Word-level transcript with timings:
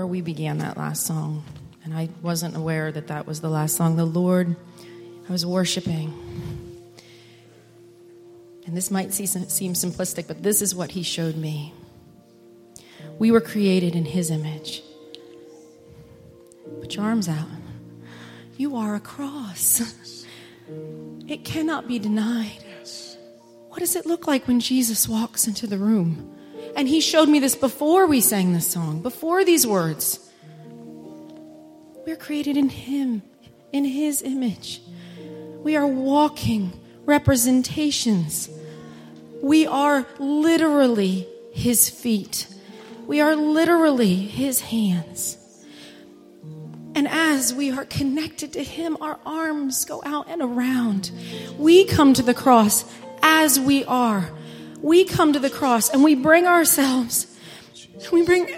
Before 0.00 0.08
we 0.08 0.22
began 0.22 0.56
that 0.58 0.78
last 0.78 1.04
song, 1.04 1.44
and 1.84 1.92
I 1.92 2.08
wasn't 2.22 2.56
aware 2.56 2.90
that 2.90 3.08
that 3.08 3.26
was 3.26 3.42
the 3.42 3.50
last 3.50 3.76
song, 3.76 3.96
the 3.96 4.06
Lord, 4.06 4.56
I 5.28 5.30
was 5.30 5.44
worshiping. 5.44 6.10
And 8.64 8.74
this 8.74 8.90
might 8.90 9.12
seem 9.12 9.26
simplistic, 9.74 10.26
but 10.26 10.42
this 10.42 10.62
is 10.62 10.74
what 10.74 10.92
He 10.92 11.02
showed 11.02 11.36
me. 11.36 11.74
We 13.18 13.30
were 13.30 13.42
created 13.42 13.94
in 13.94 14.06
His 14.06 14.30
image. 14.30 14.82
Put 16.80 16.96
your 16.96 17.04
arms 17.04 17.28
out. 17.28 17.48
You 18.56 18.76
are 18.76 18.94
a 18.94 19.00
cross. 19.00 20.24
It 21.28 21.44
cannot 21.44 21.86
be 21.86 21.98
denied. 21.98 22.64
What 23.68 23.80
does 23.80 23.96
it 23.96 24.06
look 24.06 24.26
like 24.26 24.48
when 24.48 24.60
Jesus 24.60 25.06
walks 25.06 25.46
into 25.46 25.66
the 25.66 25.76
room? 25.76 26.39
And 26.76 26.88
he 26.88 27.00
showed 27.00 27.28
me 27.28 27.40
this 27.40 27.56
before 27.56 28.06
we 28.06 28.20
sang 28.20 28.52
this 28.52 28.66
song, 28.66 29.02
before 29.02 29.44
these 29.44 29.66
words. 29.66 30.18
We're 32.06 32.16
created 32.16 32.56
in 32.56 32.68
him, 32.68 33.22
in 33.72 33.84
his 33.84 34.22
image. 34.22 34.80
We 35.62 35.76
are 35.76 35.86
walking 35.86 36.72
representations. 37.04 38.48
We 39.42 39.66
are 39.66 40.06
literally 40.18 41.26
his 41.52 41.88
feet. 41.88 42.46
We 43.06 43.20
are 43.20 43.36
literally 43.36 44.14
his 44.14 44.60
hands. 44.60 45.36
And 46.94 47.06
as 47.08 47.54
we 47.54 47.70
are 47.70 47.84
connected 47.84 48.52
to 48.54 48.64
Him, 48.64 48.96
our 49.00 49.18
arms 49.24 49.84
go 49.84 50.02
out 50.04 50.26
and 50.28 50.42
around. 50.42 51.10
We 51.56 51.84
come 51.84 52.14
to 52.14 52.22
the 52.22 52.34
cross 52.34 52.84
as 53.22 53.60
we 53.60 53.84
are. 53.84 54.30
We 54.82 55.04
come 55.04 55.32
to 55.32 55.38
the 55.38 55.50
cross 55.50 55.90
and 55.90 56.02
we 56.02 56.14
bring 56.14 56.46
ourselves, 56.46 57.26
we 58.12 58.24
bring 58.24 58.48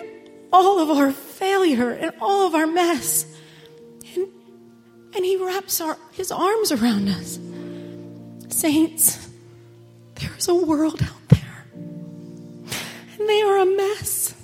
all 0.53 0.79
of 0.79 0.91
our 0.91 1.13
failure 1.13 1.91
and 1.91 2.13
all 2.21 2.47
of 2.47 2.55
our 2.55 2.67
mess. 2.67 3.27
And, 4.15 4.29
and 5.15 5.25
He 5.25 5.37
wraps 5.37 5.81
our, 5.81 5.97
His 6.13 6.31
arms 6.31 6.71
around 6.71 7.09
us. 7.09 7.39
Saints, 8.49 9.29
there 10.17 10.31
is 10.37 10.47
a 10.47 10.55
world 10.55 11.03
out 11.03 11.29
there, 11.31 11.65
and 13.19 13.29
they 13.29 13.43
are 13.43 13.59
a 13.59 13.67
mess. 13.67 14.35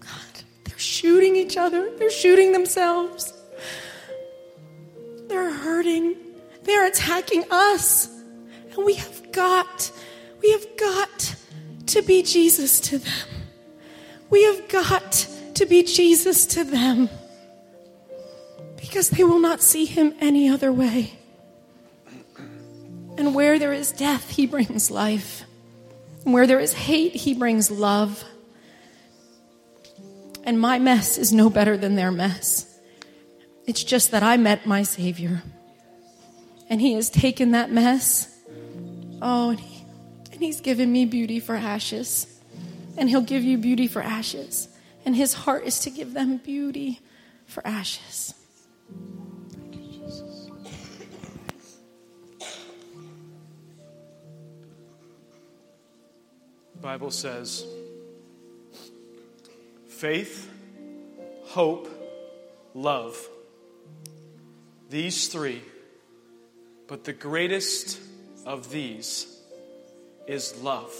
God, 0.00 0.44
they're 0.64 0.78
shooting 0.78 1.36
each 1.36 1.56
other, 1.56 1.90
they're 1.98 2.10
shooting 2.10 2.52
themselves, 2.52 3.32
they're 5.28 5.52
hurting, 5.52 6.16
they're 6.62 6.86
attacking 6.86 7.44
us. 7.50 8.08
And 8.72 8.84
we 8.84 8.94
have 8.94 9.30
got, 9.32 9.92
we 10.40 10.52
have 10.52 10.66
got 10.76 11.34
to 11.86 12.02
be 12.02 12.22
Jesus 12.22 12.80
to 12.80 12.98
them. 12.98 13.28
We 14.30 14.44
have 14.44 14.68
got 14.68 15.28
to 15.54 15.66
be 15.66 15.82
Jesus 15.82 16.46
to 16.46 16.64
them 16.64 17.08
because 18.76 19.10
they 19.10 19.24
will 19.24 19.40
not 19.40 19.60
see 19.60 19.84
him 19.84 20.14
any 20.20 20.48
other 20.48 20.72
way. 20.72 21.18
And 23.18 23.34
where 23.34 23.58
there 23.58 23.72
is 23.72 23.92
death, 23.92 24.30
he 24.30 24.46
brings 24.46 24.90
life. 24.90 25.44
And 26.24 26.32
where 26.32 26.46
there 26.46 26.60
is 26.60 26.72
hate, 26.72 27.14
he 27.14 27.34
brings 27.34 27.70
love. 27.70 28.24
And 30.44 30.58
my 30.58 30.78
mess 30.78 31.18
is 31.18 31.32
no 31.32 31.50
better 31.50 31.76
than 31.76 31.96
their 31.96 32.10
mess. 32.10 32.66
It's 33.66 33.84
just 33.84 34.10
that 34.12 34.22
I 34.22 34.36
met 34.36 34.64
my 34.64 34.84
Savior. 34.84 35.42
And 36.68 36.80
he 36.80 36.94
has 36.94 37.10
taken 37.10 37.50
that 37.50 37.70
mess 37.70 38.30
Oh, 39.22 39.50
and, 39.50 39.60
he, 39.60 39.69
and 40.40 40.46
He's 40.46 40.62
given 40.62 40.90
me 40.90 41.04
beauty 41.04 41.38
for 41.38 41.54
ashes. 41.54 42.26
And 42.96 43.10
He'll 43.10 43.20
give 43.20 43.44
you 43.44 43.58
beauty 43.58 43.86
for 43.86 44.00
ashes. 44.00 44.68
And 45.04 45.14
His 45.14 45.34
heart 45.34 45.64
is 45.64 45.80
to 45.80 45.90
give 45.90 46.14
them 46.14 46.38
beauty 46.38 47.00
for 47.44 47.66
ashes. 47.66 48.32
The 56.74 56.80
Bible 56.80 57.10
says 57.10 57.66
faith, 59.88 60.50
hope, 61.48 61.86
love. 62.72 63.28
These 64.88 65.28
three, 65.28 65.60
but 66.88 67.04
the 67.04 67.12
greatest 67.12 68.00
of 68.46 68.70
these 68.70 69.29
is 70.30 70.56
love. 70.62 70.94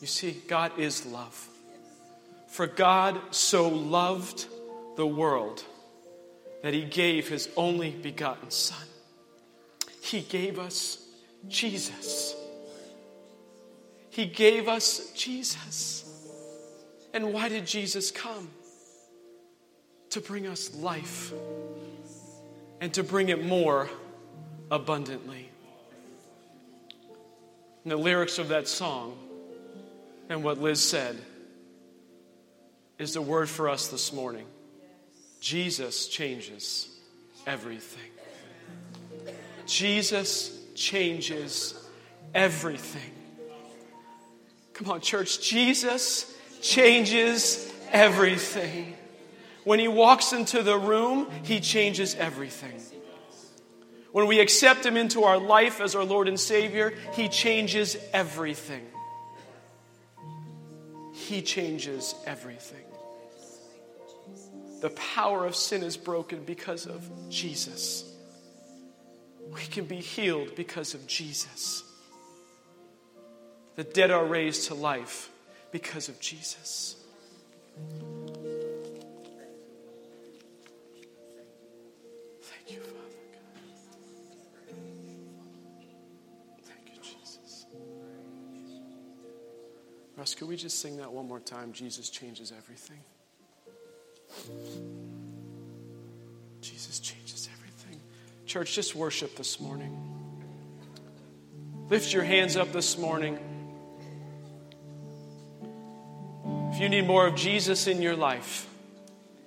You 0.00 0.08
see, 0.08 0.42
God 0.48 0.78
is 0.78 1.06
love. 1.06 1.48
For 2.48 2.66
God 2.66 3.18
so 3.30 3.68
loved 3.68 4.46
the 4.96 5.06
world 5.06 5.62
that 6.62 6.74
he 6.74 6.84
gave 6.84 7.28
his 7.28 7.48
only 7.56 7.90
begotten 7.90 8.50
Son. 8.50 8.86
He 10.00 10.20
gave 10.22 10.58
us 10.58 11.06
Jesus. 11.48 12.34
He 14.10 14.26
gave 14.26 14.68
us 14.68 15.12
Jesus. 15.12 16.04
And 17.12 17.32
why 17.32 17.48
did 17.48 17.66
Jesus 17.66 18.10
come? 18.10 18.50
To 20.10 20.20
bring 20.20 20.46
us 20.46 20.74
life 20.74 21.32
and 22.80 22.92
to 22.94 23.04
bring 23.04 23.28
it 23.28 23.44
more 23.44 23.88
abundantly. 24.70 25.48
And 27.84 27.92
the 27.92 27.96
lyrics 27.96 28.38
of 28.38 28.48
that 28.48 28.66
song 28.66 29.16
and 30.30 30.42
what 30.42 30.58
Liz 30.58 30.80
said 30.80 31.16
is 32.98 33.12
the 33.12 33.22
word 33.22 33.48
for 33.48 33.68
us 33.68 33.88
this 33.88 34.12
morning. 34.12 34.46
Jesus 35.40 36.08
changes 36.08 36.88
everything. 37.46 38.10
Jesus 39.66 40.58
changes 40.74 41.74
everything. 42.34 43.12
Come 44.72 44.90
on, 44.90 45.00
church. 45.02 45.40
Jesus 45.40 46.34
changes 46.62 47.70
everything. 47.92 48.96
When 49.64 49.78
he 49.78 49.88
walks 49.88 50.32
into 50.32 50.62
the 50.62 50.78
room, 50.78 51.28
he 51.42 51.60
changes 51.60 52.14
everything. 52.14 52.80
When 54.14 54.28
we 54.28 54.38
accept 54.38 54.86
Him 54.86 54.96
into 54.96 55.24
our 55.24 55.38
life 55.38 55.80
as 55.80 55.96
our 55.96 56.04
Lord 56.04 56.28
and 56.28 56.38
Savior, 56.38 56.94
He 57.14 57.28
changes 57.28 57.96
everything. 58.12 58.86
He 61.12 61.42
changes 61.42 62.14
everything. 62.24 62.84
The 64.82 64.90
power 64.90 65.44
of 65.44 65.56
sin 65.56 65.82
is 65.82 65.96
broken 65.96 66.44
because 66.44 66.86
of 66.86 67.10
Jesus. 67.28 68.08
We 69.52 69.62
can 69.62 69.84
be 69.84 69.96
healed 69.96 70.54
because 70.54 70.94
of 70.94 71.04
Jesus. 71.08 71.82
The 73.74 73.82
dead 73.82 74.12
are 74.12 74.24
raised 74.24 74.68
to 74.68 74.74
life 74.74 75.28
because 75.72 76.08
of 76.08 76.20
Jesus. 76.20 76.94
Russ, 90.24 90.34
could 90.34 90.48
we 90.48 90.56
just 90.56 90.80
sing 90.80 90.96
that 90.96 91.12
one 91.12 91.28
more 91.28 91.38
time? 91.38 91.74
Jesus 91.74 92.08
changes 92.08 92.50
everything. 92.56 93.00
Jesus 96.62 96.98
changes 96.98 97.46
everything. 97.52 98.00
Church, 98.46 98.72
just 98.72 98.94
worship 98.94 99.36
this 99.36 99.60
morning. 99.60 99.94
Lift 101.90 102.14
your 102.14 102.22
hands 102.22 102.56
up 102.56 102.72
this 102.72 102.96
morning. 102.96 103.38
If 106.72 106.80
you 106.80 106.88
need 106.88 107.06
more 107.06 107.26
of 107.26 107.34
Jesus 107.34 107.86
in 107.86 108.00
your 108.00 108.16
life, 108.16 108.66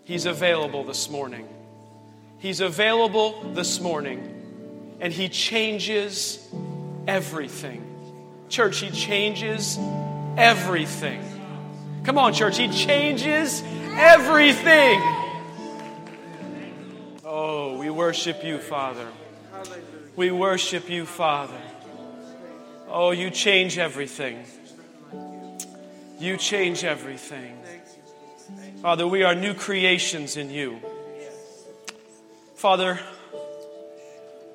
He's 0.03 0.27
available 0.27 0.83
this 0.83 1.09
morning. 1.09 1.49
He's 2.37 2.61
available 2.61 3.51
this 3.55 3.81
morning, 3.81 4.97
and 4.99 5.11
He 5.11 5.27
changes 5.27 6.37
everything. 7.07 7.83
Church, 8.47 8.77
He 8.77 8.91
changes 8.91 9.79
everything. 10.37 11.23
Come 12.03 12.17
on, 12.17 12.33
church. 12.33 12.57
He 12.57 12.69
changes 12.69 13.61
everything. 13.91 15.01
Oh, 17.25 17.77
we 17.77 17.89
worship 17.89 18.43
you, 18.43 18.59
Father. 18.59 19.07
We 20.15 20.31
worship 20.31 20.89
you, 20.89 21.05
Father. 21.05 21.59
Oh, 22.87 23.11
you 23.11 23.29
change 23.29 23.77
everything. 23.77 24.45
You 26.19 26.37
change 26.37 26.83
everything. 26.83 27.57
Father, 28.81 29.05
we 29.07 29.23
are 29.23 29.35
new 29.35 29.53
creations 29.53 30.37
in 30.37 30.49
you. 30.49 30.79
Father, 32.55 32.99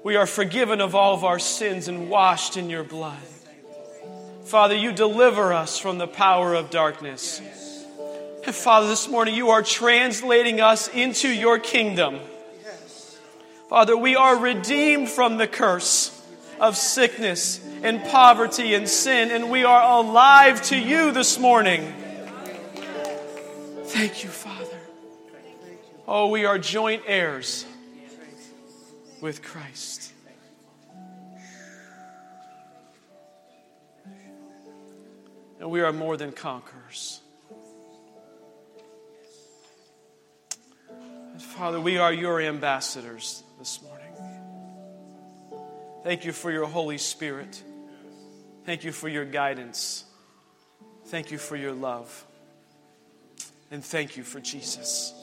we 0.02 0.16
are 0.16 0.26
forgiven 0.26 0.80
of 0.80 0.94
all 0.94 1.14
of 1.14 1.24
our 1.24 1.38
sins 1.38 1.88
and 1.88 2.08
washed 2.08 2.56
in 2.56 2.70
your 2.70 2.82
blood. 2.82 3.18
Father, 4.44 4.74
you 4.74 4.92
deliver 4.92 5.52
us 5.52 5.78
from 5.78 5.98
the 5.98 6.06
power 6.06 6.54
of 6.54 6.70
darkness. 6.70 7.40
And 8.44 8.54
Father, 8.54 8.88
this 8.88 9.08
morning 9.08 9.34
you 9.34 9.50
are 9.50 9.62
translating 9.62 10.60
us 10.60 10.88
into 10.88 11.28
your 11.28 11.58
kingdom. 11.58 12.18
Father, 13.68 13.96
we 13.96 14.16
are 14.16 14.36
redeemed 14.36 15.08
from 15.08 15.38
the 15.38 15.46
curse 15.46 16.10
of 16.60 16.76
sickness 16.76 17.60
and 17.82 18.02
poverty 18.04 18.74
and 18.74 18.88
sin, 18.88 19.30
and 19.30 19.50
we 19.50 19.64
are 19.64 20.00
alive 20.00 20.60
to 20.64 20.76
you 20.76 21.12
this 21.12 21.38
morning. 21.38 21.92
Thank 23.84 24.24
you, 24.24 24.30
Father. 24.30 24.78
Oh, 26.06 26.28
we 26.28 26.44
are 26.44 26.58
joint 26.58 27.04
heirs 27.06 27.64
with 29.20 29.42
Christ. 29.42 30.01
And 35.62 35.70
we 35.70 35.80
are 35.80 35.92
more 35.92 36.16
than 36.16 36.32
conquerors. 36.32 37.20
Father, 41.38 41.80
we 41.80 41.98
are 41.98 42.12
your 42.12 42.40
ambassadors 42.40 43.44
this 43.60 43.80
morning. 43.80 44.12
Thank 46.02 46.24
you 46.24 46.32
for 46.32 46.50
your 46.50 46.66
Holy 46.66 46.98
Spirit. 46.98 47.62
Thank 48.66 48.82
you 48.82 48.90
for 48.90 49.08
your 49.08 49.24
guidance. 49.24 50.02
Thank 51.06 51.30
you 51.30 51.38
for 51.38 51.54
your 51.54 51.72
love. 51.72 52.26
And 53.70 53.84
thank 53.84 54.16
you 54.16 54.24
for 54.24 54.40
Jesus. 54.40 55.14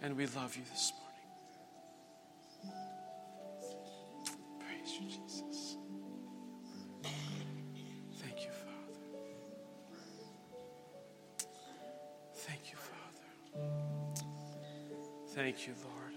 And 0.00 0.16
we 0.16 0.24
love 0.24 0.56
you 0.56 0.62
this 0.72 0.94
morning. 1.02 2.80
Praise 4.58 4.98
you, 4.98 5.06
Jesus. 5.06 5.27
Thank 15.38 15.68
you, 15.68 15.74
Lord. 15.84 16.14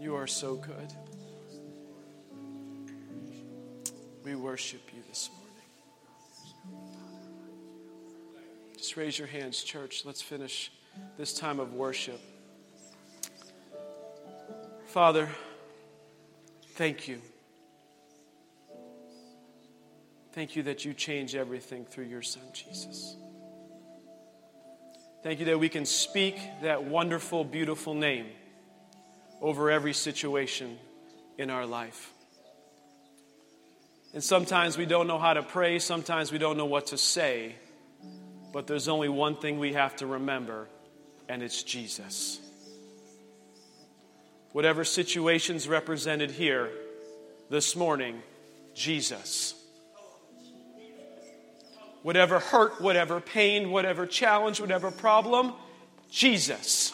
You 0.00 0.14
are 0.14 0.26
so 0.26 0.54
good. 0.56 0.94
We 4.24 4.34
worship 4.34 4.80
you 4.94 5.02
this 5.10 5.28
morning. 5.36 6.80
Just 8.78 8.96
raise 8.96 9.18
your 9.18 9.28
hands, 9.28 9.62
church. 9.62 10.06
Let's 10.06 10.22
finish 10.22 10.72
this 11.18 11.34
time 11.34 11.60
of 11.60 11.74
worship. 11.74 12.18
Father, 14.86 15.28
thank 16.70 17.06
you. 17.06 17.20
Thank 20.32 20.56
you 20.56 20.62
that 20.62 20.86
you 20.86 20.94
change 20.94 21.34
everything 21.34 21.84
through 21.84 22.06
your 22.06 22.22
Son, 22.22 22.44
Jesus. 22.54 23.16
Thank 25.22 25.38
you 25.38 25.46
that 25.46 25.60
we 25.60 25.68
can 25.68 25.86
speak 25.86 26.36
that 26.62 26.82
wonderful, 26.82 27.44
beautiful 27.44 27.94
name 27.94 28.26
over 29.40 29.70
every 29.70 29.92
situation 29.92 30.78
in 31.38 31.48
our 31.48 31.64
life. 31.64 32.12
And 34.14 34.22
sometimes 34.22 34.76
we 34.76 34.84
don't 34.84 35.06
know 35.06 35.20
how 35.20 35.32
to 35.32 35.44
pray, 35.44 35.78
sometimes 35.78 36.32
we 36.32 36.38
don't 36.38 36.56
know 36.56 36.66
what 36.66 36.88
to 36.88 36.98
say, 36.98 37.54
but 38.52 38.66
there's 38.66 38.88
only 38.88 39.08
one 39.08 39.36
thing 39.36 39.60
we 39.60 39.74
have 39.74 39.94
to 39.96 40.06
remember, 40.06 40.66
and 41.28 41.40
it's 41.40 41.62
Jesus. 41.62 42.40
Whatever 44.50 44.84
situation's 44.84 45.68
represented 45.68 46.32
here 46.32 46.68
this 47.48 47.76
morning, 47.76 48.20
Jesus. 48.74 49.54
Whatever 52.02 52.40
hurt, 52.40 52.80
whatever 52.80 53.20
pain, 53.20 53.70
whatever 53.70 54.06
challenge, 54.06 54.60
whatever 54.60 54.90
problem, 54.90 55.52
Jesus. 56.10 56.92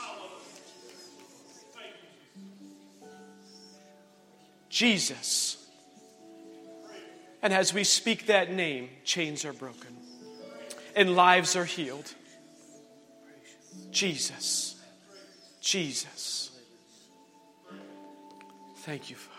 Jesus. 4.68 5.56
And 7.42 7.52
as 7.52 7.72
we 7.72 7.84
speak 7.84 8.26
that 8.26 8.52
name, 8.52 8.90
chains 9.04 9.44
are 9.44 9.52
broken 9.52 9.96
and 10.94 11.14
lives 11.14 11.56
are 11.56 11.64
healed. 11.64 12.12
Jesus. 13.90 14.76
Jesus. 15.60 16.50
Thank 18.78 19.10
you, 19.10 19.16
Father. 19.16 19.34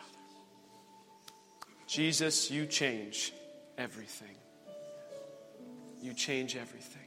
Jesus, 1.87 2.51
you 2.51 2.65
change 2.65 3.33
everything. 3.77 4.38
You 6.01 6.13
change 6.13 6.55
everything. 6.55 7.01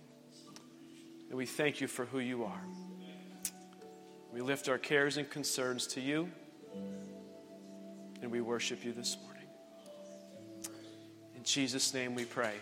And 1.29 1.39
we 1.39 1.47
thank 1.47 1.81
you 1.81 1.89
for 1.89 2.05
who 2.05 2.19
you 2.19 2.45
are. 2.45 2.63
We 4.33 4.41
lift 4.41 4.69
our 4.69 4.79
cares 4.79 5.17
and 5.17 5.29
concerns 5.29 5.87
to 5.89 6.01
you 6.01 6.31
and 8.23 8.31
we 8.31 8.41
worship 8.41 8.85
you 8.85 8.93
this 8.93 9.17
morning. 9.23 9.43
In 11.37 11.43
Jesus' 11.43 11.93
name 11.93 12.15
we 12.15 12.25
pray. 12.25 12.55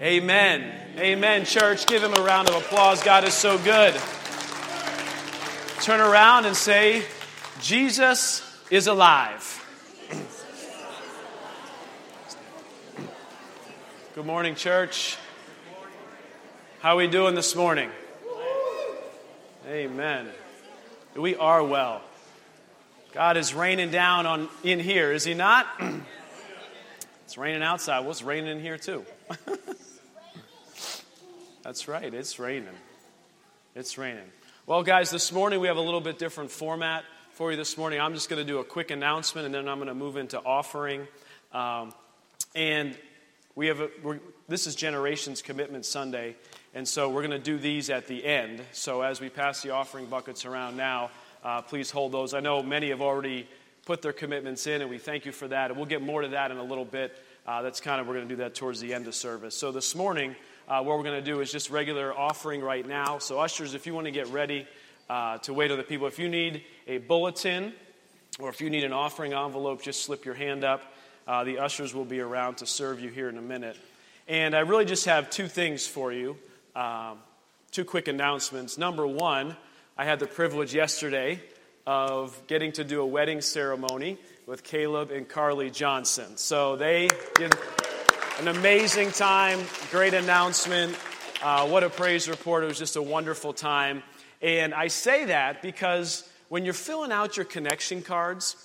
Amen. 0.00 0.98
Amen, 0.98 1.44
church. 1.44 1.86
Give 1.86 2.02
him 2.02 2.14
a 2.14 2.22
round 2.22 2.48
of 2.48 2.56
applause. 2.56 3.02
God 3.04 3.24
is 3.24 3.34
so 3.34 3.58
good. 3.58 3.94
Turn 5.80 6.00
around 6.00 6.46
and 6.46 6.56
say, 6.56 7.04
Jesus 7.60 8.42
is 8.70 8.86
alive. 8.86 9.61
Good 14.14 14.26
morning, 14.26 14.56
church. 14.56 15.16
How 16.80 16.92
are 16.92 16.96
we 16.96 17.06
doing 17.06 17.34
this 17.34 17.56
morning? 17.56 17.88
Amen. 19.66 20.28
We 21.16 21.34
are 21.34 21.64
well. 21.64 22.02
God 23.14 23.38
is 23.38 23.54
raining 23.54 23.90
down 23.90 24.26
on 24.26 24.50
in 24.62 24.80
here, 24.80 25.12
is 25.12 25.24
he 25.24 25.32
not? 25.32 25.66
it's 27.24 27.38
raining 27.38 27.62
outside. 27.62 28.00
Well, 28.00 28.10
it's 28.10 28.22
raining 28.22 28.50
in 28.50 28.60
here 28.60 28.76
too. 28.76 29.06
That's 31.62 31.88
right, 31.88 32.12
it's 32.12 32.38
raining. 32.38 32.68
It's 33.74 33.96
raining. 33.96 34.30
Well, 34.66 34.82
guys, 34.82 35.10
this 35.10 35.32
morning 35.32 35.58
we 35.58 35.68
have 35.68 35.78
a 35.78 35.82
little 35.82 36.02
bit 36.02 36.18
different 36.18 36.50
format 36.50 37.04
for 37.30 37.50
you 37.50 37.56
this 37.56 37.78
morning. 37.78 37.98
I'm 37.98 38.12
just 38.12 38.28
going 38.28 38.46
to 38.46 38.46
do 38.46 38.58
a 38.58 38.64
quick 38.64 38.90
announcement 38.90 39.46
and 39.46 39.54
then 39.54 39.70
I'm 39.70 39.78
going 39.78 39.88
to 39.88 39.94
move 39.94 40.18
into 40.18 40.38
offering. 40.38 41.08
Um, 41.54 41.94
and 42.54 42.94
we 43.54 43.66
have 43.66 43.80
a, 43.80 43.90
this 44.48 44.66
is 44.66 44.74
Generations 44.74 45.42
Commitment 45.42 45.84
Sunday, 45.84 46.36
and 46.74 46.88
so 46.88 47.10
we're 47.10 47.20
going 47.20 47.32
to 47.32 47.38
do 47.38 47.58
these 47.58 47.90
at 47.90 48.06
the 48.06 48.24
end. 48.24 48.62
So 48.72 49.02
as 49.02 49.20
we 49.20 49.28
pass 49.28 49.62
the 49.62 49.70
offering 49.70 50.06
buckets 50.06 50.46
around 50.46 50.76
now, 50.76 51.10
uh, 51.44 51.60
please 51.60 51.90
hold 51.90 52.12
those. 52.12 52.32
I 52.32 52.40
know 52.40 52.62
many 52.62 52.88
have 52.88 53.02
already 53.02 53.46
put 53.84 54.00
their 54.00 54.14
commitments 54.14 54.66
in, 54.66 54.80
and 54.80 54.88
we 54.88 54.96
thank 54.96 55.26
you 55.26 55.32
for 55.32 55.48
that. 55.48 55.70
And 55.70 55.76
we'll 55.76 55.86
get 55.86 56.00
more 56.00 56.22
to 56.22 56.28
that 56.28 56.50
in 56.50 56.56
a 56.56 56.62
little 56.62 56.84
bit. 56.86 57.14
Uh, 57.46 57.60
that's 57.60 57.80
kind 57.80 58.00
of, 58.00 58.06
we're 58.06 58.14
going 58.14 58.28
to 58.28 58.34
do 58.34 58.42
that 58.42 58.54
towards 58.54 58.80
the 58.80 58.94
end 58.94 59.06
of 59.06 59.14
service. 59.14 59.54
So 59.54 59.70
this 59.70 59.94
morning, 59.94 60.34
uh, 60.66 60.82
what 60.82 60.96
we're 60.96 61.04
going 61.04 61.22
to 61.22 61.30
do 61.30 61.40
is 61.40 61.52
just 61.52 61.68
regular 61.68 62.16
offering 62.16 62.62
right 62.62 62.86
now. 62.86 63.18
So, 63.18 63.38
ushers, 63.38 63.74
if 63.74 63.86
you 63.86 63.92
want 63.92 64.06
to 64.06 64.12
get 64.12 64.28
ready 64.28 64.66
uh, 65.10 65.38
to 65.38 65.52
wait 65.52 65.70
on 65.70 65.76
the 65.76 65.84
people, 65.84 66.06
if 66.06 66.18
you 66.18 66.28
need 66.28 66.62
a 66.86 66.98
bulletin 66.98 67.74
or 68.38 68.48
if 68.48 68.62
you 68.62 68.70
need 68.70 68.84
an 68.84 68.92
offering 68.92 69.34
envelope, 69.34 69.82
just 69.82 70.02
slip 70.04 70.24
your 70.24 70.34
hand 70.34 70.64
up. 70.64 70.91
Uh, 71.26 71.44
the 71.44 71.58
ushers 71.58 71.94
will 71.94 72.04
be 72.04 72.20
around 72.20 72.56
to 72.56 72.66
serve 72.66 73.00
you 73.00 73.08
here 73.08 73.28
in 73.28 73.38
a 73.38 73.42
minute. 73.42 73.76
And 74.28 74.54
I 74.54 74.60
really 74.60 74.84
just 74.84 75.06
have 75.06 75.30
two 75.30 75.48
things 75.48 75.86
for 75.86 76.12
you, 76.12 76.36
um, 76.74 77.18
two 77.70 77.84
quick 77.84 78.08
announcements. 78.08 78.78
Number 78.78 79.06
one, 79.06 79.56
I 79.96 80.04
had 80.04 80.18
the 80.18 80.26
privilege 80.26 80.74
yesterday 80.74 81.40
of 81.86 82.40
getting 82.46 82.72
to 82.72 82.84
do 82.84 83.00
a 83.00 83.06
wedding 83.06 83.40
ceremony 83.40 84.18
with 84.46 84.62
Caleb 84.64 85.10
and 85.10 85.28
Carly 85.28 85.70
Johnson. 85.70 86.36
So 86.36 86.76
they 86.76 87.08
did 87.34 87.54
an 88.40 88.48
amazing 88.48 89.10
time, 89.10 89.60
great 89.90 90.14
announcement. 90.14 90.96
Uh, 91.42 91.66
what 91.68 91.84
a 91.84 91.90
praise 91.90 92.28
report. 92.28 92.64
It 92.64 92.68
was 92.68 92.78
just 92.78 92.96
a 92.96 93.02
wonderful 93.02 93.52
time. 93.52 94.02
And 94.40 94.74
I 94.74 94.88
say 94.88 95.26
that 95.26 95.62
because 95.62 96.28
when 96.48 96.64
you're 96.64 96.74
filling 96.74 97.12
out 97.12 97.36
your 97.36 97.46
connection 97.46 98.02
cards, 98.02 98.56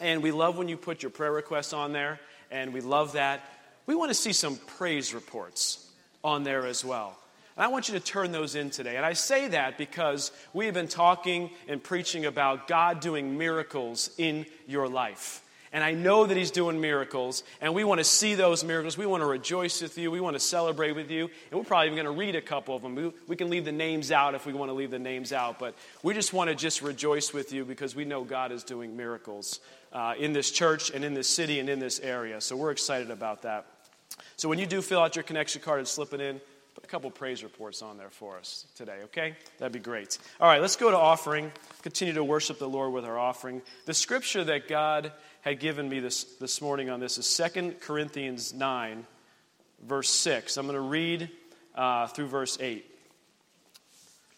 and 0.00 0.22
we 0.22 0.30
love 0.30 0.58
when 0.58 0.68
you 0.68 0.76
put 0.76 1.02
your 1.02 1.10
prayer 1.10 1.32
requests 1.32 1.72
on 1.72 1.92
there, 1.92 2.20
and 2.50 2.72
we 2.72 2.80
love 2.80 3.12
that, 3.12 3.48
we 3.86 3.94
want 3.94 4.10
to 4.10 4.14
see 4.14 4.32
some 4.32 4.56
praise 4.56 5.14
reports 5.14 5.88
on 6.22 6.44
there 6.44 6.66
as 6.66 6.84
well. 6.84 7.16
And 7.56 7.64
I 7.64 7.68
want 7.68 7.88
you 7.88 7.94
to 7.94 8.00
turn 8.00 8.32
those 8.32 8.54
in 8.54 8.70
today. 8.70 8.96
And 8.96 9.06
I 9.06 9.14
say 9.14 9.48
that 9.48 9.78
because 9.78 10.30
we 10.52 10.66
have 10.66 10.74
been 10.74 10.88
talking 10.88 11.50
and 11.68 11.82
preaching 11.82 12.26
about 12.26 12.68
God 12.68 13.00
doing 13.00 13.38
miracles 13.38 14.10
in 14.18 14.44
your 14.66 14.88
life. 14.88 15.42
And 15.76 15.84
I 15.84 15.92
know 15.92 16.24
that 16.24 16.34
He's 16.38 16.50
doing 16.50 16.80
miracles, 16.80 17.44
and 17.60 17.74
we 17.74 17.84
want 17.84 17.98
to 17.98 18.04
see 18.04 18.34
those 18.34 18.64
miracles. 18.64 18.96
We 18.96 19.04
want 19.04 19.20
to 19.20 19.26
rejoice 19.26 19.82
with 19.82 19.98
you. 19.98 20.10
We 20.10 20.20
want 20.20 20.34
to 20.34 20.40
celebrate 20.40 20.92
with 20.92 21.10
you. 21.10 21.28
And 21.50 21.60
we're 21.60 21.66
probably 21.66 21.88
even 21.88 22.02
going 22.02 22.16
to 22.16 22.18
read 22.18 22.34
a 22.34 22.40
couple 22.40 22.74
of 22.74 22.80
them. 22.80 22.94
We, 22.94 23.12
we 23.28 23.36
can 23.36 23.50
leave 23.50 23.66
the 23.66 23.72
names 23.72 24.10
out 24.10 24.34
if 24.34 24.46
we 24.46 24.54
want 24.54 24.70
to 24.70 24.72
leave 24.72 24.90
the 24.90 24.98
names 24.98 25.34
out, 25.34 25.58
but 25.58 25.74
we 26.02 26.14
just 26.14 26.32
want 26.32 26.48
to 26.48 26.56
just 26.56 26.80
rejoice 26.80 27.34
with 27.34 27.52
you 27.52 27.66
because 27.66 27.94
we 27.94 28.06
know 28.06 28.24
God 28.24 28.52
is 28.52 28.64
doing 28.64 28.96
miracles 28.96 29.60
uh, 29.92 30.14
in 30.18 30.32
this 30.32 30.50
church 30.50 30.90
and 30.92 31.04
in 31.04 31.12
this 31.12 31.28
city 31.28 31.60
and 31.60 31.68
in 31.68 31.78
this 31.78 32.00
area. 32.00 32.40
So 32.40 32.56
we're 32.56 32.70
excited 32.70 33.10
about 33.10 33.42
that. 33.42 33.66
So 34.36 34.48
when 34.48 34.58
you 34.58 34.64
do 34.64 34.80
fill 34.80 35.00
out 35.00 35.14
your 35.14 35.24
connection 35.24 35.60
card 35.60 35.80
and 35.80 35.86
slip 35.86 36.14
it 36.14 36.22
in, 36.22 36.40
put 36.74 36.84
a 36.84 36.88
couple 36.88 37.10
praise 37.10 37.42
reports 37.42 37.82
on 37.82 37.98
there 37.98 38.10
for 38.10 38.38
us 38.38 38.66
today, 38.76 39.00
okay? 39.04 39.34
That'd 39.58 39.72
be 39.72 39.78
great. 39.78 40.18
All 40.40 40.48
right, 40.48 40.60
let's 40.60 40.76
go 40.76 40.90
to 40.90 40.96
offering. 40.96 41.52
Continue 41.82 42.14
to 42.14 42.24
worship 42.24 42.58
the 42.58 42.68
Lord 42.68 42.94
with 42.94 43.04
our 43.04 43.18
offering. 43.18 43.60
The 43.84 43.94
scripture 43.94 44.44
that 44.44 44.68
God 44.68 45.12
had 45.50 45.60
given 45.60 45.88
me 45.88 46.00
this, 46.00 46.24
this 46.40 46.60
morning 46.60 46.90
on 46.90 46.98
this 46.98 47.18
is 47.18 47.50
2 47.54 47.76
Corinthians 47.80 48.52
9, 48.52 49.06
verse 49.84 50.08
6. 50.08 50.56
I'm 50.56 50.66
going 50.66 50.74
to 50.74 50.80
read 50.80 51.30
uh, 51.76 52.08
through 52.08 52.26
verse 52.26 52.58
8. 52.60 52.84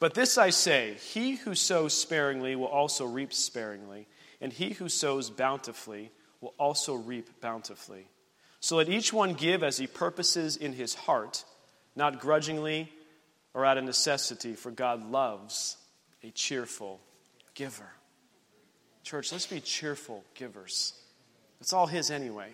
But 0.01 0.13
this 0.13 0.37
I 0.37 0.51
say 0.51 0.97
He 1.01 1.37
who 1.37 1.55
sows 1.55 1.95
sparingly 1.95 2.57
will 2.57 2.67
also 2.67 3.07
reap 3.07 3.33
sparingly, 3.33 4.07
and 4.43 4.53
he 4.53 4.71
who 4.71 4.91
sows 4.91 5.31
bountifully 5.31 6.13
will 6.43 6.53
also 6.59 6.95
reap 6.95 7.41
bountifully. 7.41 8.07
So 8.61 8.77
let 8.77 8.91
each 8.91 9.11
one 9.11 9.33
give 9.33 9.63
as 9.63 9.79
he 9.79 9.87
purposes 9.87 10.59
in 10.59 10.75
his 10.75 10.95
heart, 10.95 11.43
not 11.97 12.21
grudgingly 12.21 12.93
or 13.55 13.65
out 13.65 13.79
of 13.79 13.85
necessity, 13.85 14.55
for 14.55 14.71
God 14.71 15.11
loves 15.11 15.79
a 16.23 16.31
cheerful 16.31 17.01
giver. 17.55 17.89
Church, 19.05 19.33
let's 19.33 19.47
be 19.47 19.61
cheerful 19.61 20.23
givers. 20.35 20.93
It's 21.61 21.73
all 21.73 21.87
His 21.87 22.11
anyway. 22.11 22.51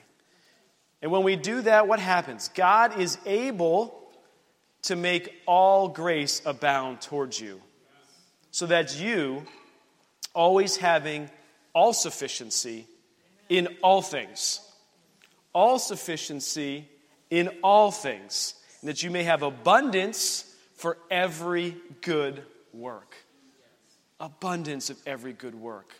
And 1.02 1.10
when 1.10 1.22
we 1.22 1.36
do 1.36 1.60
that, 1.62 1.86
what 1.86 2.00
happens? 2.00 2.48
God 2.54 2.98
is 2.98 3.18
able 3.26 4.00
to 4.82 4.96
make 4.96 5.32
all 5.46 5.88
grace 5.88 6.42
abound 6.44 7.00
towards 7.00 7.40
you, 7.40 7.60
so 8.50 8.66
that 8.66 8.98
you, 9.00 9.44
always 10.34 10.76
having 10.76 11.30
all 11.74 11.92
sufficiency 11.92 12.86
in 13.48 13.68
all 13.82 14.02
things, 14.02 14.60
all 15.52 15.78
sufficiency 15.78 16.88
in 17.30 17.48
all 17.62 17.90
things, 17.90 18.54
and 18.80 18.88
that 18.88 19.02
you 19.02 19.10
may 19.10 19.24
have 19.24 19.42
abundance 19.42 20.54
for 20.76 20.98
every 21.10 21.76
good 22.00 22.42
work. 22.72 23.14
Abundance 24.20 24.90
of 24.90 24.98
every 25.06 25.32
good 25.32 25.54
work. 25.54 25.92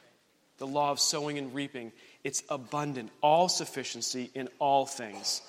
The 0.59 0.67
law 0.67 0.91
of 0.91 1.01
sowing 1.01 1.39
and 1.39 1.55
reaping 1.55 1.93
it's 2.25 2.43
abundant, 2.49 3.11
all 3.21 3.49
sufficiency 3.51 4.31
in 4.35 4.49
all 4.59 4.87
things. 4.87 5.43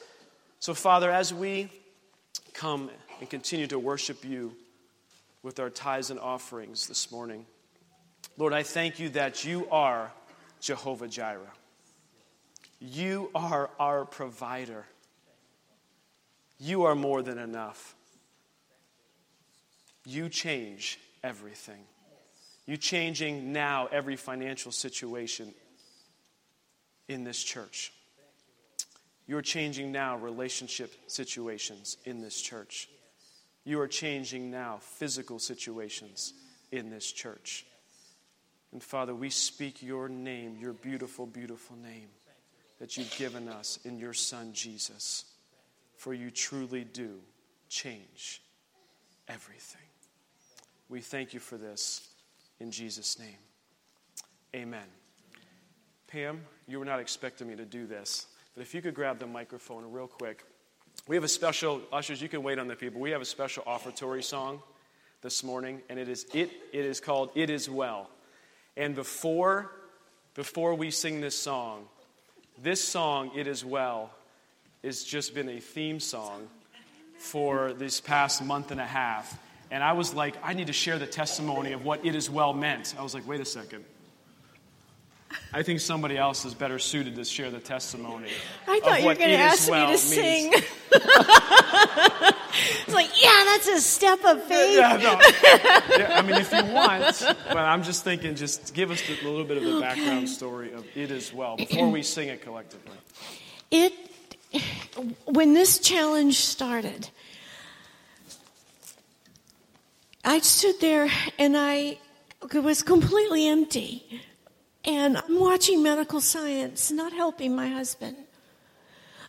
So, 0.59 0.73
Father, 0.73 1.09
as 1.09 1.33
we 1.33 1.69
come 2.53 2.91
and 3.19 3.29
continue 3.29 3.67
to 3.67 3.79
worship 3.79 4.25
you 4.25 4.53
with 5.41 5.59
our 5.59 5.69
tithes 5.69 6.11
and 6.11 6.19
offerings 6.19 6.87
this 6.87 7.11
morning, 7.11 7.45
Lord, 8.37 8.51
I 8.51 8.63
thank 8.63 8.99
you 8.99 9.09
that 9.09 9.45
you 9.45 9.67
are 9.71 10.11
Jehovah 10.59 11.07
Jireh. 11.07 11.53
You 12.79 13.31
are 13.33 13.69
our 13.79 14.03
provider. 14.03 14.85
You 16.59 16.83
are 16.83 16.95
more 16.95 17.21
than 17.21 17.37
enough. 17.37 17.95
You 20.05 20.27
change 20.27 20.99
everything. 21.23 21.81
You 22.65 22.77
changing 22.77 23.53
now 23.53 23.87
every 23.91 24.17
financial 24.17 24.71
situation 24.71 25.53
in 27.07 27.23
this 27.23 27.41
church. 27.41 27.93
You're 29.27 29.41
changing 29.41 29.91
now 29.91 30.17
relationship 30.17 30.93
situations 31.07 31.97
in 32.05 32.21
this 32.21 32.39
church. 32.39 32.89
You 33.63 33.79
are 33.81 33.87
changing 33.87 34.51
now 34.51 34.77
physical 34.79 35.39
situations 35.39 36.33
in 36.71 36.89
this 36.89 37.11
church. 37.11 37.65
And 38.71 38.83
Father, 38.83 39.15
we 39.15 39.29
speak 39.29 39.81
your 39.81 40.09
name, 40.09 40.57
your 40.59 40.73
beautiful, 40.73 41.25
beautiful 41.25 41.75
name 41.77 42.09
that 42.79 42.97
you've 42.97 43.15
given 43.17 43.47
us 43.47 43.79
in 43.85 43.97
your 43.97 44.13
Son, 44.13 44.53
Jesus. 44.53 45.25
For 45.97 46.13
you 46.13 46.29
truly 46.29 46.83
do 46.83 47.19
change 47.69 48.41
everything. 49.27 49.81
We 50.89 51.01
thank 51.01 51.33
you 51.33 51.39
for 51.39 51.57
this 51.57 52.07
in 52.59 52.71
Jesus' 52.71 53.17
name. 53.17 53.37
Amen. 54.53 55.04
Pam, 56.07 56.41
you 56.67 56.79
were 56.79 56.85
not 56.85 56.99
expecting 56.99 57.47
me 57.47 57.55
to 57.55 57.65
do 57.65 57.87
this, 57.87 58.27
but 58.53 58.61
if 58.61 58.73
you 58.73 58.81
could 58.81 58.93
grab 58.93 59.19
the 59.19 59.27
microphone 59.27 59.91
real 59.91 60.07
quick. 60.07 60.43
We 61.07 61.15
have 61.15 61.23
a 61.23 61.29
special, 61.29 61.81
ushers, 61.91 62.21
you 62.21 62.29
can 62.29 62.41
wait 62.41 62.57
on 62.57 62.67
the 62.67 62.75
people. 62.75 63.01
We 63.01 63.11
have 63.11 63.21
a 63.21 63.25
special 63.25 63.63
offertory 63.67 64.23
song 64.23 64.61
this 65.21 65.43
morning, 65.43 65.81
and 65.89 65.99
it 65.99 66.07
is, 66.07 66.25
it, 66.33 66.51
it 66.71 66.85
is 66.85 66.99
called 66.99 67.31
It 67.35 67.49
Is 67.49 67.69
Well. 67.69 68.09
And 68.77 68.95
before, 68.95 69.71
before 70.35 70.73
we 70.75 70.91
sing 70.91 71.21
this 71.21 71.37
song, 71.37 71.85
this 72.61 72.83
song, 72.83 73.31
It 73.35 73.47
Is 73.47 73.65
Well, 73.65 74.11
has 74.83 75.03
just 75.03 75.33
been 75.33 75.49
a 75.49 75.59
theme 75.59 75.99
song 75.99 76.47
for 77.17 77.73
this 77.73 77.99
past 77.99 78.43
month 78.43 78.71
and 78.71 78.79
a 78.79 78.85
half. 78.85 79.37
And 79.71 79.83
I 79.83 79.93
was 79.93 80.13
like, 80.13 80.35
I 80.43 80.53
need 80.53 80.67
to 80.67 80.73
share 80.73 80.99
the 80.99 81.07
testimony 81.07 81.71
of 81.73 81.83
what 81.83 82.05
It 82.05 82.15
Is 82.15 82.29
Well 82.29 82.53
meant. 82.53 82.95
I 82.97 83.03
was 83.03 83.13
like, 83.13 83.27
wait 83.27 83.41
a 83.41 83.45
second. 83.45 83.83
I 85.53 85.61
think 85.63 85.79
somebody 85.79 86.17
else 86.17 86.43
is 86.45 86.53
better 86.53 86.77
suited 86.79 87.15
to 87.15 87.25
share 87.25 87.49
the 87.49 87.59
testimony. 87.59 88.29
I 88.67 88.79
thought 88.81 89.01
you 89.01 89.07
were 89.07 89.15
going 89.15 89.29
to 89.29 89.37
ask 89.37 89.69
well 89.69 89.87
me 89.87 89.93
to 89.93 89.97
sing. 89.97 90.51
it's 90.53 90.63
like, 92.93 93.09
yeah, 93.21 93.43
that's 93.45 93.67
a 93.67 93.81
step 93.81 94.23
of 94.25 94.43
faith. 94.43 94.77
Yeah, 94.77 94.97
no. 94.97 95.19
yeah, 95.97 96.17
I 96.17 96.21
mean, 96.21 96.35
if 96.35 96.51
you 96.51 96.65
want, 96.73 97.23
but 97.47 97.57
I'm 97.57 97.81
just 97.83 98.03
thinking, 98.03 98.35
just 98.35 98.73
give 98.73 98.91
us 98.91 99.01
a 99.07 99.11
little 99.25 99.45
bit 99.45 99.55
of 99.57 99.63
the 99.63 99.77
okay. 99.77 99.81
background 99.81 100.29
story 100.29 100.73
of 100.73 100.85
it 100.95 101.11
as 101.11 101.33
well 101.33 101.57
before 101.57 101.89
we 101.89 102.03
sing 102.03 102.29
it 102.29 102.41
collectively. 102.41 102.97
It, 103.71 103.93
when 105.25 105.53
this 105.53 105.79
challenge 105.79 106.39
started, 106.39 107.09
I 110.23 110.39
stood 110.39 110.79
there 110.81 111.09
and 111.37 111.55
I 111.55 111.99
it 112.53 112.63
was 112.63 112.83
completely 112.83 113.47
empty. 113.47 114.21
And 114.85 115.17
I'm 115.17 115.39
watching 115.39 115.81
medical 115.81 116.21
science, 116.21 116.91
not 116.91 117.11
helping 117.11 117.55
my 117.55 117.69
husband. 117.69 118.15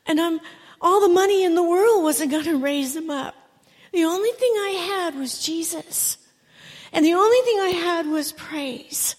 And 0.05 0.21
I'm, 0.21 0.41
all 0.81 1.01
the 1.01 1.13
money 1.13 1.45
in 1.45 1.55
the 1.55 1.63
world 1.63 2.03
wasn't 2.03 2.31
going 2.31 2.45
to 2.45 2.59
raise 2.59 2.95
him 2.95 3.11
up. 3.11 3.35
The 3.93 4.05
only 4.05 4.31
thing 4.33 4.53
I 4.53 5.03
had 5.05 5.15
was 5.15 5.43
Jesus. 5.43 6.19
And 6.93 7.05
the 7.05 7.15
only 7.15 7.41
thing 7.41 7.59
I 7.61 7.71
had 7.71 8.07
was 8.07 8.33
praise. 8.33 9.17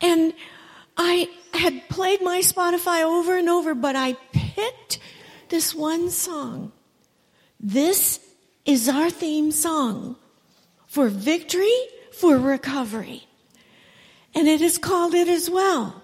And 0.00 0.32
I 0.96 1.28
had 1.52 1.88
played 1.88 2.22
my 2.22 2.40
Spotify 2.40 3.02
over 3.02 3.36
and 3.36 3.48
over, 3.48 3.74
but 3.74 3.96
I 3.96 4.14
picked 4.32 4.98
this 5.50 5.74
one 5.74 6.10
song. 6.10 6.72
This 7.60 8.20
is 8.64 8.88
our 8.88 9.10
theme 9.10 9.52
song 9.52 10.16
for 10.86 11.08
victory, 11.08 11.76
for 12.12 12.38
recovery 12.38 13.26
and 14.34 14.48
it 14.48 14.60
is 14.60 14.78
called 14.78 15.14
It 15.14 15.28
Is 15.28 15.50
Well. 15.50 16.02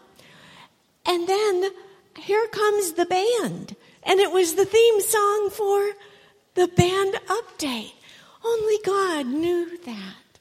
And 1.06 1.28
then 1.28 1.70
here 2.18 2.46
comes 2.48 2.92
the 2.92 3.06
band, 3.06 3.76
and 4.02 4.20
it 4.20 4.30
was 4.30 4.54
the 4.54 4.64
theme 4.64 5.00
song 5.00 5.50
for 5.50 5.92
the 6.54 6.68
band 6.68 7.14
update. 7.26 7.92
Only 8.44 8.78
God 8.84 9.26
knew 9.26 9.78
that. 9.78 10.38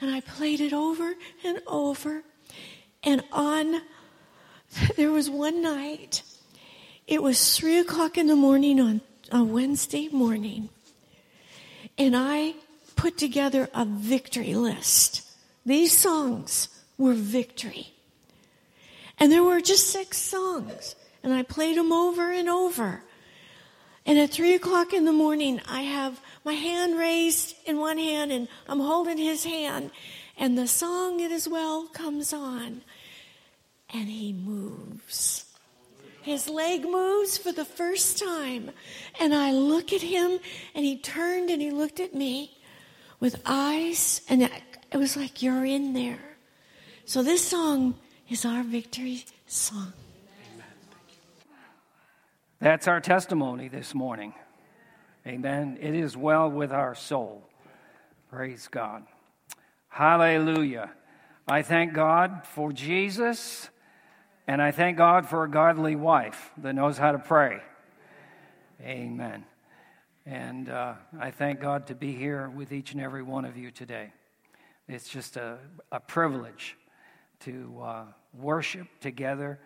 And 0.00 0.10
I 0.10 0.20
played 0.20 0.60
it 0.60 0.72
over 0.72 1.14
and 1.42 1.60
over. 1.66 2.22
And 3.02 3.22
on, 3.32 3.80
there 4.96 5.10
was 5.10 5.30
one 5.30 5.62
night, 5.62 6.22
it 7.06 7.22
was 7.22 7.56
three 7.56 7.78
o'clock 7.78 8.18
in 8.18 8.26
the 8.26 8.36
morning 8.36 8.80
on 8.80 9.00
a 9.32 9.42
Wednesday 9.42 10.08
morning, 10.08 10.68
and 11.98 12.14
I 12.16 12.54
put 12.94 13.18
together 13.18 13.68
a 13.74 13.84
victory 13.84 14.54
list. 14.54 15.22
These 15.64 15.96
songs 15.96 16.68
were 16.98 17.14
victory. 17.14 17.92
And 19.18 19.32
there 19.32 19.44
were 19.44 19.60
just 19.60 19.88
six 19.90 20.18
songs, 20.18 20.94
and 21.22 21.32
I 21.32 21.42
played 21.42 21.76
them 21.76 21.92
over 21.92 22.30
and 22.32 22.48
over. 22.48 23.02
And 24.04 24.18
at 24.18 24.30
three 24.30 24.54
o'clock 24.54 24.92
in 24.92 25.04
the 25.04 25.12
morning, 25.12 25.60
I 25.68 25.80
have 25.82 26.20
my 26.44 26.52
hand 26.52 26.98
raised 26.98 27.56
in 27.64 27.78
one 27.78 27.98
hand, 27.98 28.30
and 28.30 28.46
I'm 28.68 28.78
holding 28.80 29.18
his 29.18 29.44
hand, 29.44 29.90
and 30.36 30.56
the 30.56 30.68
song 30.68 31.20
It 31.20 31.32
Is 31.32 31.48
Well 31.48 31.86
comes 31.86 32.32
on, 32.32 32.82
and 33.92 34.08
he 34.08 34.32
moves. 34.32 35.44
his 36.22 36.48
leg 36.48 36.82
moves 36.82 37.38
for 37.38 37.52
the 37.52 37.64
first 37.64 38.18
time. 38.18 38.70
And 39.20 39.32
I 39.32 39.52
look 39.52 39.92
at 39.92 40.02
him, 40.02 40.40
and 40.74 40.84
he 40.84 40.98
turned 40.98 41.50
and 41.50 41.62
he 41.62 41.70
looked 41.70 42.00
at 42.00 42.14
me 42.14 42.58
with 43.20 43.40
eyes, 43.46 44.22
and 44.28 44.42
it 44.42 44.96
was 44.96 45.16
like, 45.16 45.42
You're 45.42 45.64
in 45.64 45.92
there. 45.92 46.25
So 47.08 47.22
this 47.22 47.46
song 47.46 47.94
is 48.28 48.44
our 48.44 48.64
victory 48.64 49.24
song. 49.46 49.92
That's 52.58 52.88
our 52.88 53.00
testimony 53.00 53.68
this 53.68 53.94
morning. 53.94 54.34
Amen. 55.24 55.78
It 55.80 55.94
is 55.94 56.16
well 56.16 56.50
with 56.50 56.72
our 56.72 56.96
soul. 56.96 57.48
Praise 58.28 58.66
God. 58.68 59.04
Hallelujah. 59.88 60.90
I 61.46 61.62
thank 61.62 61.92
God 61.92 62.44
for 62.44 62.72
Jesus, 62.72 63.68
and 64.48 64.60
I 64.60 64.72
thank 64.72 64.98
God 64.98 65.28
for 65.28 65.44
a 65.44 65.48
godly 65.48 65.94
wife 65.94 66.50
that 66.58 66.74
knows 66.74 66.98
how 66.98 67.12
to 67.12 67.20
pray. 67.20 67.60
Amen. 68.82 69.44
And 70.26 70.68
uh, 70.68 70.94
I 71.20 71.30
thank 71.30 71.60
God 71.60 71.86
to 71.86 71.94
be 71.94 72.16
here 72.16 72.48
with 72.48 72.72
each 72.72 72.90
and 72.90 73.00
every 73.00 73.22
one 73.22 73.44
of 73.44 73.56
you 73.56 73.70
today. 73.70 74.12
It's 74.88 75.08
just 75.08 75.36
a, 75.36 75.58
a 75.92 76.00
privilege 76.00 76.76
to 77.40 77.80
uh, 77.82 78.04
worship 78.32 78.86
together 79.00 79.58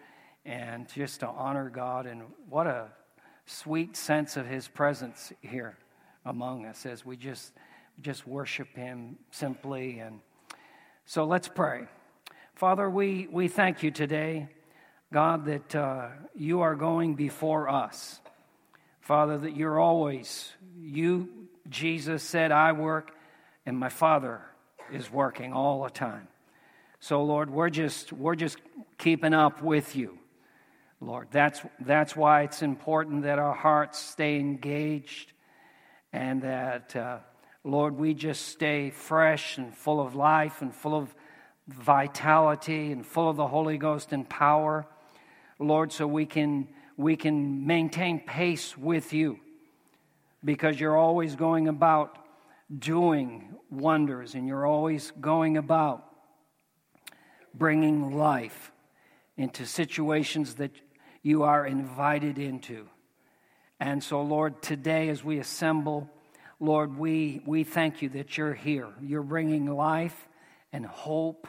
and 0.45 0.89
just 0.89 1.21
to 1.21 1.27
honor 1.27 1.71
God. 1.71 2.07
And 2.07 2.23
what 2.49 2.67
a 2.67 2.89
sweet 3.47 3.97
sense 3.97 4.37
of 4.37 4.47
His 4.47 4.69
presence 4.69 5.33
here 5.41 5.77
among 6.25 6.67
us 6.67 6.87
as 6.87 7.05
we 7.05 7.17
just 7.17 7.53
just 8.00 8.27
worship 8.27 8.69
Him 8.75 9.17
simply. 9.31 9.99
And 9.99 10.21
so 11.05 11.25
let's 11.25 11.49
pray. 11.49 11.83
Father, 12.55 12.89
we, 12.89 13.29
we 13.31 13.49
thank 13.49 13.83
you 13.83 13.91
today, 13.91 14.49
God, 15.12 15.47
that 15.47 15.75
uh, 15.75 16.09
you 16.35 16.61
are 16.61 16.75
going 16.75 17.15
before 17.15 17.69
us. 17.69 18.21
Father, 19.00 19.39
that 19.39 19.57
you're 19.57 19.81
always, 19.81 20.53
you, 20.79 21.29
Jesus 21.69 22.23
said, 22.23 22.53
I 22.53 22.73
work, 22.73 23.12
and 23.67 23.79
my 23.79 23.89
Father 23.89 24.41
is 24.93 25.11
working 25.11 25.53
all 25.53 25.83
the 25.83 25.91
time. 25.91 26.29
So, 27.00 27.25
Lord, 27.25 27.50
we're 27.50 27.71
just, 27.71 28.12
we're 28.12 28.35
just 28.35 28.59
keeping 28.99 29.35
up 29.35 29.62
with 29.62 29.97
you. 29.97 30.21
Lord. 31.00 31.28
That's, 31.30 31.62
that's 31.80 32.14
why 32.14 32.42
it's 32.42 32.62
important 32.62 33.23
that 33.23 33.38
our 33.38 33.54
hearts 33.54 33.99
stay 33.99 34.38
engaged 34.38 35.33
and 36.12 36.42
that, 36.42 36.95
uh, 36.95 37.19
Lord, 37.64 37.97
we 37.97 38.12
just 38.12 38.49
stay 38.49 38.90
fresh 38.90 39.57
and 39.57 39.75
full 39.75 40.00
of 40.00 40.14
life 40.14 40.61
and 40.61 40.75
full 40.75 40.95
of 40.95 41.14
vitality 41.69 42.92
and 42.92 43.07
full 43.07 43.30
of 43.30 43.37
the 43.37 43.47
Holy 43.47 43.78
Ghost 43.78 44.12
and 44.12 44.28
power, 44.28 44.87
Lord, 45.59 45.92
so 45.92 46.07
we 46.07 46.26
can, 46.26 46.69
we 46.99 47.16
can 47.16 47.66
maintain 47.66 48.21
pace 48.21 48.76
with 48.76 49.14
you 49.14 49.38
because 50.45 50.78
you're 50.78 50.99
always 50.99 51.35
going 51.35 51.69
about 51.69 52.19
doing 52.78 53.54
wonders 53.71 54.35
and 54.35 54.47
you're 54.47 54.66
always 54.66 55.12
going 55.21 55.57
about 55.57 56.10
bringing 57.54 58.16
life 58.16 58.73
into 59.37 59.66
situations 59.66 60.54
that 60.57 60.73
you 61.23 61.42
are 61.42 61.66
invited 61.66 62.38
into. 62.38 62.88
And 63.78 64.02
so, 64.02 64.23
Lord, 64.23 64.62
today 64.62 65.09
as 65.09 65.25
we 65.25 65.38
assemble, 65.38 66.09
Lord, 66.59 66.99
we, 66.99 67.40
we 67.47 67.64
thank 67.64 68.02
you 68.02 68.11
that 68.11 68.37
you're 68.37 68.54
here. 68.54 68.88
You're 69.00 69.23
bringing 69.23 69.66
life 69.66 70.28
and 70.73 70.85
hope 70.85 71.49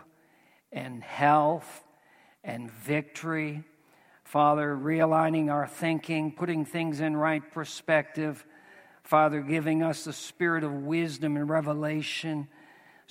and 0.71 1.03
health 1.03 1.83
and 2.43 2.71
victory. 2.71 3.63
Father, 4.23 4.75
realigning 4.75 5.51
our 5.51 5.67
thinking, 5.67 6.31
putting 6.31 6.63
things 6.63 7.01
in 7.01 7.17
right 7.17 7.51
perspective. 7.51 8.45
Father, 9.03 9.41
giving 9.41 9.83
us 9.83 10.05
the 10.05 10.13
spirit 10.13 10.63
of 10.63 10.71
wisdom 10.71 11.35
and 11.35 11.49
revelation 11.49 12.47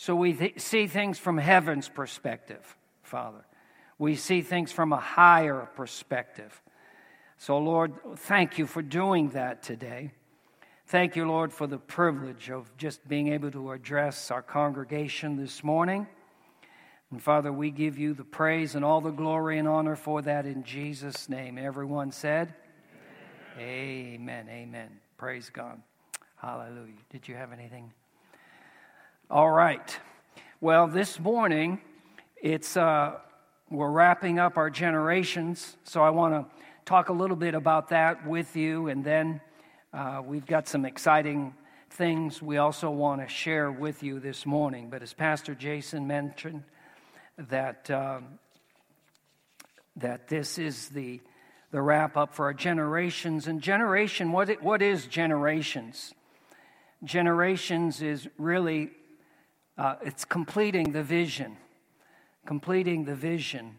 so 0.01 0.17
we 0.17 0.33
th- 0.33 0.59
see 0.59 0.87
things 0.87 1.19
from 1.19 1.37
heaven's 1.37 1.91
perspective, 1.91 2.75
Father. 3.11 3.45
We 3.99 4.15
see 4.15 4.41
things 4.41 4.71
from 4.71 4.93
a 4.93 5.01
higher 5.01 5.69
perspective. 5.75 6.63
So, 7.39 7.59
Lord, 7.59 7.93
thank 8.17 8.57
you 8.57 8.67
for 8.67 8.83
doing 8.83 9.31
that 9.31 9.65
today. 9.65 10.13
Thank 10.87 11.17
you, 11.17 11.27
Lord, 11.27 11.53
for 11.53 11.67
the 11.67 11.79
privilege 11.79 12.51
of 12.51 12.71
just 12.77 13.07
being 13.09 13.33
able 13.33 13.51
to 13.51 13.73
address 13.73 14.31
our 14.31 14.43
congregation 14.43 15.37
this 15.37 15.65
morning. 15.65 16.07
And 17.11 17.21
Father, 17.21 17.53
we 17.53 17.73
give 17.73 17.99
you 17.99 18.15
the 18.15 18.25
praise 18.25 18.77
and 18.77 18.85
all 18.85 19.01
the 19.01 19.11
glory 19.11 19.59
and 19.59 19.67
honor 19.67 19.97
for 19.97 20.23
that 20.23 20.47
in 20.47 20.63
Jesus' 20.63 21.29
name. 21.29 21.59
Everyone 21.59 22.13
said, 22.13 22.55
Amen. 23.59 24.47
Amen. 24.47 24.49
Amen. 24.49 24.89
Praise 25.19 25.51
God. 25.51 25.83
Hallelujah. 26.37 26.95
Did 27.11 27.27
you 27.27 27.35
have 27.35 27.53
anything? 27.53 27.93
All 29.29 29.51
right. 29.51 29.99
Well, 30.61 30.87
this 30.87 31.19
morning, 31.19 31.81
it's. 32.43 32.77
Uh, 32.77 33.17
we're 33.71 33.91
wrapping 33.91 34.41
up 34.41 34.57
our 34.57 34.69
generations, 34.69 35.77
so 35.85 36.03
I 36.03 36.11
want 36.11 36.35
to 36.35 36.45
talk 36.85 37.09
a 37.09 37.13
little 37.13 37.37
bit 37.37 37.55
about 37.55 37.91
that 37.91 38.27
with 38.27 38.57
you, 38.57 38.89
and 38.89 39.05
then 39.05 39.41
uh, 39.95 40.23
we've 40.27 40.45
got 40.45 40.67
some 40.67 40.85
exciting 40.85 41.55
things 41.91 42.43
we 42.43 42.57
also 42.57 42.91
want 42.91 43.21
to 43.21 43.29
share 43.29 43.71
with 43.71 44.03
you 44.03 44.19
this 44.19 44.45
morning. 44.45 44.91
But 44.91 45.03
as 45.03 45.13
Pastor 45.13 45.55
Jason 45.55 46.09
mentioned, 46.09 46.65
that 47.39 47.89
um, 47.93 48.41
that 49.95 50.27
this 50.27 50.59
is 50.59 50.89
the 50.89 51.21
the 51.71 51.81
wrap 51.81 52.17
up 52.17 52.35
for 52.35 52.47
our 52.47 52.55
generations. 52.55 53.47
And 53.47 53.63
generation, 53.63 54.33
what 54.33 54.51
it, 54.51 54.61
what 54.61 54.83
is 54.83 55.07
generations? 55.07 56.13
Generations 57.05 58.03
is 58.03 58.27
really 58.37 58.91
uh, 59.79 59.95
it's 60.03 60.25
completing 60.25 60.91
the 60.91 61.05
vision 61.05 61.57
completing 62.47 63.05
the 63.05 63.15
vision. 63.15 63.79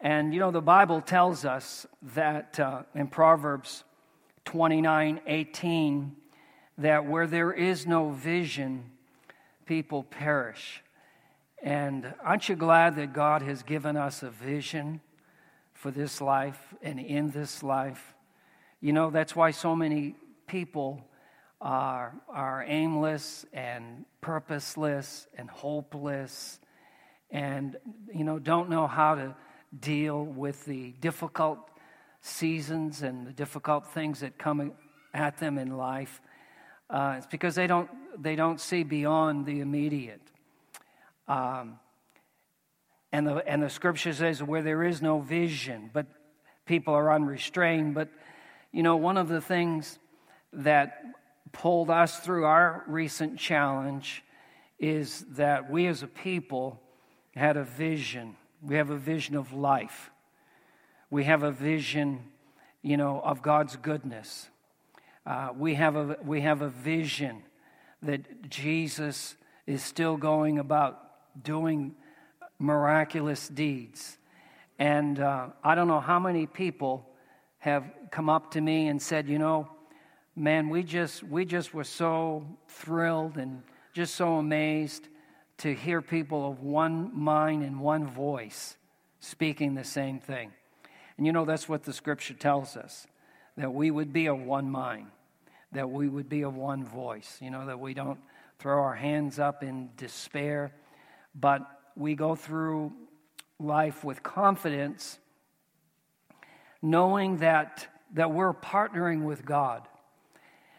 And 0.00 0.34
you 0.34 0.40
know, 0.40 0.50
the 0.50 0.60
Bible 0.60 1.00
tells 1.00 1.44
us 1.44 1.86
that 2.14 2.58
uh, 2.60 2.82
in 2.94 3.08
Proverbs 3.08 3.84
29 4.44 5.20
18, 5.26 6.16
that 6.78 7.06
where 7.06 7.26
there 7.26 7.52
is 7.52 7.86
no 7.86 8.10
vision, 8.10 8.90
people 9.66 10.02
perish. 10.02 10.82
And 11.62 12.12
aren't 12.22 12.48
you 12.48 12.56
glad 12.56 12.96
that 12.96 13.14
God 13.14 13.40
has 13.42 13.62
given 13.62 13.96
us 13.96 14.22
a 14.22 14.30
vision 14.30 15.00
for 15.72 15.90
this 15.90 16.20
life 16.20 16.74
and 16.82 17.00
in 17.00 17.30
this 17.30 17.62
life? 17.62 18.14
You 18.80 18.92
know, 18.92 19.10
that's 19.10 19.34
why 19.34 19.52
so 19.52 19.74
many 19.74 20.14
people 20.46 21.02
are, 21.60 22.14
are 22.28 22.64
aimless 22.68 23.46
and 23.54 24.04
purposeless 24.20 25.26
and 25.38 25.48
hopeless 25.48 26.60
and 27.30 27.76
you 28.12 28.24
know 28.24 28.38
don't 28.38 28.68
know 28.68 28.86
how 28.86 29.14
to 29.14 29.34
deal 29.78 30.24
with 30.24 30.64
the 30.64 30.92
difficult 31.00 31.58
seasons 32.20 33.02
and 33.02 33.26
the 33.26 33.32
difficult 33.32 33.86
things 33.86 34.20
that 34.20 34.38
come 34.38 34.72
at 35.12 35.38
them 35.38 35.58
in 35.58 35.76
life 35.76 36.20
uh, 36.90 37.14
it's 37.18 37.26
because 37.26 37.54
they 37.54 37.66
don't 37.66 37.90
they 38.22 38.36
don't 38.36 38.60
see 38.60 38.82
beyond 38.82 39.46
the 39.46 39.60
immediate. 39.60 40.20
Um, 41.26 41.78
and 43.12 43.26
the 43.26 43.36
and 43.48 43.62
the 43.62 43.70
scripture 43.70 44.12
says 44.12 44.42
where 44.42 44.62
there 44.62 44.84
is 44.84 45.00
no 45.00 45.20
vision 45.20 45.90
but 45.92 46.06
people 46.66 46.94
are 46.94 47.12
unrestrained. 47.12 47.94
But 47.94 48.10
you 48.72 48.82
know 48.82 48.96
one 48.96 49.16
of 49.16 49.28
the 49.28 49.40
things 49.40 49.98
that 50.52 51.02
pulled 51.52 51.90
us 51.90 52.20
through 52.20 52.44
our 52.44 52.84
recent 52.86 53.38
challenge 53.38 54.22
is 54.78 55.24
that 55.30 55.70
we 55.70 55.86
as 55.86 56.02
a 56.02 56.06
people 56.06 56.80
had 57.40 57.56
a 57.56 57.64
vision. 57.64 58.36
We 58.62 58.76
have 58.76 58.90
a 58.90 58.96
vision 58.96 59.36
of 59.36 59.52
life. 59.52 60.10
We 61.10 61.24
have 61.24 61.42
a 61.42 61.50
vision, 61.50 62.24
you 62.82 62.96
know, 62.96 63.20
of 63.20 63.42
God's 63.42 63.76
goodness. 63.76 64.48
Uh, 65.26 65.50
we, 65.56 65.74
have 65.74 65.96
a, 65.96 66.16
we 66.24 66.42
have 66.42 66.62
a 66.62 66.68
vision 66.68 67.42
that 68.02 68.48
Jesus 68.50 69.36
is 69.66 69.82
still 69.82 70.16
going 70.16 70.58
about 70.58 71.00
doing 71.42 71.94
miraculous 72.58 73.48
deeds. 73.48 74.18
And 74.78 75.20
uh, 75.20 75.48
I 75.62 75.74
don't 75.74 75.88
know 75.88 76.00
how 76.00 76.18
many 76.18 76.46
people 76.46 77.08
have 77.58 77.84
come 78.10 78.28
up 78.28 78.50
to 78.52 78.60
me 78.60 78.88
and 78.88 79.00
said, 79.00 79.28
you 79.28 79.38
know, 79.38 79.68
man, 80.36 80.68
we 80.68 80.82
just, 80.82 81.22
we 81.22 81.44
just 81.44 81.72
were 81.72 81.84
so 81.84 82.44
thrilled 82.68 83.38
and 83.38 83.62
just 83.92 84.14
so 84.14 84.34
amazed 84.34 85.08
to 85.58 85.74
hear 85.74 86.02
people 86.02 86.50
of 86.50 86.60
one 86.60 87.10
mind 87.18 87.62
and 87.62 87.80
one 87.80 88.06
voice 88.06 88.76
speaking 89.20 89.74
the 89.74 89.84
same 89.84 90.18
thing. 90.18 90.52
And 91.16 91.26
you 91.26 91.32
know, 91.32 91.44
that's 91.44 91.68
what 91.68 91.84
the 91.84 91.92
scripture 91.92 92.34
tells 92.34 92.76
us 92.76 93.06
that 93.56 93.72
we 93.72 93.90
would 93.90 94.12
be 94.12 94.26
of 94.26 94.40
one 94.40 94.70
mind, 94.70 95.06
that 95.72 95.88
we 95.88 96.08
would 96.08 96.28
be 96.28 96.42
of 96.42 96.56
one 96.56 96.84
voice, 96.84 97.38
you 97.40 97.50
know, 97.50 97.66
that 97.66 97.78
we 97.78 97.94
don't 97.94 98.18
throw 98.58 98.82
our 98.82 98.94
hands 98.94 99.38
up 99.38 99.62
in 99.62 99.90
despair, 99.96 100.72
but 101.34 101.62
we 101.96 102.14
go 102.14 102.34
through 102.34 102.92
life 103.60 104.02
with 104.02 104.22
confidence, 104.22 105.18
knowing 106.82 107.38
that, 107.38 107.86
that 108.14 108.32
we're 108.32 108.52
partnering 108.52 109.22
with 109.22 109.44
God. 109.44 109.86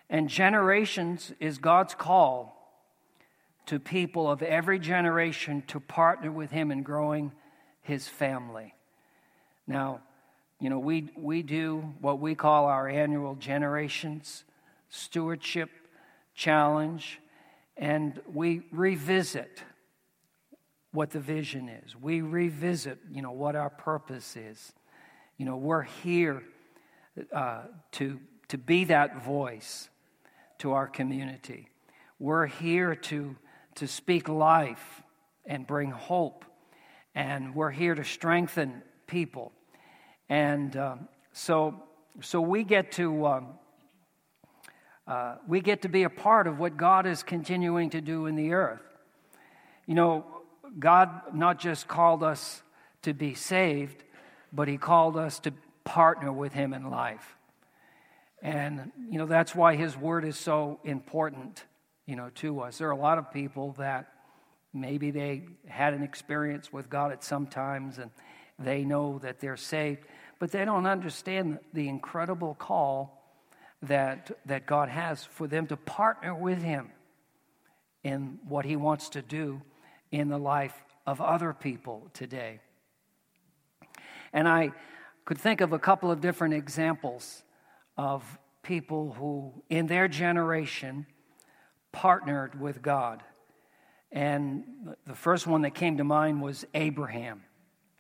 And 0.10 0.28
generations 0.30 1.32
is 1.40 1.58
God's 1.58 1.96
call 1.96 2.55
to 3.68 3.80
people 3.80 4.30
of 4.30 4.42
every 4.42 4.80
generation 4.80 5.64
to 5.68 5.80
partner 5.80 6.32
with 6.32 6.52
Him 6.52 6.72
in 6.72 6.84
growing 6.84 7.32
His 7.82 8.08
family. 8.08 8.74
Now, 9.68 10.02
you 10.60 10.70
know, 10.70 10.80
we, 10.80 11.10
we 11.18 11.42
do 11.42 11.94
what 12.00 12.20
we 12.20 12.36
call 12.36 12.66
our 12.66 12.88
annual 12.88 13.36
generations 13.36 14.44
stewardship 14.90 15.70
challenge, 16.34 17.20
and 17.76 18.22
we 18.34 18.62
revisit 18.72 19.64
what 20.92 21.12
the 21.12 21.20
vision 21.20 21.68
is. 21.68 21.96
We 21.96 22.22
revisit, 22.22 23.00
you 23.12 23.22
know, 23.22 23.32
what 23.32 23.56
our 23.56 23.70
purpose 23.70 24.38
is. 24.38 24.74
You 25.38 25.46
know, 25.46 25.58
we're 25.58 25.84
here 25.84 26.44
uh, 27.34 27.64
to, 27.94 28.20
to 28.48 28.58
be 28.58 28.86
that 28.86 29.24
voice 29.24 29.90
to 30.60 30.72
our 30.72 30.88
community. 30.88 31.68
We're 32.20 32.46
here 32.46 32.96
to, 32.96 33.36
to 33.76 33.88
speak 33.88 34.30
life 34.30 35.04
and 35.46 35.66
bring 35.66 35.92
hope. 35.92 36.46
And 37.14 37.56
we're 37.56 37.72
here 37.72 37.96
to 37.96 38.04
strengthen 38.04 38.82
people. 39.08 39.52
And 40.30 40.76
um, 40.76 41.08
so, 41.34 41.84
so 42.22 42.42
we 42.42 42.64
get 42.64 42.92
to. 42.94 43.26
Um, 43.26 43.48
uh, 45.08 45.36
we 45.48 45.62
get 45.62 45.84
to 45.84 45.90
be 45.90 46.02
a 46.02 46.10
part 46.10 46.48
of 46.48 46.58
what 46.58 46.78
God 46.78 47.06
is 47.06 47.22
continuing 47.22 47.92
to 47.92 48.02
do 48.02 48.26
in 48.26 48.36
the 48.36 48.54
earth. 48.54 48.82
You 49.86 49.94
know, 49.94 50.26
God 50.80 51.10
not 51.32 51.60
just 51.60 51.88
called 51.88 52.24
us 52.24 52.64
to 53.04 53.14
be 53.14 53.36
saved, 53.36 54.04
but 54.52 54.68
He 54.68 54.78
called 54.78 55.16
us 55.16 55.40
to 55.42 55.54
partner 55.84 56.34
with 56.34 56.54
Him 56.54 56.74
in 56.74 56.90
life. 56.90 57.38
And, 58.42 58.92
you 59.10 59.20
know, 59.20 59.28
that's 59.28 59.54
why 59.54 59.76
His 59.76 59.96
Word 59.96 60.26
is 60.26 60.38
so 60.38 60.80
important, 60.84 61.64
you 62.06 62.16
know, 62.16 62.30
to 62.36 62.62
us. 62.62 62.78
There 62.78 62.88
are 62.88 62.92
a 62.92 62.98
lot 62.98 63.18
of 63.18 63.32
people 63.32 63.74
that 63.78 64.12
maybe 64.74 65.12
they 65.12 65.44
had 65.68 65.94
an 65.94 66.04
experience 66.04 66.72
with 66.72 66.90
God 66.90 67.12
at 67.12 67.24
some 67.24 67.48
times 67.48 67.98
and 67.98 68.12
they 68.60 68.84
know 68.84 69.20
that 69.20 69.40
they're 69.40 69.58
saved, 69.58 70.02
but 70.40 70.52
they 70.52 70.66
don't 70.66 70.86
understand 70.86 71.60
the 71.74 71.88
incredible 71.88 72.56
call 72.56 73.22
that, 73.82 74.32
that 74.46 74.66
God 74.66 74.90
has 74.90 75.24
for 75.24 75.48
them 75.48 75.68
to 75.68 75.78
partner 75.78 76.34
with 76.34 76.62
Him 76.62 76.90
in 78.04 78.40
what 78.48 78.66
He 78.66 78.76
wants 78.76 79.10
to 79.10 79.22
do 79.22 79.62
in 80.12 80.30
the 80.30 80.38
life 80.38 80.76
of 81.06 81.22
other 81.22 81.54
people 81.54 82.10
today. 82.14 82.60
And 84.32 84.48
I 84.48 84.72
could 85.26 85.38
think 85.38 85.62
of 85.62 85.74
a 85.74 85.80
couple 85.80 86.12
of 86.12 86.22
different 86.22 86.54
examples 86.54 87.44
of 87.98 88.24
people 88.64 89.14
who, 89.14 89.64
in 89.70 89.88
their 89.88 90.08
generation, 90.08 91.06
partnered 91.96 92.60
with 92.60 92.82
God. 92.82 93.24
And 94.12 94.66
the 95.08 95.16
first 95.16 95.48
one 95.48 95.62
that 95.62 95.74
came 95.74 95.98
to 95.98 96.04
mind 96.04 96.42
was 96.42 96.66
Abraham. 96.74 97.42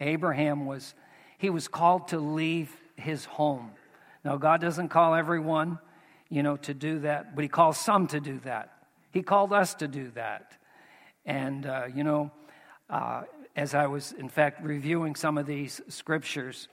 Abraham 0.01 0.65
was, 0.65 0.93
he 1.37 1.49
was 1.49 1.69
called 1.69 2.09
to 2.09 2.19
leave 2.19 2.75
his 2.97 3.23
home. 3.23 3.71
Now, 4.25 4.35
God 4.35 4.59
doesn't 4.59 4.89
call 4.89 5.15
everyone, 5.15 5.79
you 6.29 6.43
know, 6.43 6.57
to 6.57 6.73
do 6.73 6.99
that, 6.99 7.35
but 7.35 7.43
He 7.43 7.47
calls 7.47 7.77
some 7.77 8.07
to 8.07 8.19
do 8.19 8.39
that. 8.39 8.71
He 9.11 9.21
called 9.21 9.53
us 9.53 9.75
to 9.75 9.87
do 9.87 10.11
that. 10.15 10.57
And, 11.25 11.65
uh, 11.65 11.83
you 11.93 12.03
know, 12.03 12.31
uh, 12.89 13.23
as 13.55 13.73
I 13.73 13.87
was, 13.87 14.11
in 14.13 14.27
fact, 14.27 14.61
reviewing 14.61 15.15
some 15.15 15.37
of 15.37 15.45
these 15.45 15.79
scriptures, 15.87 16.67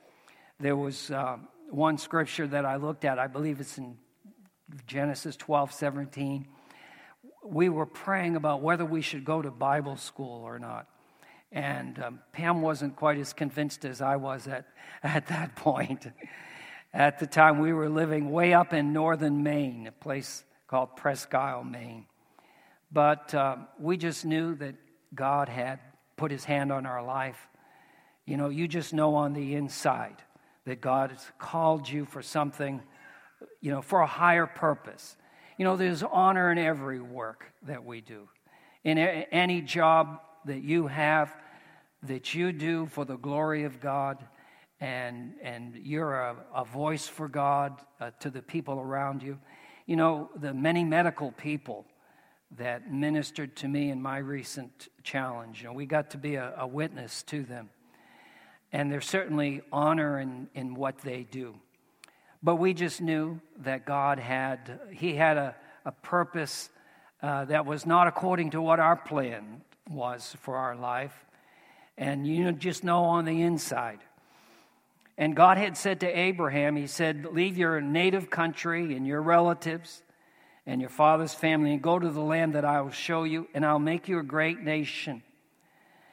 there 0.59 0.75
was 0.75 1.11
uh, 1.11 1.37
one 1.71 1.99
scripture 1.99 2.47
that 2.49 2.65
I 2.65 2.77
looked 2.77 3.05
at. 3.05 3.19
I 3.19 3.29
believe 3.29 3.61
it's 3.61 3.79
in 3.79 3.97
Genesis 4.87 5.37
12 5.37 5.73
17. 5.73 6.47
We 7.45 7.69
were 7.69 7.87
praying 7.87 8.37
about 8.37 8.63
whether 8.63 8.85
we 8.85 9.03
should 9.03 9.25
go 9.25 9.43
to 9.43 9.51
Bible 9.51 9.97
school 9.97 10.43
or 10.43 10.59
not. 10.59 10.87
And 11.51 12.03
um, 12.03 12.21
Pam 12.33 12.63
wasn't 12.63 12.97
quite 12.97 13.19
as 13.19 13.33
convinced 13.33 13.85
as 13.85 14.01
I 14.01 14.17
was 14.17 14.49
at, 14.49 14.67
at 15.03 15.27
that 15.27 15.55
point. 15.57 16.07
At 16.95 17.19
the 17.19 17.27
time, 17.27 17.59
we 17.59 17.73
were 17.73 17.89
living 17.89 18.31
way 18.31 18.55
up 18.55 18.73
in 18.73 18.93
northern 18.93 19.43
Maine, 19.43 19.87
a 19.87 19.93
place 19.93 20.45
called 20.67 20.97
Presque 20.97 21.35
Isle, 21.35 21.65
Maine. 21.65 22.07
But 22.91 23.35
uh, 23.35 23.57
we 23.79 23.97
just 23.97 24.25
knew 24.25 24.55
that 24.57 24.75
God 25.15 25.49
had 25.49 25.81
put 26.17 26.31
his 26.31 26.45
hand 26.45 26.71
on 26.71 26.87
our 26.87 27.03
life. 27.03 27.49
You 28.27 28.37
know, 28.37 28.49
you 28.49 28.69
just 28.69 28.93
know 28.93 29.15
on 29.15 29.33
the 29.33 29.55
inside 29.55 30.17
that 30.65 30.81
God 30.81 31.11
has 31.11 31.25
called 31.39 31.89
you 31.89 32.05
for 32.05 32.23
something, 32.23 32.83
you 33.61 33.71
know, 33.71 33.83
for 33.83 34.01
a 34.01 34.07
higher 34.07 34.47
purpose. 34.47 35.17
You 35.59 35.65
know, 35.65 35.77
there's 35.77 36.03
honor 36.03 36.51
in 36.51 36.59
every 36.59 37.01
work 37.01 37.53
that 37.63 37.85
we 37.85 38.01
do. 38.01 38.29
In 38.85 38.99
any 38.99 39.61
job 39.61 40.21
that 40.47 40.63
you 40.63 40.87
have, 40.87 41.35
that 42.03 42.35
you 42.35 42.53
do 42.53 42.87
for 42.87 43.05
the 43.05 43.17
glory 43.17 43.65
of 43.65 43.81
God, 43.81 44.25
and, 44.81 45.35
and 45.43 45.77
you're 45.77 46.15
a, 46.15 46.37
a 46.55 46.65
voice 46.65 47.07
for 47.07 47.29
God 47.29 47.81
uh, 48.01 48.11
to 48.21 48.31
the 48.31 48.43
people 48.43 48.81
around 48.81 49.23
you. 49.23 49.39
You 49.87 49.95
know, 49.97 50.31
the 50.35 50.53
many 50.53 50.83
medical 50.83 51.31
people 51.31 51.87
that 52.59 52.91
ministered 52.91 53.57
to 53.57 53.69
me 53.69 53.91
in 53.91 54.03
my 54.03 54.19
recent 54.19 54.89
challenge. 55.05 55.63
You 55.63 55.69
know, 55.69 55.75
we 55.75 55.87
got 55.87 56.11
to 56.11 56.19
be 56.19 56.35
a, 56.35 56.55
a 56.59 56.67
witness 56.67 57.23
to 57.25 57.45
them. 57.45 57.71
And 58.73 58.91
there's 58.91 59.07
certainly 59.07 59.63
honor 59.71 60.19
in, 60.19 60.49
in 60.55 60.75
what 60.75 60.99
they 60.99 61.23
do. 61.31 61.55
But 62.43 62.57
we 62.57 62.75
just 62.75 63.01
knew 63.01 63.41
that 63.59 63.85
God 63.85 64.19
had, 64.19 64.81
He 64.91 65.15
had 65.15 65.37
a, 65.37 65.55
a 65.85 65.93
purpose 65.93 66.71
uh, 67.23 67.45
that 67.45 67.67
was 67.67 67.87
not 67.87 68.09
according 68.09 68.51
to 68.51 68.61
what 68.61 68.81
our 68.81 68.97
plan 68.97 69.63
was 69.89 70.35
for 70.41 70.57
our 70.57 70.75
life. 70.75 71.25
And 71.97 72.27
you 72.27 72.51
just 72.53 72.83
know 72.83 73.05
on 73.05 73.25
the 73.25 73.43
inside. 73.43 74.01
And 75.17 75.37
God 75.37 75.59
had 75.59 75.77
said 75.77 76.01
to 76.01 76.07
Abraham, 76.07 76.75
He 76.75 76.87
said, 76.87 77.27
Leave 77.33 77.57
your 77.57 77.81
native 77.81 78.31
country 78.31 78.97
and 78.97 79.07
your 79.07 79.23
relatives 79.23 80.03
and 80.67 80.81
your 80.81 80.91
father's 80.91 81.35
family 81.35 81.73
and 81.73 81.83
go 81.83 81.99
to 81.99 82.11
the 82.11 82.21
land 82.21 82.55
that 82.55 82.65
I 82.65 82.81
will 82.81 82.91
show 82.91 83.25
you, 83.25 83.49
and 83.55 83.65
I'll 83.65 83.79
make 83.79 84.09
you 84.09 84.19
a 84.19 84.25
great 84.25 84.61
nation. 84.61 85.23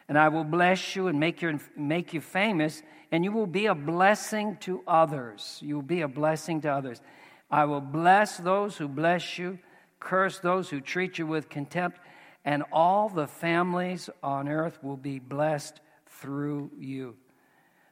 And 0.10 0.18
I 0.18 0.28
will 0.28 0.44
bless 0.44 0.96
you 0.96 1.08
and 1.08 1.20
make, 1.20 1.42
you 1.42 1.60
make 1.78 2.14
you 2.14 2.20
famous, 2.20 2.84
and 3.12 3.24
you 3.24 3.32
will 3.32 3.48
be 3.48 3.68
a 3.68 3.76
blessing 3.76 4.58
to 4.62 4.84
others. 4.86 5.60
You 5.62 5.76
will 5.76 5.82
be 5.82 6.02
a 6.02 6.08
blessing 6.08 6.60
to 6.62 6.70
others. 6.70 7.00
I 7.50 7.64
will 7.66 7.82
bless 7.82 8.38
those 8.38 8.76
who 8.76 8.88
bless 8.90 9.38
you, 9.38 9.60
curse 10.00 10.40
those 10.40 10.70
who 10.70 10.82
treat 10.82 11.18
you 11.18 11.26
with 11.26 11.48
contempt, 11.48 12.00
and 12.44 12.64
all 12.72 13.08
the 13.08 13.28
families 13.28 14.10
on 14.22 14.50
earth 14.50 14.84
will 14.84 14.98
be 14.98 15.20
blessed 15.20 15.80
through 16.08 16.72
you. 16.78 17.16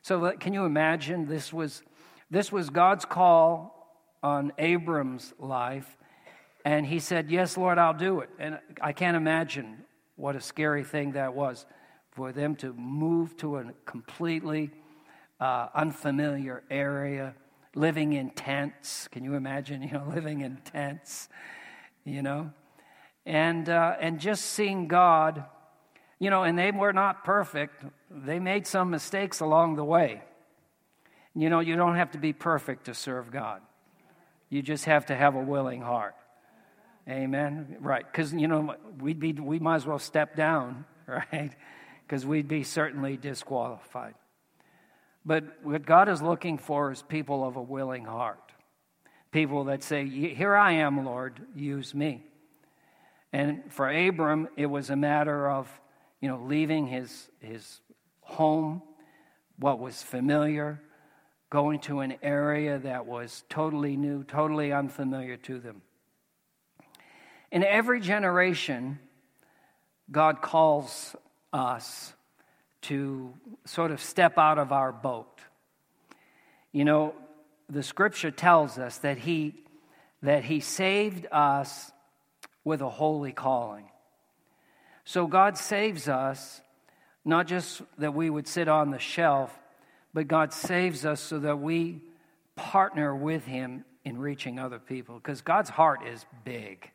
So, 0.01 0.31
can 0.39 0.53
you 0.53 0.65
imagine? 0.65 1.27
This 1.27 1.53
was, 1.53 1.83
this 2.29 2.51
was 2.51 2.69
God's 2.69 3.05
call 3.05 3.77
on 4.23 4.51
Abram's 4.57 5.33
life 5.39 5.97
and 6.67 6.85
he 6.85 6.99
said, 6.99 7.31
Yes, 7.31 7.55
Lord, 7.55 7.77
I'll 7.77 7.93
do 7.93 8.19
it. 8.19 8.29
And 8.39 8.59
I 8.81 8.91
can't 8.91 9.15
imagine 9.15 9.85
what 10.17 10.35
a 10.35 10.41
scary 10.41 10.83
thing 10.83 11.13
that 11.13 11.33
was 11.33 11.65
for 12.17 12.31
them 12.31 12.55
to 12.55 12.73
move 12.73 13.37
to 13.37 13.57
a 13.57 13.65
completely 13.85 14.71
uh, 15.39 15.67
unfamiliar 15.75 16.63
area, 16.67 17.35
living 17.75 18.13
in 18.13 18.31
tents. 18.31 19.07
Can 19.11 19.23
you 19.23 19.35
imagine, 19.35 19.83
you 19.83 19.91
know, 19.91 20.11
living 20.11 20.41
in 20.41 20.57
tents, 20.65 21.29
you 22.05 22.23
know? 22.23 22.49
And, 23.23 23.69
uh, 23.69 23.97
and 24.01 24.19
just 24.19 24.45
seeing 24.45 24.87
God, 24.87 25.45
you 26.17 26.31
know, 26.31 26.41
and 26.41 26.57
they 26.57 26.71
were 26.71 26.91
not 26.91 27.23
perfect. 27.23 27.85
They 28.09 28.39
made 28.39 28.65
some 28.65 28.89
mistakes 28.89 29.39
along 29.39 29.75
the 29.75 29.85
way. 29.85 30.23
You 31.35 31.51
know, 31.51 31.59
you 31.59 31.75
don't 31.75 31.97
have 31.97 32.11
to 32.13 32.17
be 32.17 32.33
perfect 32.33 32.85
to 32.85 32.95
serve 32.95 33.29
God. 33.29 33.61
You 34.49 34.63
just 34.63 34.85
have 34.85 35.05
to 35.07 35.15
have 35.15 35.35
a 35.35 35.43
willing 35.43 35.81
heart. 35.81 36.15
Amen. 37.07 37.77
Right. 37.79 38.11
Because, 38.11 38.33
you 38.33 38.47
know, 38.47 38.73
we'd 38.99 39.19
be, 39.19 39.33
we 39.33 39.59
might 39.59 39.75
as 39.75 39.85
well 39.85 39.99
step 39.99 40.35
down, 40.35 40.85
right? 41.05 41.51
Because 42.07 42.25
we'd 42.25 42.47
be 42.47 42.63
certainly 42.63 43.17
disqualified. 43.17 44.13
But 45.25 45.43
what 45.61 45.85
God 45.85 46.07
is 46.07 46.21
looking 46.21 46.57
for 46.57 46.89
is 46.89 47.01
people 47.01 47.45
of 47.45 47.57
a 47.57 47.61
willing 47.61 48.05
heart. 48.05 48.53
People 49.31 49.65
that 49.65 49.83
say, 49.83 50.07
Here 50.07 50.55
I 50.55 50.71
am, 50.73 51.05
Lord, 51.05 51.41
use 51.53 51.93
me. 51.93 52.23
And 53.33 53.63
for 53.69 53.89
Abram, 53.89 54.47
it 54.55 54.67
was 54.67 54.89
a 54.89 54.95
matter 54.95 55.49
of, 55.51 55.67
you 56.21 56.29
know, 56.29 56.41
leaving 56.45 56.87
his, 56.87 57.29
his 57.41 57.81
home, 58.21 58.81
what 59.59 59.79
was 59.79 60.01
familiar, 60.01 60.81
going 61.49 61.79
to 61.81 61.99
an 61.99 62.15
area 62.23 62.79
that 62.79 63.05
was 63.05 63.43
totally 63.49 63.97
new, 63.97 64.23
totally 64.23 64.71
unfamiliar 64.71 65.35
to 65.35 65.59
them. 65.59 65.81
In 67.51 67.65
every 67.65 67.99
generation, 67.99 68.99
God 70.09 70.41
calls 70.41 71.17
us 71.53 72.13
to 72.83 73.33
sort 73.65 73.91
of 73.91 74.01
step 74.01 74.37
out 74.37 74.57
of 74.57 74.71
our 74.71 74.91
boat. 74.91 75.39
You 76.71 76.85
know, 76.85 77.15
the 77.69 77.83
scripture 77.83 78.31
tells 78.31 78.77
us 78.77 78.97
that 78.99 79.17
he, 79.17 79.55
that 80.21 80.43
he 80.43 80.59
saved 80.59 81.27
us 81.31 81.91
with 82.63 82.81
a 82.81 82.89
holy 82.89 83.31
calling. 83.31 83.85
So 85.05 85.25
God 85.25 85.57
saves 85.57 86.09
us, 86.09 86.61
not 87.23 87.47
just 87.47 87.81
that 87.97 88.13
we 88.13 88.29
would 88.29 88.47
sit 88.47 88.67
on 88.67 88.91
the 88.91 88.99
shelf, 88.99 89.57
but 90.13 90.27
God 90.27 90.51
saves 90.51 91.05
us 91.05 91.21
so 91.21 91.39
that 91.39 91.59
we 91.59 92.01
partner 92.55 93.15
with 93.15 93.45
Him 93.45 93.85
in 94.03 94.17
reaching 94.17 94.59
other 94.59 94.79
people 94.79 95.15
because 95.15 95.41
God's 95.41 95.69
heart 95.69 96.05
is 96.05 96.25
big. 96.43 96.91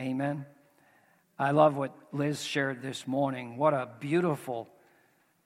Amen. 0.00 0.46
I 1.40 1.52
love 1.52 1.74
what 1.74 1.96
Liz 2.12 2.44
shared 2.44 2.82
this 2.82 3.06
morning. 3.06 3.56
What 3.56 3.72
a 3.72 3.88
beautiful 3.98 4.68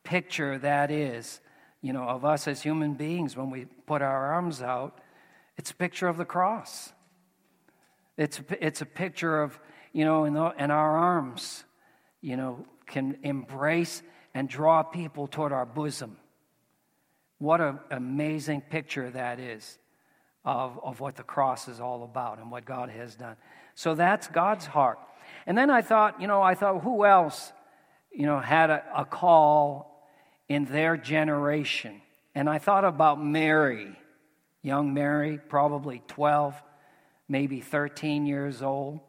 picture 0.02 0.58
that 0.58 0.90
is, 0.90 1.40
you 1.82 1.92
know, 1.92 2.02
of 2.02 2.24
us 2.24 2.48
as 2.48 2.60
human 2.60 2.94
beings 2.94 3.36
when 3.36 3.48
we 3.48 3.66
put 3.86 4.02
our 4.02 4.32
arms 4.32 4.60
out. 4.60 4.98
It's 5.56 5.70
a 5.70 5.74
picture 5.76 6.08
of 6.08 6.16
the 6.16 6.24
cross. 6.24 6.92
It's, 8.16 8.40
it's 8.60 8.80
a 8.80 8.86
picture 8.86 9.40
of, 9.40 9.56
you 9.92 10.04
know, 10.04 10.24
in, 10.24 10.34
the, 10.34 10.52
in 10.58 10.72
our 10.72 10.96
arms, 10.96 11.62
you 12.20 12.36
know, 12.36 12.66
can 12.88 13.16
embrace 13.22 14.02
and 14.34 14.48
draw 14.48 14.82
people 14.82 15.28
toward 15.28 15.52
our 15.52 15.64
bosom. 15.64 16.16
What 17.38 17.60
an 17.60 17.78
amazing 17.92 18.62
picture 18.62 19.10
that 19.10 19.38
is 19.38 19.78
of, 20.44 20.80
of 20.82 20.98
what 20.98 21.14
the 21.14 21.22
cross 21.22 21.68
is 21.68 21.78
all 21.78 22.02
about 22.02 22.40
and 22.40 22.50
what 22.50 22.64
God 22.64 22.90
has 22.90 23.14
done. 23.14 23.36
So 23.76 23.94
that's 23.94 24.26
God's 24.26 24.66
heart. 24.66 24.98
And 25.46 25.56
then 25.56 25.70
I 25.70 25.82
thought, 25.82 26.20
you 26.20 26.26
know, 26.26 26.42
I 26.42 26.54
thought, 26.54 26.82
who 26.82 27.04
else, 27.04 27.52
you 28.10 28.26
know, 28.26 28.40
had 28.40 28.70
a, 28.70 28.82
a 28.96 29.04
call 29.04 30.08
in 30.48 30.64
their 30.64 30.96
generation? 30.96 32.00
And 32.34 32.48
I 32.48 32.58
thought 32.58 32.84
about 32.84 33.22
Mary, 33.22 33.96
young 34.62 34.94
Mary, 34.94 35.38
probably 35.48 36.02
12, 36.08 36.54
maybe 37.28 37.60
13 37.60 38.26
years 38.26 38.62
old. 38.62 39.00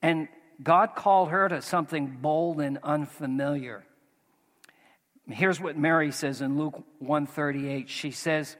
And 0.00 0.28
God 0.62 0.94
called 0.94 1.30
her 1.30 1.48
to 1.48 1.60
something 1.60 2.18
bold 2.20 2.60
and 2.60 2.78
unfamiliar. 2.82 3.84
Here's 5.28 5.60
what 5.60 5.76
Mary 5.76 6.10
says 6.10 6.40
in 6.40 6.58
Luke 6.58 6.82
138. 6.98 7.88
She 7.88 8.10
says, 8.10 8.56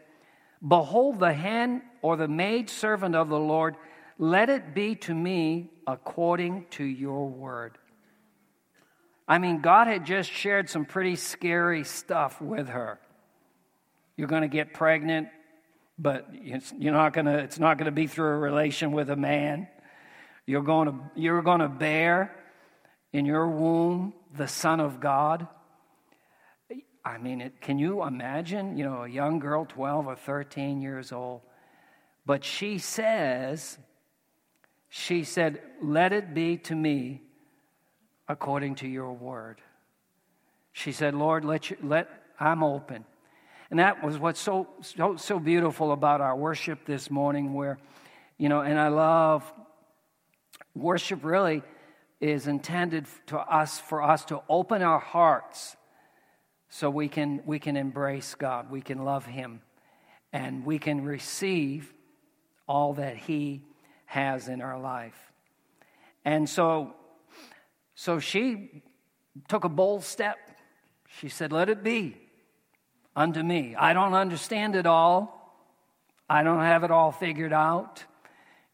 Behold 0.66 1.18
the 1.18 1.32
hand 1.32 1.82
or 2.02 2.16
the 2.16 2.28
maid 2.28 2.70
servant 2.70 3.16
of 3.16 3.28
the 3.28 3.38
Lord, 3.38 3.76
let 4.18 4.48
it 4.48 4.74
be 4.74 4.94
to 4.96 5.14
me 5.14 5.71
according 5.86 6.66
to 6.70 6.84
your 6.84 7.28
word. 7.28 7.78
I 9.26 9.38
mean, 9.38 9.60
God 9.60 9.86
had 9.86 10.04
just 10.04 10.30
shared 10.30 10.68
some 10.68 10.84
pretty 10.84 11.16
scary 11.16 11.84
stuff 11.84 12.40
with 12.40 12.68
her. 12.68 12.98
You're 14.16 14.28
going 14.28 14.42
to 14.42 14.48
get 14.48 14.74
pregnant, 14.74 15.28
but 15.98 16.28
you're 16.78 16.92
not 16.92 17.12
going 17.12 17.26
to, 17.26 17.38
it's 17.38 17.58
not 17.58 17.78
going 17.78 17.86
to 17.86 17.92
be 17.92 18.06
through 18.06 18.28
a 18.28 18.38
relation 18.38 18.92
with 18.92 19.10
a 19.10 19.16
man. 19.16 19.68
You're 20.46 20.62
going 20.62 20.88
to, 20.88 20.94
you're 21.14 21.42
going 21.42 21.60
to 21.60 21.68
bear 21.68 22.34
in 23.12 23.24
your 23.24 23.48
womb 23.48 24.12
the 24.36 24.48
Son 24.48 24.80
of 24.80 25.00
God. 25.00 25.46
I 27.04 27.18
mean, 27.18 27.40
it, 27.40 27.60
can 27.60 27.78
you 27.78 28.04
imagine, 28.04 28.76
you 28.76 28.84
know, 28.84 29.04
a 29.04 29.08
young 29.08 29.38
girl, 29.38 29.64
12 29.64 30.06
or 30.06 30.16
13 30.16 30.80
years 30.80 31.12
old, 31.12 31.42
but 32.24 32.44
she 32.44 32.78
says, 32.78 33.78
she 34.94 35.24
said, 35.24 35.62
Let 35.80 36.12
it 36.12 36.34
be 36.34 36.58
to 36.58 36.74
me 36.74 37.22
according 38.28 38.74
to 38.74 38.86
your 38.86 39.10
word. 39.10 39.62
She 40.74 40.92
said, 40.92 41.14
Lord, 41.14 41.46
let, 41.46 41.70
you, 41.70 41.78
let 41.82 42.10
I'm 42.38 42.62
open. 42.62 43.06
And 43.70 43.78
that 43.78 44.04
was 44.04 44.18
what's 44.18 44.38
so, 44.38 44.68
so, 44.82 45.16
so 45.16 45.38
beautiful 45.38 45.92
about 45.92 46.20
our 46.20 46.36
worship 46.36 46.84
this 46.84 47.10
morning, 47.10 47.54
where, 47.54 47.78
you 48.36 48.50
know, 48.50 48.60
and 48.60 48.78
I 48.78 48.88
love 48.88 49.50
worship 50.74 51.24
really 51.24 51.62
is 52.20 52.46
intended 52.46 53.06
to 53.28 53.38
us 53.38 53.78
for 53.78 54.02
us 54.02 54.26
to 54.26 54.42
open 54.46 54.82
our 54.82 55.00
hearts 55.00 55.74
so 56.68 56.90
we 56.90 57.08
can 57.08 57.40
we 57.46 57.58
can 57.58 57.78
embrace 57.78 58.34
God, 58.34 58.70
we 58.70 58.82
can 58.82 59.06
love 59.06 59.24
him 59.24 59.62
and 60.34 60.66
we 60.66 60.78
can 60.78 61.02
receive 61.02 61.94
all 62.68 62.92
that 62.92 63.16
he 63.16 63.62
has 64.12 64.48
in 64.48 64.60
our 64.60 64.78
life. 64.78 65.32
And 66.22 66.46
so, 66.46 66.92
so 67.94 68.18
she 68.18 68.82
took 69.48 69.64
a 69.64 69.70
bold 69.70 70.04
step. 70.04 70.36
She 71.18 71.30
said, 71.30 71.50
Let 71.50 71.70
it 71.70 71.82
be 71.82 72.18
unto 73.16 73.42
me. 73.42 73.74
I 73.74 73.94
don't 73.94 74.12
understand 74.12 74.76
it 74.76 74.84
all, 74.84 75.64
I 76.28 76.42
don't 76.42 76.60
have 76.60 76.84
it 76.84 76.90
all 76.90 77.10
figured 77.10 77.54
out. 77.54 78.04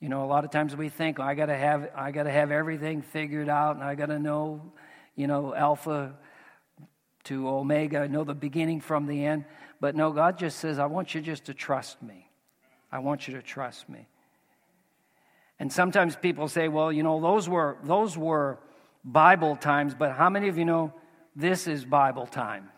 You 0.01 0.09
know, 0.09 0.25
a 0.25 0.27
lot 0.27 0.45
of 0.45 0.51
times 0.51 0.75
we 0.75 0.89
think, 0.89 1.21
I 1.21 1.35
gotta 1.35 1.57
have 1.57 1.89
I 1.95 2.11
gotta 2.11 2.33
have 2.33 2.51
everything 2.51 3.01
figured 3.01 3.49
out 3.49 3.77
and 3.77 3.85
I 3.85 3.95
gotta 3.95 4.19
know, 4.19 4.73
you 5.15 5.29
know, 5.29 5.55
alpha 5.55 6.17
to 7.25 7.49
omega, 7.49 8.09
know 8.09 8.25
the 8.25 8.35
beginning 8.35 8.81
from 8.81 9.07
the 9.07 9.25
end. 9.25 9.45
But 9.81 9.95
no, 9.95 10.11
God 10.11 10.37
just 10.37 10.59
says, 10.59 10.81
I 10.81 10.87
want 10.87 11.15
you 11.15 11.21
just 11.21 11.45
to 11.45 11.55
trust 11.55 12.03
me. 12.03 12.29
I 12.91 12.99
want 12.99 13.29
you 13.29 13.35
to 13.35 13.43
trust 13.43 13.89
me. 13.89 14.09
And 15.59 15.73
sometimes 15.73 16.17
people 16.17 16.49
say, 16.49 16.69
well, 16.69 16.93
you 16.93 17.03
know, 17.03 17.21
those 17.21 17.49
were, 17.49 17.79
those 17.83 18.17
were 18.17 18.59
Bible 19.05 19.57
times, 19.57 19.95
but 19.95 20.13
how 20.13 20.31
many 20.31 20.49
of 20.49 20.57
you 20.57 20.65
know 20.65 20.93
this 21.35 21.67
is 21.67 21.85
Bible 21.85 22.27
time? 22.27 22.69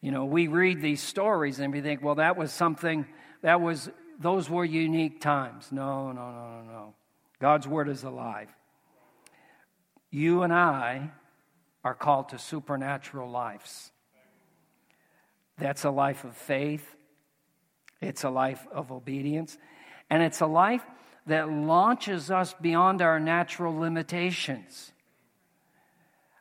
You 0.00 0.10
know, 0.12 0.26
we 0.26 0.46
read 0.46 0.82
these 0.82 1.02
stories 1.02 1.58
and 1.58 1.72
we 1.72 1.80
think, 1.80 2.02
well, 2.02 2.16
that 2.16 2.36
was 2.36 2.52
something, 2.52 3.06
that 3.42 3.60
was, 3.60 3.90
those 4.20 4.48
were 4.48 4.64
unique 4.64 5.20
times. 5.20 5.72
No, 5.72 6.12
no, 6.12 6.30
no, 6.30 6.48
no, 6.48 6.62
no. 6.62 6.94
God's 7.40 7.66
word 7.66 7.88
is 7.88 8.04
alive. 8.04 8.54
You 10.10 10.42
and 10.42 10.52
I 10.52 11.10
are 11.82 11.94
called 11.94 12.28
to 12.30 12.38
supernatural 12.38 13.30
lives. 13.30 13.90
That's 15.58 15.84
a 15.84 15.90
life 15.90 16.24
of 16.24 16.36
faith, 16.36 16.94
it's 18.00 18.24
a 18.24 18.30
life 18.30 18.66
of 18.70 18.92
obedience. 18.92 19.56
And 20.10 20.22
it's 20.22 20.40
a 20.40 20.46
life 20.46 20.82
that 21.26 21.50
launches 21.50 22.30
us 22.30 22.54
beyond 22.60 23.02
our 23.02 23.18
natural 23.18 23.76
limitations. 23.76 24.92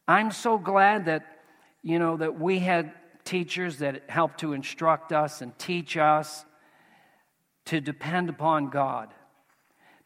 I'm 0.08 0.32
so 0.32 0.58
glad 0.58 1.06
that, 1.06 1.26
you 1.82 1.98
know, 1.98 2.18
that 2.18 2.40
we 2.40 2.60
had 2.60 2.94
teachers 3.24 3.80
that 3.80 4.04
helped 4.08 4.40
to 4.42 4.54
instruct 4.54 5.12
us 5.12 5.42
and 5.42 5.58
teach 5.58 5.98
us 5.98 6.46
to 7.66 7.82
depend 7.82 8.30
upon 8.30 8.70
God, 8.70 9.12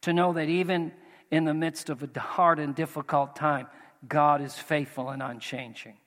to 0.01 0.13
know 0.13 0.31
that 0.33 0.47
even 0.47 0.93
in 1.29 1.43
the 1.43 1.53
midst 1.53 1.89
of 1.89 2.01
a 2.01 2.19
hard 2.19 2.59
and 2.59 2.73
difficult 2.73 3.35
time, 3.35 3.67
God 4.07 4.41
is 4.41 4.55
faithful 4.55 5.09
and 5.09 5.21
unchanging. 5.21 5.97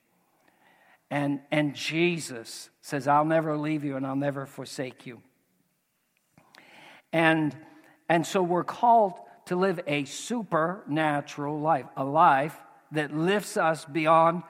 And, 1.11 1.41
and 1.51 1.75
Jesus 1.75 2.71
says, 2.81 3.07
I'll 3.07 3.23
never 3.23 3.55
leave 3.55 3.83
you 3.83 3.95
and 3.95 4.07
I'll 4.07 4.15
never 4.15 4.47
forsake 4.47 5.05
you. 5.05 5.21
And, 7.13 7.55
and 8.09 8.25
so 8.25 8.41
we're 8.43 8.63
called 8.63 9.13
to 9.45 9.55
live 9.55 9.79
a 9.87 10.05
supernatural 10.05 11.59
life, 11.59 11.85
a 11.95 12.03
life 12.03 12.57
that 12.91 13.15
lifts 13.15 13.55
us 13.55 13.85
beyond 13.85 14.43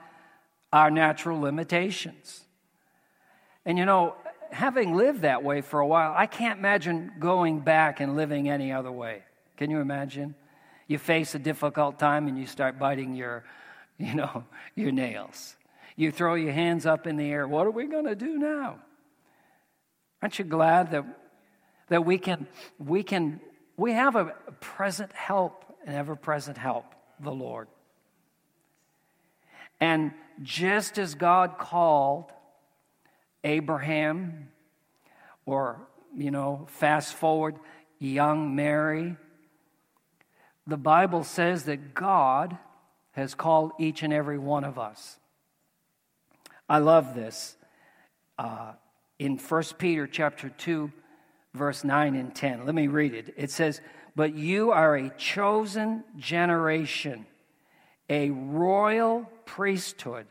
our 0.72 0.90
natural 0.90 1.40
limitations. 1.40 2.42
And 3.66 3.78
you 3.78 3.84
know, 3.84 4.16
having 4.50 4.94
lived 4.96 5.22
that 5.22 5.42
way 5.42 5.60
for 5.60 5.80
a 5.80 5.86
while, 5.86 6.14
I 6.16 6.26
can't 6.26 6.58
imagine 6.58 7.12
going 7.18 7.60
back 7.60 8.00
and 8.00 8.16
living 8.16 8.48
any 8.48 8.72
other 8.72 8.92
way. 8.92 9.22
Can 9.56 9.70
you 9.70 9.80
imagine? 9.80 10.34
You 10.86 10.98
face 10.98 11.34
a 11.34 11.38
difficult 11.38 11.98
time 11.98 12.28
and 12.28 12.38
you 12.38 12.46
start 12.46 12.78
biting 12.78 13.14
your, 13.14 13.44
you 13.98 14.14
know, 14.14 14.44
your 14.74 14.92
nails. 14.92 15.56
You 15.96 16.10
throw 16.10 16.34
your 16.34 16.52
hands 16.52 16.86
up 16.86 17.06
in 17.06 17.16
the 17.16 17.30
air. 17.30 17.46
What 17.46 17.66
are 17.66 17.70
we 17.70 17.86
going 17.86 18.06
to 18.06 18.16
do 18.16 18.36
now? 18.36 18.78
Aren't 20.20 20.38
you 20.38 20.44
glad 20.44 20.90
that 20.90 21.04
that 21.88 22.04
we 22.04 22.18
can, 22.18 22.46
we 22.78 23.02
can, 23.02 23.40
we 23.76 23.92
have 23.92 24.16
a 24.16 24.26
present 24.60 25.12
help, 25.12 25.64
an 25.86 25.94
ever 25.94 26.16
present 26.16 26.56
help, 26.56 26.86
the 27.20 27.32
Lord. 27.32 27.68
And 29.80 30.12
just 30.42 30.98
as 30.98 31.14
God 31.14 31.58
called 31.58 32.26
Abraham, 33.42 34.48
or, 35.46 35.80
you 36.16 36.30
know, 36.30 36.66
fast 36.70 37.14
forward, 37.14 37.56
young 37.98 38.56
Mary, 38.56 39.16
the 40.66 40.76
Bible 40.76 41.24
says 41.24 41.64
that 41.64 41.94
God 41.94 42.56
has 43.12 43.34
called 43.34 43.72
each 43.78 44.02
and 44.02 44.12
every 44.12 44.38
one 44.38 44.64
of 44.64 44.78
us. 44.78 45.18
I 46.68 46.78
love 46.78 47.14
this. 47.14 47.56
Uh, 48.38 48.72
in 49.18 49.36
1 49.36 49.62
Peter 49.78 50.06
chapter 50.06 50.48
2, 50.48 50.90
verse 51.54 51.84
9 51.84 52.16
and 52.16 52.34
10. 52.34 52.66
Let 52.66 52.74
me 52.74 52.88
read 52.88 53.14
it. 53.14 53.32
It 53.36 53.50
says, 53.50 53.80
But 54.14 54.34
you 54.34 54.72
are 54.72 54.96
a 54.96 55.10
chosen 55.10 56.04
generation, 56.18 57.26
a 58.10 58.30
royal 58.30 59.30
priesthood, 59.46 60.26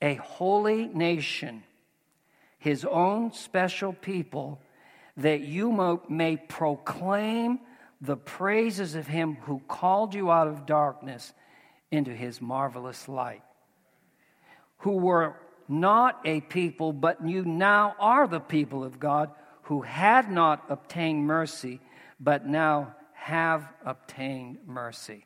a 0.00 0.14
holy 0.14 0.86
nation, 0.86 1.62
his 2.58 2.84
own 2.84 3.32
special 3.32 3.92
people, 3.92 4.60
that 5.18 5.42
you 5.42 6.00
may 6.08 6.36
proclaim 6.36 7.60
the 8.00 8.16
praises 8.16 8.94
of 8.94 9.06
him 9.06 9.36
who 9.42 9.60
called 9.68 10.14
you 10.14 10.30
out 10.30 10.48
of 10.48 10.66
darkness 10.66 11.32
into 11.90 12.10
his 12.10 12.40
marvelous 12.40 13.08
light, 13.08 13.42
who 14.78 14.96
were 14.96 15.36
not 15.68 16.20
a 16.24 16.40
people, 16.40 16.92
but 16.92 17.26
you 17.26 17.44
now 17.44 17.94
are 17.98 18.26
the 18.26 18.40
people 18.40 18.84
of 18.84 18.98
God, 18.98 19.30
who 19.64 19.82
had 19.82 20.30
not 20.30 20.64
obtained 20.68 21.26
mercy, 21.26 21.80
but 22.20 22.46
now 22.46 22.94
have 23.12 23.66
obtained 23.84 24.58
mercy. 24.66 25.24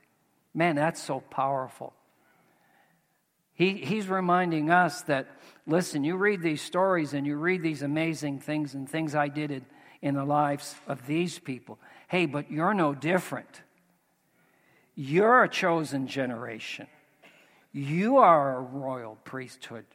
Man, 0.54 0.76
that's 0.76 1.02
so 1.02 1.20
powerful. 1.20 1.92
He, 3.52 3.74
he's 3.74 4.08
reminding 4.08 4.70
us 4.70 5.02
that, 5.02 5.26
listen, 5.66 6.04
you 6.04 6.16
read 6.16 6.42
these 6.42 6.62
stories 6.62 7.12
and 7.12 7.26
you 7.26 7.36
read 7.36 7.62
these 7.62 7.82
amazing 7.82 8.38
things 8.38 8.74
and 8.74 8.88
things 8.88 9.16
I 9.16 9.28
did 9.28 9.50
in, 9.50 9.66
in 10.00 10.14
the 10.14 10.24
lives 10.24 10.76
of 10.86 11.06
these 11.06 11.40
people. 11.40 11.78
Hey, 12.06 12.26
but 12.26 12.52
you're 12.52 12.74
no 12.74 12.94
different. 12.94 13.62
You're 14.94 15.42
a 15.42 15.48
chosen 15.48 16.06
generation. 16.06 16.86
You 17.72 18.18
are 18.18 18.58
a 18.58 18.60
royal 18.60 19.16
priesthood. 19.24 19.86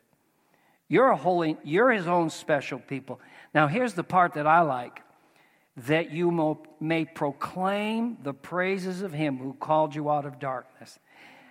You're 0.87 1.09
a 1.09 1.17
holy, 1.17 1.57
you're 1.63 1.91
his 1.91 2.07
own 2.07 2.29
special 2.29 2.79
people. 2.79 3.19
Now, 3.53 3.67
here's 3.67 3.93
the 3.93 4.03
part 4.03 4.33
that 4.33 4.47
I 4.47 4.61
like 4.61 5.01
that 5.75 6.11
you 6.11 6.59
may 6.79 7.05
proclaim 7.05 8.17
the 8.21 8.33
praises 8.33 9.01
of 9.01 9.11
him 9.11 9.37
who 9.37 9.53
called 9.53 9.95
you 9.95 10.09
out 10.09 10.25
of 10.25 10.39
darkness. 10.39 10.99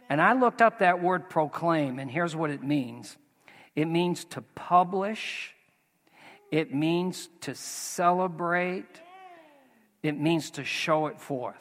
And 0.09 0.21
I 0.21 0.35
looked 0.35 0.63
up 0.63 0.79
that 0.79 1.03
word 1.03 1.29
proclaim, 1.29 1.99
and 1.99 2.11
here's 2.11 2.37
what 2.37 2.51
it 2.51 2.63
means 2.63 3.17
it 3.75 3.87
means 3.87 4.25
to 4.27 4.43
publish, 4.55 5.55
it 6.51 6.75
means 6.75 7.31
to 7.41 7.55
celebrate, 7.55 9.01
it 10.03 10.19
means 10.19 10.51
to 10.53 10.65
show 10.65 11.07
it 11.07 11.19
forth. 11.19 11.57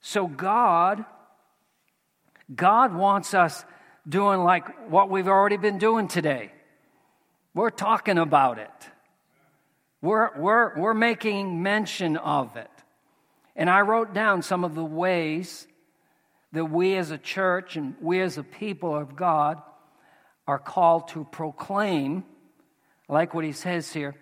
So, 0.00 0.26
God, 0.26 1.04
God 2.54 2.94
wants 2.94 3.34
us 3.34 3.64
doing 4.08 4.40
like 4.40 4.90
what 4.90 5.10
we've 5.10 5.28
already 5.28 5.56
been 5.56 5.78
doing 5.78 6.08
today. 6.08 6.50
We're 7.54 7.70
talking 7.70 8.18
about 8.18 8.58
it. 8.58 8.70
We're, 10.00 10.38
we're, 10.38 10.78
we're 10.78 10.94
making 10.94 11.62
mention 11.62 12.16
of 12.16 12.56
it. 12.56 12.70
And 13.56 13.68
I 13.68 13.80
wrote 13.80 14.14
down 14.14 14.42
some 14.42 14.64
of 14.64 14.74
the 14.74 14.84
ways 14.84 15.66
that 16.52 16.64
we 16.64 16.96
as 16.96 17.10
a 17.10 17.18
church 17.18 17.76
and 17.76 17.96
we 18.00 18.20
as 18.20 18.38
a 18.38 18.44
people 18.44 18.96
of 18.96 19.16
God 19.16 19.60
are 20.46 20.58
called 20.58 21.08
to 21.08 21.24
proclaim, 21.24 22.24
like 23.08 23.34
what 23.34 23.44
he 23.44 23.52
says 23.52 23.92
here, 23.92 24.14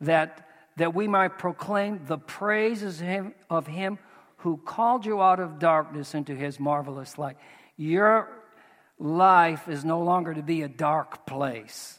that, 0.00 0.46
that 0.76 0.94
we 0.94 1.06
might 1.06 1.38
proclaim 1.38 2.00
the 2.06 2.18
praises 2.18 3.00
of 3.00 3.06
him, 3.06 3.34
of 3.48 3.66
him 3.66 3.98
who 4.38 4.56
called 4.56 5.06
you 5.06 5.22
out 5.22 5.38
of 5.38 5.58
darkness 5.58 6.14
into 6.14 6.34
his 6.34 6.58
marvelous 6.58 7.16
light. 7.16 7.36
Your 7.76 8.39
life 9.00 9.66
is 9.66 9.84
no 9.84 10.00
longer 10.00 10.34
to 10.34 10.42
be 10.42 10.62
a 10.62 10.68
dark 10.68 11.26
place. 11.26 11.98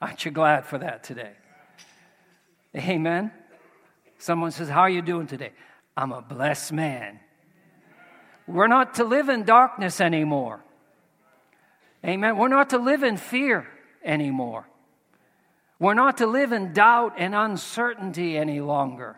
Aren't 0.00 0.24
you 0.24 0.30
glad 0.30 0.64
for 0.64 0.78
that 0.78 1.04
today? 1.04 1.32
Amen. 2.76 3.32
Someone 4.18 4.52
says, 4.52 4.68
How 4.68 4.82
are 4.82 4.90
you 4.90 5.02
doing 5.02 5.26
today? 5.26 5.52
I'm 5.96 6.12
a 6.12 6.22
blessed 6.22 6.72
man. 6.72 7.20
We're 8.46 8.68
not 8.68 8.94
to 8.94 9.04
live 9.04 9.28
in 9.28 9.44
darkness 9.44 10.00
anymore. 10.00 10.64
Amen. 12.04 12.36
We're 12.36 12.48
not 12.48 12.70
to 12.70 12.78
live 12.78 13.02
in 13.02 13.16
fear 13.16 13.66
anymore. 14.04 14.66
We're 15.78 15.94
not 15.94 16.18
to 16.18 16.26
live 16.26 16.52
in 16.52 16.72
doubt 16.72 17.14
and 17.18 17.34
uncertainty 17.34 18.36
any 18.36 18.60
longer. 18.60 19.16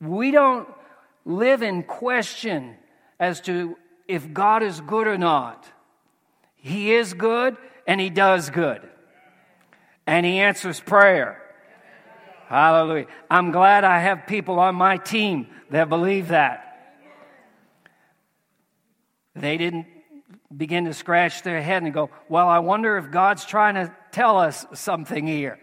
We 0.00 0.30
don't 0.30 0.68
live 1.24 1.62
in 1.62 1.82
question 1.82 2.76
as 3.18 3.40
to 3.42 3.76
if 4.10 4.32
God 4.32 4.62
is 4.62 4.80
good 4.80 5.06
or 5.06 5.16
not. 5.16 5.66
He 6.56 6.92
is 6.92 7.14
good 7.14 7.56
and 7.86 8.00
He 8.00 8.10
does 8.10 8.50
good. 8.50 8.88
And 10.06 10.26
He 10.26 10.40
answers 10.40 10.80
prayer. 10.80 11.40
Hallelujah. 12.46 13.06
I'm 13.30 13.52
glad 13.52 13.84
I 13.84 14.00
have 14.00 14.26
people 14.26 14.58
on 14.58 14.74
my 14.74 14.96
team 14.96 15.46
that 15.70 15.88
believe 15.88 16.28
that. 16.28 16.66
They 19.36 19.56
didn't 19.56 19.86
begin 20.54 20.86
to 20.86 20.92
scratch 20.92 21.42
their 21.42 21.62
head 21.62 21.82
and 21.84 21.94
go, 21.94 22.10
Well, 22.28 22.48
I 22.48 22.58
wonder 22.58 22.96
if 22.98 23.10
God's 23.10 23.44
trying 23.44 23.76
to 23.76 23.94
tell 24.10 24.38
us 24.38 24.66
something 24.74 25.26
here. 25.26 25.60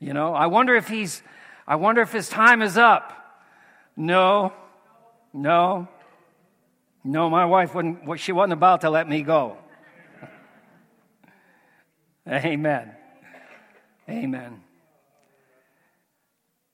You 0.00 0.12
know, 0.12 0.34
I 0.34 0.46
wonder 0.46 0.74
if 0.74 0.88
He's, 0.88 1.22
I 1.66 1.76
wonder 1.76 2.02
if 2.02 2.10
His 2.10 2.28
time 2.28 2.62
is 2.62 2.76
up. 2.76 3.12
No, 3.96 4.52
no, 5.32 5.88
no, 7.04 7.30
my 7.30 7.44
wife 7.44 7.74
wouldn't, 7.74 8.20
she 8.20 8.32
wasn't 8.32 8.52
about 8.52 8.82
to 8.82 8.90
let 8.90 9.08
me 9.08 9.22
go. 9.22 9.56
Amen. 12.28 12.92
Amen. 14.08 14.60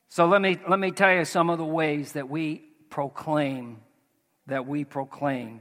So 0.08 0.26
let 0.26 0.40
me, 0.40 0.58
let 0.68 0.78
me 0.78 0.90
tell 0.90 1.14
you 1.14 1.24
some 1.24 1.50
of 1.50 1.58
the 1.58 1.64
ways 1.64 2.12
that 2.12 2.28
we 2.28 2.62
proclaim, 2.90 3.78
that 4.46 4.66
we 4.66 4.84
proclaim. 4.84 5.60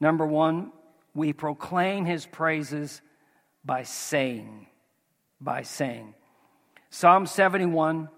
Number 0.00 0.26
one, 0.26 0.72
we 1.14 1.32
proclaim 1.32 2.04
his 2.04 2.26
praises 2.26 3.00
by 3.64 3.84
saying, 3.84 4.66
by 5.40 5.62
saying. 5.62 6.14
Psalm 6.90 7.26
71, 7.26 8.08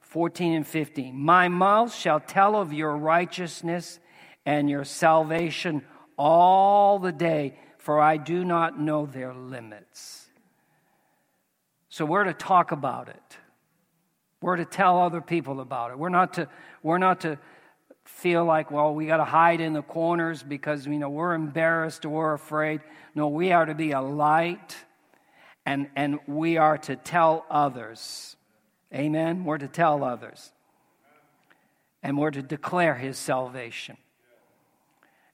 14 0.00 0.54
and 0.54 0.66
15. 0.66 1.14
My 1.14 1.48
mouth 1.48 1.94
shall 1.94 2.18
tell 2.18 2.56
of 2.56 2.72
your 2.72 2.96
righteousness 2.96 4.00
and 4.46 4.70
your 4.70 4.84
salvation 4.84 5.84
all 6.16 6.98
the 6.98 7.12
day, 7.12 7.58
for 7.76 8.00
I 8.00 8.16
do 8.16 8.44
not 8.44 8.80
know 8.80 9.04
their 9.04 9.34
limits. 9.34 10.28
So 11.88 12.06
we're 12.06 12.24
to 12.24 12.32
talk 12.32 12.72
about 12.72 13.08
it. 13.08 13.36
We're 14.40 14.56
to 14.56 14.64
tell 14.64 15.00
other 15.00 15.20
people 15.20 15.60
about 15.60 15.90
it. 15.90 15.98
We're 15.98 16.08
not 16.08 16.34
to, 16.34 16.48
we're 16.82 16.98
not 16.98 17.22
to 17.22 17.38
feel 18.04 18.44
like, 18.44 18.70
well, 18.70 18.94
we 18.94 19.06
got 19.06 19.16
to 19.16 19.24
hide 19.24 19.60
in 19.60 19.72
the 19.72 19.82
corners 19.82 20.42
because 20.42 20.86
you 20.86 20.98
know 20.98 21.10
we're 21.10 21.34
embarrassed 21.34 22.04
or 22.04 22.10
we're 22.10 22.34
afraid. 22.34 22.80
No, 23.14 23.28
we 23.28 23.52
are 23.52 23.66
to 23.66 23.74
be 23.74 23.92
a 23.92 24.00
light 24.00 24.76
and, 25.64 25.88
and 25.96 26.20
we 26.26 26.58
are 26.58 26.78
to 26.78 26.96
tell 26.96 27.44
others. 27.50 28.36
Amen. 28.94 29.44
We're 29.44 29.58
to 29.58 29.68
tell 29.68 30.04
others. 30.04 30.52
And 32.02 32.16
we're 32.16 32.30
to 32.30 32.42
declare 32.42 32.94
his 32.94 33.18
salvation. 33.18 33.96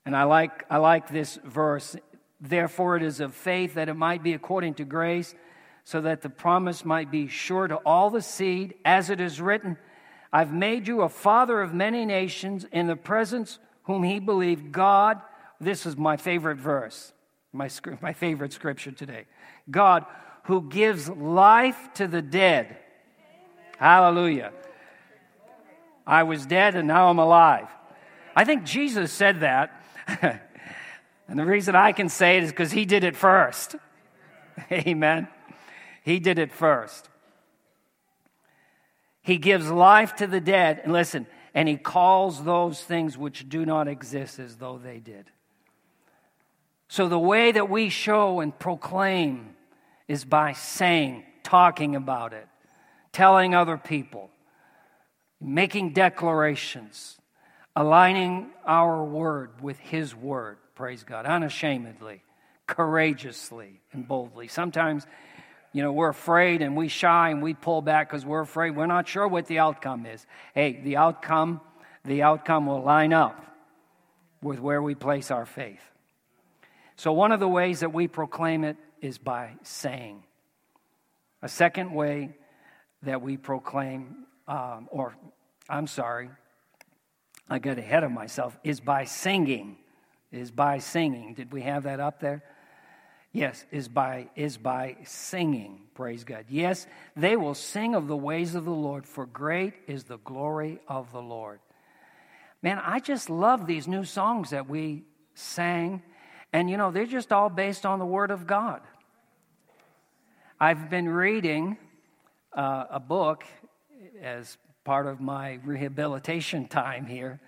And 0.05 0.15
I 0.15 0.23
like, 0.23 0.65
I 0.69 0.77
like 0.77 1.09
this 1.09 1.39
verse. 1.43 1.95
Therefore, 2.41 2.97
it 2.97 3.03
is 3.03 3.19
of 3.19 3.33
faith 3.33 3.75
that 3.75 3.89
it 3.89 3.93
might 3.93 4.21
be 4.21 4.33
according 4.33 4.75
to 4.75 4.85
grace, 4.85 5.33
so 5.85 6.01
that 6.01 6.21
the 6.21 6.29
promise 6.29 6.85
might 6.85 7.11
be 7.11 7.27
sure 7.27 7.67
to 7.67 7.75
all 7.77 8.09
the 8.09 8.21
seed, 8.21 8.75
as 8.85 9.09
it 9.09 9.19
is 9.19 9.41
written, 9.41 9.77
I've 10.31 10.53
made 10.53 10.87
you 10.87 11.01
a 11.01 11.09
father 11.09 11.61
of 11.61 11.73
many 11.73 12.05
nations 12.05 12.65
in 12.71 12.87
the 12.87 12.95
presence 12.95 13.59
whom 13.83 14.03
he 14.03 14.19
believed 14.19 14.71
God. 14.71 15.21
This 15.59 15.85
is 15.85 15.95
my 15.95 16.17
favorite 16.17 16.57
verse, 16.57 17.13
my, 17.51 17.69
my 18.01 18.13
favorite 18.13 18.51
scripture 18.51 18.91
today. 18.91 19.25
God, 19.69 20.05
who 20.45 20.69
gives 20.69 21.09
life 21.09 21.77
to 21.95 22.07
the 22.07 22.21
dead. 22.21 22.65
Amen. 22.65 22.77
Hallelujah. 23.77 24.51
I 26.05 26.23
was 26.23 26.45
dead 26.45 26.75
and 26.75 26.87
now 26.87 27.09
I'm 27.09 27.19
alive. 27.19 27.67
I 28.35 28.43
think 28.43 28.63
Jesus 28.63 29.11
said 29.11 29.41
that 29.41 29.82
and 30.21 31.39
the 31.39 31.45
reason 31.45 31.75
I 31.75 31.91
can 31.91 32.09
say 32.09 32.37
it 32.37 32.43
is 32.43 32.49
because 32.51 32.71
he 32.71 32.85
did 32.85 33.03
it 33.03 33.15
first. 33.15 33.75
Amen. 34.71 35.27
He 36.03 36.19
did 36.19 36.39
it 36.39 36.51
first. 36.51 37.09
He 39.21 39.37
gives 39.37 39.71
life 39.71 40.15
to 40.17 40.27
the 40.27 40.41
dead, 40.41 40.81
and 40.83 40.91
listen, 40.91 41.27
and 41.53 41.69
he 41.69 41.77
calls 41.77 42.43
those 42.43 42.81
things 42.81 43.17
which 43.17 43.47
do 43.47 43.65
not 43.65 43.87
exist 43.87 44.37
as 44.37 44.57
though 44.57 44.77
they 44.77 44.99
did. 44.99 45.31
So 46.89 47.07
the 47.07 47.17
way 47.17 47.51
that 47.51 47.69
we 47.69 47.89
show 47.89 48.41
and 48.41 48.57
proclaim 48.57 49.55
is 50.07 50.25
by 50.25 50.53
saying, 50.53 51.23
talking 51.41 51.95
about 51.95 52.33
it, 52.33 52.47
telling 53.11 53.55
other 53.55 53.77
people, 53.77 54.29
making 55.39 55.93
declarations, 55.93 57.17
aligning 57.75 58.51
our 58.65 59.03
word 59.03 59.61
with 59.61 59.79
His 59.79 60.15
word, 60.15 60.57
praise 60.75 61.03
God, 61.03 61.25
unashamedly, 61.25 62.21
courageously, 62.67 63.81
and 63.91 64.07
boldly. 64.07 64.47
Sometimes, 64.47 65.05
you 65.71 65.81
know, 65.81 65.91
we're 65.91 66.09
afraid 66.09 66.61
and 66.61 66.77
we 66.77 66.87
shy 66.87 67.29
and 67.29 67.41
we 67.41 67.53
pull 67.53 67.81
back 67.81 68.09
because 68.09 68.25
we're 68.25 68.41
afraid. 68.41 68.75
We're 68.75 68.85
not 68.85 69.07
sure 69.07 69.27
what 69.27 69.47
the 69.47 69.59
outcome 69.59 70.05
is. 70.05 70.25
Hey, 70.53 70.79
the 70.83 70.97
outcome, 70.97 71.61
the 72.05 72.23
outcome 72.23 72.67
will 72.67 72.83
line 72.83 73.13
up 73.13 73.43
with 74.41 74.59
where 74.59 74.81
we 74.81 74.93
place 74.95 75.31
our 75.31 75.45
faith. 75.45 75.81
So, 76.95 77.11
one 77.11 77.31
of 77.31 77.39
the 77.39 77.47
ways 77.47 77.79
that 77.79 77.93
we 77.93 78.07
proclaim 78.07 78.63
it 78.63 78.77
is 79.01 79.17
by 79.17 79.53
saying. 79.63 80.23
A 81.41 81.49
second 81.49 81.93
way 81.93 82.35
that 83.01 83.21
we 83.21 83.35
proclaim, 83.35 84.25
um, 84.47 84.87
or 84.91 85.15
I'm 85.67 85.87
sorry, 85.87 86.29
I 87.49 87.59
got 87.59 87.77
ahead 87.77 88.03
of 88.03 88.11
myself, 88.11 88.57
is 88.63 88.79
by 88.79 89.05
singing. 89.05 89.77
Is 90.31 90.49
by 90.49 90.79
singing. 90.79 91.35
Did 91.35 91.53
we 91.53 91.61
have 91.61 91.83
that 91.83 91.99
up 91.99 92.19
there? 92.19 92.43
Yes, 93.31 93.65
is 93.71 93.87
by 93.87 94.29
is 94.35 94.57
by 94.57 94.97
singing. 95.03 95.81
Praise 95.95 96.23
God. 96.23 96.45
Yes, 96.49 96.87
they 97.15 97.35
will 97.35 97.55
sing 97.55 97.95
of 97.95 98.07
the 98.07 98.17
ways 98.17 98.55
of 98.55 98.65
the 98.65 98.71
Lord, 98.71 99.05
for 99.05 99.25
great 99.25 99.73
is 99.87 100.03
the 100.03 100.17
glory 100.19 100.79
of 100.87 101.11
the 101.11 101.21
Lord. 101.21 101.59
Man, 102.61 102.79
I 102.79 102.99
just 102.99 103.29
love 103.29 103.67
these 103.67 103.87
new 103.87 104.05
songs 104.05 104.51
that 104.51 104.69
we 104.69 105.03
sang, 105.33 106.01
and 106.53 106.69
you 106.69 106.77
know, 106.77 106.91
they're 106.91 107.05
just 107.05 107.31
all 107.31 107.49
based 107.49 107.85
on 107.85 107.99
the 107.99 108.05
Word 108.05 108.31
of 108.31 108.47
God. 108.47 108.81
I've 110.59 110.89
been 110.89 111.09
reading 111.09 111.77
uh, 112.53 112.85
a 112.89 112.99
book 112.99 113.43
as 114.21 114.57
part 114.83 115.07
of 115.07 115.21
my 115.21 115.59
rehabilitation 115.63 116.67
time 116.67 117.05
here 117.05 117.39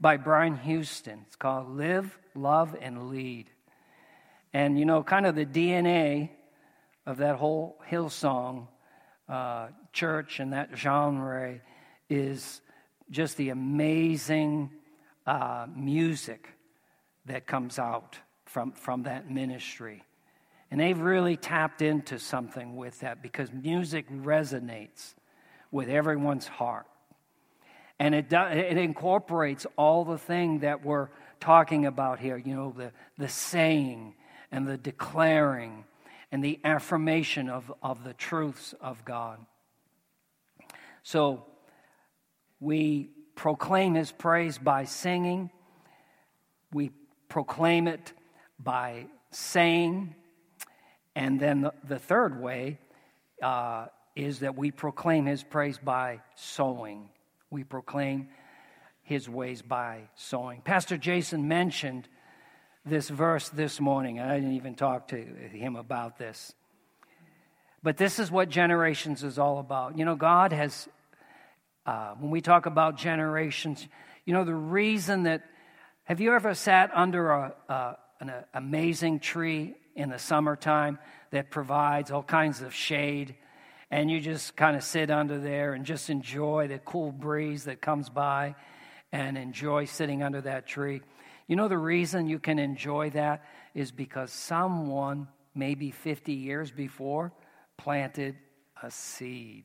by 0.00 0.16
Brian 0.16 0.56
Houston. 0.58 1.24
It's 1.26 1.36
called 1.36 1.76
Live, 1.76 2.18
Love, 2.34 2.76
and 2.80 3.08
Lead. 3.08 3.50
And, 4.52 4.78
you 4.78 4.84
know, 4.84 5.02
kind 5.02 5.26
of 5.26 5.34
the 5.34 5.46
DNA 5.46 6.30
of 7.04 7.18
that 7.18 7.36
whole 7.36 7.80
Hillsong 7.90 8.68
uh, 9.28 9.68
church 9.92 10.38
and 10.38 10.52
that 10.52 10.70
genre 10.76 11.58
is 12.08 12.60
just 13.10 13.36
the 13.36 13.50
amazing 13.50 14.70
uh, 15.26 15.66
music 15.74 16.48
that 17.26 17.46
comes 17.46 17.78
out 17.78 18.18
from, 18.44 18.72
from 18.72 19.02
that 19.04 19.28
ministry. 19.28 20.04
And 20.70 20.80
they've 20.80 20.98
really 20.98 21.36
tapped 21.36 21.82
into 21.82 22.18
something 22.18 22.76
with 22.76 23.00
that 23.00 23.22
because 23.22 23.52
music 23.52 24.08
resonates 24.10 25.14
with 25.70 25.88
everyone's 25.88 26.46
heart. 26.46 26.86
And 27.98 28.14
it, 28.14 28.28
do, 28.28 28.36
it 28.36 28.76
incorporates 28.76 29.66
all 29.76 30.04
the 30.04 30.18
thing 30.18 30.60
that 30.60 30.84
we're 30.84 31.08
talking 31.40 31.86
about 31.86 32.18
here, 32.18 32.36
you 32.36 32.54
know, 32.54 32.74
the, 32.76 32.92
the 33.18 33.28
saying 33.28 34.14
and 34.52 34.66
the 34.66 34.76
declaring 34.76 35.84
and 36.30 36.42
the 36.44 36.60
affirmation 36.64 37.48
of, 37.48 37.72
of 37.82 38.04
the 38.04 38.12
truths 38.12 38.74
of 38.80 39.04
God. 39.04 39.38
So 41.02 41.44
we 42.60 43.10
proclaim 43.34 43.94
his 43.94 44.10
praise 44.10 44.58
by 44.58 44.84
singing, 44.84 45.50
we 46.72 46.90
proclaim 47.28 47.86
it 47.86 48.12
by 48.58 49.06
saying, 49.30 50.14
and 51.14 51.38
then 51.38 51.62
the, 51.62 51.72
the 51.86 51.98
third 51.98 52.40
way 52.40 52.78
uh, 53.42 53.86
is 54.16 54.40
that 54.40 54.56
we 54.56 54.70
proclaim 54.70 55.26
his 55.26 55.44
praise 55.44 55.78
by 55.78 56.20
sowing. 56.34 57.10
We 57.50 57.62
proclaim 57.62 58.28
his 59.02 59.28
ways 59.28 59.62
by 59.62 60.08
sowing. 60.16 60.62
Pastor 60.62 60.96
Jason 60.96 61.46
mentioned 61.46 62.08
this 62.84 63.08
verse 63.08 63.50
this 63.50 63.78
morning, 63.78 64.18
and 64.18 64.30
I 64.30 64.36
didn't 64.36 64.54
even 64.54 64.74
talk 64.74 65.08
to 65.08 65.16
him 65.16 65.76
about 65.76 66.18
this. 66.18 66.54
But 67.82 67.98
this 67.98 68.18
is 68.18 68.30
what 68.30 68.48
generations 68.48 69.22
is 69.22 69.38
all 69.38 69.58
about. 69.58 69.98
You 69.98 70.04
know, 70.04 70.16
God 70.16 70.52
has, 70.52 70.88
uh, 71.84 72.14
when 72.18 72.30
we 72.30 72.40
talk 72.40 72.66
about 72.66 72.96
generations, 72.96 73.86
you 74.24 74.32
know, 74.32 74.44
the 74.44 74.54
reason 74.54 75.24
that, 75.24 75.42
have 76.04 76.20
you 76.20 76.32
ever 76.32 76.54
sat 76.54 76.90
under 76.94 77.30
a, 77.30 77.98
an 78.20 78.32
amazing 78.54 79.20
tree 79.20 79.74
in 79.94 80.08
the 80.08 80.18
summertime 80.18 80.98
that 81.30 81.50
provides 81.50 82.10
all 82.10 82.22
kinds 82.22 82.62
of 82.62 82.74
shade? 82.74 83.36
And 83.90 84.10
you 84.10 84.20
just 84.20 84.56
kind 84.56 84.76
of 84.76 84.82
sit 84.82 85.10
under 85.10 85.38
there 85.38 85.74
and 85.74 85.84
just 85.84 86.10
enjoy 86.10 86.68
the 86.68 86.78
cool 86.78 87.12
breeze 87.12 87.64
that 87.64 87.80
comes 87.80 88.08
by 88.08 88.56
and 89.12 89.38
enjoy 89.38 89.84
sitting 89.84 90.22
under 90.22 90.40
that 90.40 90.66
tree. 90.66 91.02
You 91.46 91.56
know, 91.56 91.68
the 91.68 91.78
reason 91.78 92.26
you 92.26 92.38
can 92.38 92.58
enjoy 92.58 93.10
that 93.10 93.44
is 93.74 93.92
because 93.92 94.32
someone, 94.32 95.28
maybe 95.54 95.90
50 95.90 96.32
years 96.32 96.70
before, 96.70 97.32
planted 97.76 98.36
a 98.82 98.90
seed. 98.90 99.64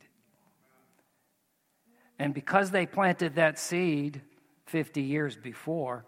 And 2.19 2.35
because 2.35 2.69
they 2.69 2.85
planted 2.85 3.35
that 3.35 3.57
seed 3.57 4.21
50 4.67 5.01
years 5.01 5.35
before, 5.35 6.05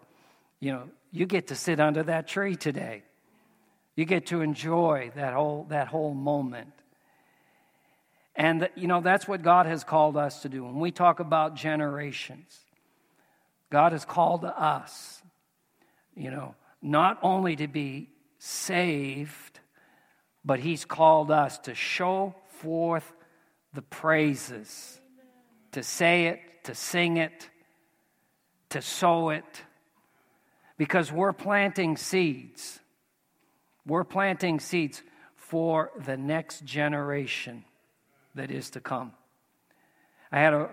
you 0.60 0.72
know, 0.72 0.88
you 1.10 1.26
get 1.26 1.48
to 1.48 1.56
sit 1.56 1.80
under 1.80 2.04
that 2.04 2.28
tree 2.28 2.54
today. 2.54 3.02
You 3.96 4.04
get 4.04 4.26
to 4.26 4.40
enjoy 4.40 5.10
that 5.16 5.32
whole, 5.32 5.66
that 5.70 5.88
whole 5.88 6.14
moment. 6.14 6.73
And, 8.36 8.68
you 8.74 8.88
know, 8.88 9.00
that's 9.00 9.28
what 9.28 9.42
God 9.42 9.66
has 9.66 9.84
called 9.84 10.16
us 10.16 10.42
to 10.42 10.48
do. 10.48 10.64
When 10.64 10.80
we 10.80 10.90
talk 10.90 11.20
about 11.20 11.54
generations, 11.54 12.58
God 13.70 13.92
has 13.92 14.04
called 14.04 14.44
us 14.44 15.22
you 16.16 16.30
know, 16.30 16.54
not 16.80 17.18
only 17.22 17.56
to 17.56 17.66
be 17.66 18.10
saved, 18.38 19.60
but 20.44 20.60
He's 20.60 20.84
called 20.84 21.30
us 21.30 21.58
to 21.60 21.74
show 21.74 22.34
forth 22.60 23.10
the 23.72 23.82
praises, 23.82 25.00
to 25.72 25.82
say 25.82 26.26
it, 26.26 26.40
to 26.64 26.74
sing 26.74 27.16
it, 27.16 27.50
to 28.70 28.80
sow 28.80 29.30
it, 29.30 29.62
because 30.76 31.10
we're 31.10 31.32
planting 31.32 31.96
seeds. 31.96 32.80
We're 33.86 34.04
planting 34.04 34.60
seeds 34.60 35.02
for 35.36 35.90
the 36.06 36.16
next 36.16 36.64
generation 36.64 37.64
that 38.34 38.50
is 38.50 38.70
to 38.70 38.80
come. 38.80 39.12
I 40.32 40.38
had 40.40 40.52
a 40.52 40.70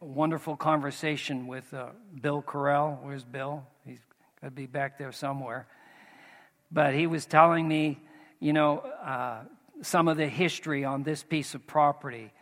wonderful 0.00 0.56
conversation 0.56 1.46
with 1.46 1.72
uh, 1.74 1.88
Bill 2.20 2.42
Carell. 2.42 3.02
Where's 3.02 3.24
Bill? 3.24 3.66
He's 3.84 3.98
I'd 4.42 4.54
be 4.54 4.66
back 4.66 4.98
there 4.98 5.12
somewhere. 5.12 5.66
But 6.72 6.94
he 6.94 7.06
was 7.06 7.26
telling 7.26 7.68
me, 7.68 7.98
you 8.38 8.52
know, 8.52 8.78
uh, 8.78 9.40
some 9.82 10.08
of 10.08 10.16
the 10.16 10.28
history 10.28 10.84
on 10.84 11.02
this 11.02 11.22
piece 11.22 11.54
of 11.54 11.66
property. 11.66 12.32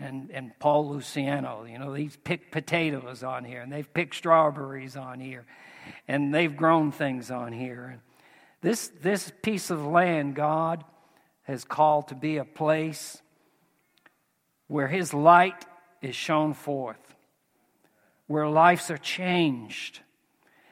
And, 0.00 0.30
and 0.32 0.58
Paul 0.58 0.88
Luciano, 0.90 1.64
you 1.64 1.78
know, 1.78 1.92
they've 1.92 2.24
picked 2.24 2.50
potatoes 2.50 3.22
on 3.22 3.44
here, 3.44 3.60
and 3.60 3.72
they've 3.72 3.92
picked 3.94 4.16
strawberries 4.16 4.96
on 4.96 5.20
here, 5.20 5.46
and 6.08 6.34
they've 6.34 6.54
grown 6.54 6.90
things 6.90 7.30
on 7.30 7.52
here. 7.52 7.90
And 7.92 8.00
this, 8.60 8.90
this 9.00 9.30
piece 9.42 9.70
of 9.70 9.86
land, 9.86 10.34
God 10.34 10.82
has 11.42 11.64
called 11.64 12.08
to 12.08 12.16
be 12.16 12.38
a 12.38 12.44
place 12.44 13.22
where 14.68 14.88
His 14.88 15.14
light 15.14 15.64
is 16.02 16.14
shown 16.14 16.54
forth, 16.54 17.14
where 18.26 18.48
lives 18.48 18.90
are 18.90 18.98
changed, 18.98 20.00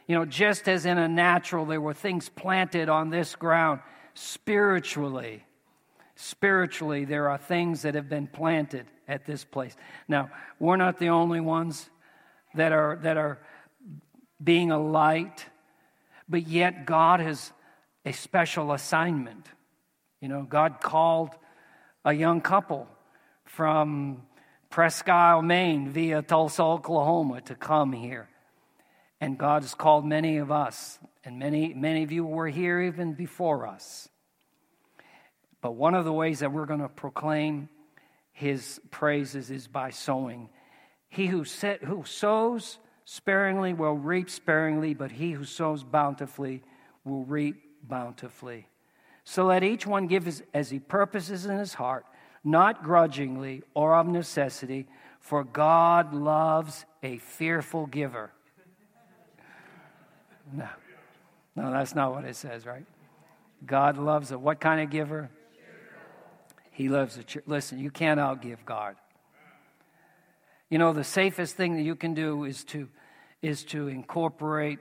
you 0.06 0.16
know, 0.16 0.24
just 0.24 0.68
as 0.68 0.84
in 0.84 0.98
a 0.98 1.08
natural, 1.08 1.64
there 1.64 1.80
were 1.80 1.94
things 1.94 2.28
planted 2.28 2.88
on 2.88 3.10
this 3.10 3.34
ground, 3.34 3.80
spiritually, 4.14 5.44
spiritually, 6.16 7.04
there 7.04 7.30
are 7.30 7.38
things 7.38 7.82
that 7.82 7.94
have 7.94 8.08
been 8.08 8.26
planted 8.26 8.86
at 9.08 9.24
this 9.26 9.44
place. 9.44 9.74
Now, 10.08 10.30
we're 10.58 10.76
not 10.76 10.98
the 10.98 11.08
only 11.08 11.40
ones 11.40 11.88
that 12.54 12.72
are, 12.72 12.98
that 13.02 13.16
are 13.16 13.38
being 14.42 14.70
a 14.70 14.78
light, 14.78 15.46
but 16.28 16.46
yet 16.46 16.84
God 16.84 17.20
has 17.20 17.52
a 18.04 18.12
special 18.12 18.72
assignment. 18.72 19.46
You 20.20 20.28
know, 20.28 20.42
God 20.42 20.80
called 20.80 21.30
a 22.04 22.12
young 22.12 22.40
couple 22.40 22.88
from 23.52 24.22
Presque 24.70 25.10
Isle, 25.10 25.42
Maine, 25.42 25.90
via 25.90 26.22
Tulsa, 26.22 26.62
Oklahoma, 26.62 27.42
to 27.42 27.54
come 27.54 27.92
here. 27.92 28.30
And 29.20 29.36
God 29.36 29.60
has 29.60 29.74
called 29.74 30.06
many 30.06 30.38
of 30.38 30.50
us, 30.50 30.98
and 31.22 31.38
many, 31.38 31.74
many 31.74 32.02
of 32.02 32.10
you 32.10 32.24
were 32.24 32.48
here 32.48 32.80
even 32.80 33.12
before 33.12 33.66
us. 33.66 34.08
But 35.60 35.72
one 35.72 35.94
of 35.94 36.06
the 36.06 36.12
ways 36.12 36.38
that 36.38 36.50
we're 36.50 36.64
going 36.64 36.80
to 36.80 36.88
proclaim 36.88 37.68
his 38.32 38.80
praises 38.90 39.50
is 39.50 39.68
by 39.68 39.90
sowing. 39.90 40.48
He 41.10 41.26
who, 41.26 41.44
set, 41.44 41.84
who 41.84 42.04
sows 42.06 42.78
sparingly 43.04 43.74
will 43.74 43.92
reap 43.92 44.30
sparingly, 44.30 44.94
but 44.94 45.12
he 45.12 45.32
who 45.32 45.44
sows 45.44 45.84
bountifully 45.84 46.62
will 47.04 47.24
reap 47.26 47.62
bountifully. 47.86 48.66
So 49.24 49.44
let 49.44 49.62
each 49.62 49.86
one 49.86 50.06
give 50.06 50.26
as, 50.26 50.42
as 50.54 50.70
he 50.70 50.78
purposes 50.78 51.44
in 51.44 51.58
his 51.58 51.74
heart, 51.74 52.06
not 52.44 52.82
grudgingly 52.82 53.62
or 53.74 53.94
of 53.94 54.06
necessity, 54.06 54.86
for 55.20 55.44
God 55.44 56.12
loves 56.12 56.84
a 57.02 57.18
fearful 57.18 57.86
giver. 57.86 58.30
No. 60.52 60.68
No, 61.54 61.70
that's 61.70 61.94
not 61.94 62.12
what 62.12 62.24
it 62.24 62.36
says, 62.36 62.66
right? 62.66 62.84
God 63.64 63.98
loves 63.98 64.32
a 64.32 64.38
what 64.38 64.60
kind 64.60 64.80
of 64.80 64.90
giver? 64.90 65.30
He 66.70 66.88
loves 66.88 67.18
a. 67.18 67.24
Listen, 67.46 67.78
you 67.78 67.90
can't 67.90 68.18
outgive 68.18 68.64
God. 68.64 68.96
You 70.70 70.78
know, 70.78 70.92
the 70.92 71.04
safest 71.04 71.56
thing 71.56 71.76
that 71.76 71.82
you 71.82 71.94
can 71.94 72.14
do 72.14 72.44
is 72.44 72.64
to 72.64 72.88
is 73.42 73.64
to 73.64 73.88
incorporate 73.88 74.78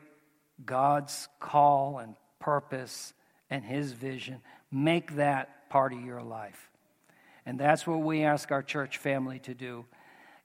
God's 0.65 1.27
call 1.39 1.99
and 1.99 2.15
purpose 2.39 3.13
and 3.49 3.63
his 3.65 3.91
vision. 3.91 4.41
Make 4.71 5.15
that 5.15 5.69
part 5.69 5.91
of 5.91 6.01
your 6.01 6.21
life. 6.21 6.70
And 7.45 7.59
that's 7.59 7.87
what 7.87 8.01
we 8.01 8.23
ask 8.23 8.51
our 8.51 8.63
church 8.63 8.97
family 8.97 9.39
to 9.39 9.53
do. 9.53 9.85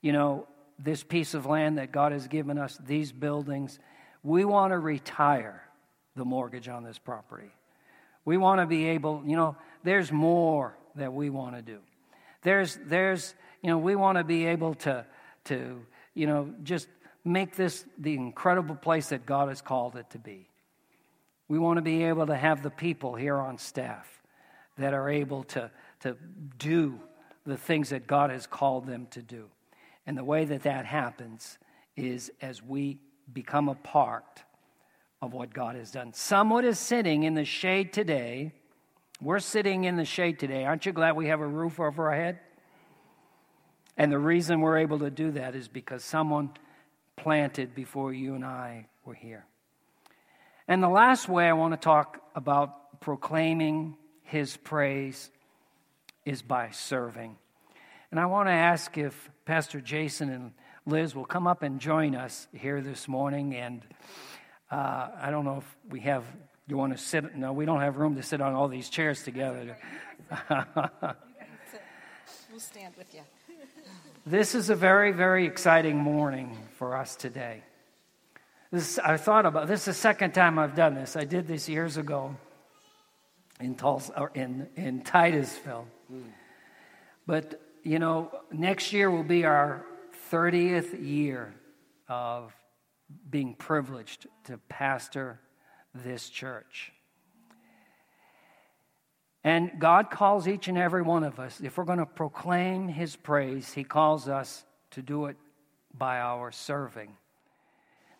You 0.00 0.12
know, 0.12 0.46
this 0.78 1.02
piece 1.02 1.34
of 1.34 1.46
land 1.46 1.78
that 1.78 1.92
God 1.92 2.12
has 2.12 2.28
given 2.28 2.58
us, 2.58 2.78
these 2.86 3.12
buildings, 3.12 3.78
we 4.22 4.44
want 4.44 4.72
to 4.72 4.78
retire 4.78 5.62
the 6.14 6.24
mortgage 6.24 6.68
on 6.68 6.84
this 6.84 6.98
property. 6.98 7.50
We 8.24 8.36
want 8.36 8.60
to 8.60 8.66
be 8.66 8.86
able, 8.88 9.22
you 9.24 9.36
know, 9.36 9.56
there's 9.84 10.10
more 10.10 10.76
that 10.96 11.12
we 11.12 11.30
want 11.30 11.56
to 11.56 11.62
do. 11.62 11.78
There's, 12.42 12.78
there's, 12.86 13.34
you 13.62 13.70
know, 13.70 13.78
we 13.78 13.94
want 13.94 14.18
to 14.18 14.24
be 14.24 14.46
able 14.46 14.74
to, 14.74 15.04
to, 15.44 15.80
you 16.14 16.26
know, 16.26 16.52
just 16.62 16.88
make 17.24 17.56
this 17.56 17.84
the 17.98 18.14
incredible 18.14 18.74
place 18.74 19.10
that 19.10 19.26
God 19.26 19.48
has 19.48 19.60
called 19.60 19.96
it 19.96 20.08
to 20.10 20.18
be. 20.18 20.48
We 21.48 21.58
want 21.58 21.76
to 21.78 21.82
be 21.82 22.04
able 22.04 22.26
to 22.26 22.36
have 22.36 22.62
the 22.62 22.70
people 22.70 23.14
here 23.14 23.36
on 23.36 23.58
staff 23.58 24.08
that 24.78 24.94
are 24.94 25.08
able 25.08 25.44
to, 25.44 25.70
to 26.00 26.16
do 26.58 27.00
the 27.44 27.56
things 27.56 27.90
that 27.90 28.06
God 28.06 28.30
has 28.30 28.46
called 28.46 28.86
them 28.86 29.06
to 29.10 29.22
do. 29.22 29.46
And 30.06 30.16
the 30.16 30.24
way 30.24 30.44
that 30.44 30.62
that 30.64 30.86
happens 30.86 31.58
is 31.96 32.30
as 32.40 32.62
we 32.62 32.98
become 33.32 33.68
a 33.68 33.74
part 33.74 34.42
of 35.22 35.32
what 35.32 35.52
God 35.52 35.76
has 35.76 35.90
done. 35.90 36.12
Someone 36.12 36.64
is 36.64 36.78
sitting 36.78 37.22
in 37.22 37.34
the 37.34 37.44
shade 37.44 37.92
today. 37.92 38.52
We're 39.20 39.40
sitting 39.40 39.84
in 39.84 39.96
the 39.96 40.04
shade 40.04 40.38
today. 40.38 40.64
Aren't 40.64 40.86
you 40.86 40.92
glad 40.92 41.16
we 41.16 41.28
have 41.28 41.40
a 41.40 41.46
roof 41.46 41.80
over 41.80 42.08
our 42.10 42.14
head? 42.14 42.38
And 43.96 44.12
the 44.12 44.18
reason 44.18 44.60
we're 44.60 44.78
able 44.78 44.98
to 44.98 45.10
do 45.10 45.30
that 45.32 45.54
is 45.54 45.68
because 45.68 46.04
someone 46.04 46.50
planted 47.16 47.74
before 47.74 48.12
you 48.12 48.34
and 48.34 48.44
I 48.44 48.86
were 49.04 49.14
here. 49.14 49.46
And 50.68 50.82
the 50.82 50.88
last 50.88 51.28
way 51.28 51.48
I 51.48 51.54
want 51.54 51.72
to 51.72 51.78
talk 51.78 52.20
about 52.34 53.00
proclaiming 53.00 53.96
his 54.22 54.56
praise 54.56 55.30
is 56.26 56.42
by 56.42 56.70
serving. 56.70 57.36
And 58.10 58.20
I 58.20 58.26
want 58.26 58.48
to 58.48 58.52
ask 58.52 58.98
if 58.98 59.30
Pastor 59.46 59.80
Jason 59.80 60.28
and 60.28 60.52
Liz 60.84 61.14
will 61.14 61.24
come 61.24 61.46
up 61.46 61.62
and 61.62 61.80
join 61.80 62.14
us 62.14 62.48
here 62.52 62.80
this 62.80 63.08
morning. 63.08 63.54
And 63.54 63.82
uh, 64.70 65.08
I 65.20 65.30
don't 65.30 65.44
know 65.44 65.58
if 65.58 65.76
we 65.88 66.00
have, 66.00 66.24
you 66.66 66.76
want 66.76 66.96
to 66.96 67.02
sit? 67.02 67.34
No, 67.36 67.52
we 67.52 67.64
don't 67.64 67.80
have 67.80 67.96
room 67.96 68.16
to 68.16 68.22
sit 68.22 68.40
on 68.40 68.54
all 68.54 68.68
these 68.68 68.90
chairs 68.90 69.22
together. 69.22 69.78
we'll 72.50 72.58
stand 72.58 72.94
with 72.98 73.14
you. 73.14 73.22
this 74.26 74.54
is 74.54 74.68
a 74.68 74.74
very, 74.74 75.12
very 75.12 75.46
exciting 75.46 75.96
morning 75.96 76.58
for 76.76 76.96
us 76.96 77.16
today. 77.16 77.62
This, 78.72 78.98
I 78.98 79.16
thought 79.16 79.46
about 79.46 79.68
this 79.68 79.80
is 79.80 79.86
the 79.86 79.94
second 79.94 80.32
time 80.32 80.58
I've 80.58 80.74
done 80.74 80.94
this. 80.94 81.16
I 81.16 81.24
did 81.24 81.46
this 81.46 81.68
years 81.68 81.96
ago 81.96 82.36
in 83.60 83.76
Tulsa 83.76 84.18
or 84.18 84.30
in, 84.34 84.68
in 84.76 85.02
Titusville. 85.02 85.86
But 87.26 87.60
you 87.82 87.98
know, 87.98 88.30
next 88.52 88.92
year 88.92 89.10
will 89.10 89.22
be 89.22 89.44
our 89.44 89.84
30th 90.30 91.04
year 91.04 91.54
of 92.08 92.54
being 93.30 93.54
privileged 93.54 94.26
to 94.44 94.58
pastor 94.68 95.40
this 95.94 96.28
church. 96.28 96.92
And 99.44 99.70
God 99.78 100.10
calls 100.10 100.48
each 100.48 100.66
and 100.66 100.76
every 100.76 101.02
one 101.02 101.22
of 101.22 101.38
us, 101.38 101.60
if 101.60 101.78
we're 101.78 101.84
going 101.84 102.00
to 102.00 102.06
proclaim 102.06 102.88
His 102.88 103.14
praise, 103.14 103.72
He 103.72 103.84
calls 103.84 104.28
us 104.28 104.64
to 104.90 105.02
do 105.02 105.26
it 105.26 105.36
by 105.96 106.18
our 106.18 106.50
serving. 106.50 107.16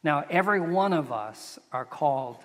Now, 0.05 0.24
every 0.30 0.61
one 0.61 0.93
of 0.93 1.11
us 1.11 1.59
are 1.72 1.84
called 1.84 2.39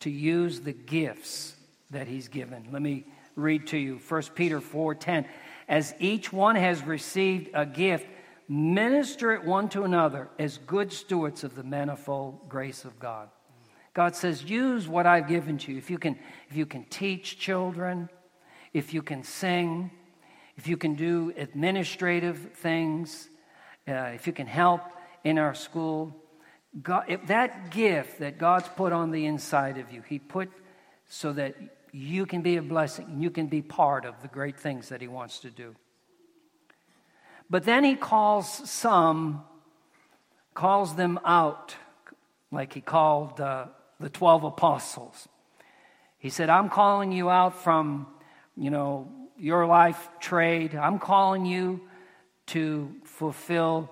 to 0.00 0.10
use 0.10 0.60
the 0.60 0.72
gifts 0.72 1.54
that 1.90 2.08
he's 2.08 2.26
given. 2.26 2.66
Let 2.72 2.82
me 2.82 3.04
read 3.34 3.66
to 3.68 3.78
you 3.78 3.98
1 3.98 4.22
Peter 4.34 4.60
4:10. 4.60 5.26
As 5.68 5.94
each 5.98 6.32
one 6.32 6.56
has 6.56 6.82
received 6.84 7.50
a 7.54 7.64
gift, 7.64 8.06
minister 8.48 9.32
it 9.32 9.44
one 9.44 9.68
to 9.70 9.84
another 9.84 10.28
as 10.38 10.58
good 10.58 10.92
stewards 10.92 11.44
of 11.44 11.54
the 11.54 11.62
manifold 11.62 12.48
grace 12.48 12.84
of 12.84 12.98
God. 12.98 13.28
God 13.94 14.16
says, 14.16 14.42
use 14.42 14.88
what 14.88 15.06
I've 15.06 15.28
given 15.28 15.58
to 15.58 15.72
you. 15.72 15.78
If 15.78 15.90
you 15.90 15.98
can, 15.98 16.18
if 16.48 16.56
you 16.56 16.66
can 16.66 16.84
teach 16.84 17.38
children, 17.38 18.08
if 18.72 18.94
you 18.94 19.02
can 19.02 19.22
sing, 19.22 19.90
if 20.56 20.66
you 20.66 20.76
can 20.76 20.94
do 20.94 21.32
administrative 21.36 22.52
things, 22.54 23.28
uh, 23.86 24.12
if 24.14 24.26
you 24.26 24.32
can 24.32 24.46
help 24.46 24.80
in 25.24 25.38
our 25.38 25.54
school, 25.54 26.14
God, 26.82 27.18
that 27.26 27.70
gift 27.70 28.20
that 28.20 28.38
God's 28.38 28.68
put 28.68 28.92
on 28.92 29.10
the 29.10 29.26
inside 29.26 29.76
of 29.76 29.92
you, 29.92 30.02
He 30.08 30.18
put 30.18 30.50
so 31.06 31.32
that 31.34 31.54
you 31.92 32.24
can 32.24 32.40
be 32.40 32.56
a 32.56 32.62
blessing. 32.62 33.18
You 33.20 33.30
can 33.30 33.46
be 33.46 33.60
part 33.60 34.04
of 34.04 34.20
the 34.22 34.28
great 34.28 34.58
things 34.58 34.88
that 34.88 35.00
He 35.00 35.08
wants 35.08 35.40
to 35.40 35.50
do. 35.50 35.76
But 37.50 37.64
then 37.64 37.84
He 37.84 37.94
calls 37.94 38.48
some, 38.68 39.44
calls 40.54 40.96
them 40.96 41.20
out, 41.24 41.76
like 42.50 42.72
He 42.72 42.80
called 42.80 43.40
uh, 43.40 43.66
the 44.00 44.08
12 44.08 44.44
apostles. 44.44 45.28
He 46.18 46.30
said, 46.30 46.48
I'm 46.48 46.70
calling 46.70 47.12
you 47.12 47.28
out 47.28 47.62
from, 47.62 48.06
you 48.56 48.70
know, 48.70 49.12
your 49.36 49.66
life 49.66 50.08
trade. 50.20 50.74
I'm 50.74 50.98
calling 50.98 51.44
you 51.44 51.80
to 52.46 52.94
fulfill 53.04 53.90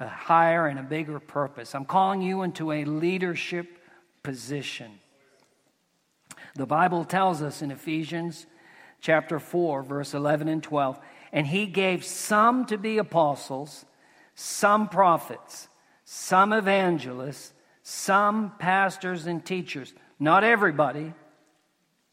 a 0.00 0.08
higher 0.08 0.66
and 0.66 0.78
a 0.78 0.82
bigger 0.82 1.18
purpose. 1.18 1.74
I'm 1.74 1.84
calling 1.84 2.20
you 2.20 2.42
into 2.42 2.72
a 2.72 2.84
leadership 2.84 3.66
position. 4.22 4.90
The 6.58 6.66
Bible 6.66 7.04
tells 7.04 7.40
us 7.40 7.62
in 7.62 7.70
Ephesians 7.70 8.44
chapter 9.00 9.38
4, 9.38 9.84
verse 9.84 10.12
11 10.12 10.48
and 10.48 10.60
12, 10.60 10.98
and 11.32 11.46
he 11.46 11.66
gave 11.66 12.04
some 12.04 12.66
to 12.66 12.76
be 12.76 12.98
apostles, 12.98 13.84
some 14.34 14.88
prophets, 14.88 15.68
some 16.04 16.52
evangelists, 16.52 17.52
some 17.84 18.52
pastors 18.58 19.28
and 19.28 19.44
teachers. 19.44 19.94
Not 20.18 20.42
everybody, 20.42 21.14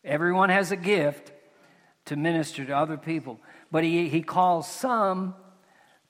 everyone 0.04 0.50
has 0.50 0.72
a 0.72 0.78
gift 0.78 1.32
to 2.06 2.16
minister 2.16 2.64
to 2.66 2.78
other 2.78 2.98
people, 2.98 3.40
but 3.72 3.84
he, 3.84 4.10
he 4.10 4.22
calls 4.22 4.70
some 4.70 5.34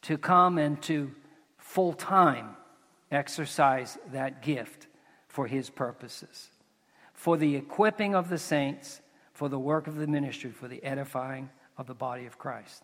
to 0.01 0.17
come 0.17 0.57
and 0.57 0.81
to 0.81 1.09
full 1.57 1.93
time 1.93 2.57
exercise 3.09 3.97
that 4.11 4.41
gift 4.41 4.87
for 5.29 5.47
his 5.47 5.69
purposes, 5.69 6.49
for 7.15 7.37
the 7.37 7.55
equipping 7.55 8.13
of 8.13 8.29
the 8.29 8.37
saints, 8.37 9.01
for 9.33 9.49
the 9.49 9.59
work 9.59 9.87
of 9.87 9.95
the 9.95 10.07
ministry, 10.07 10.51
for 10.51 10.67
the 10.67 10.83
edifying 10.83 11.49
of 11.77 11.87
the 11.87 11.93
body 11.93 12.25
of 12.25 12.37
Christ. 12.37 12.83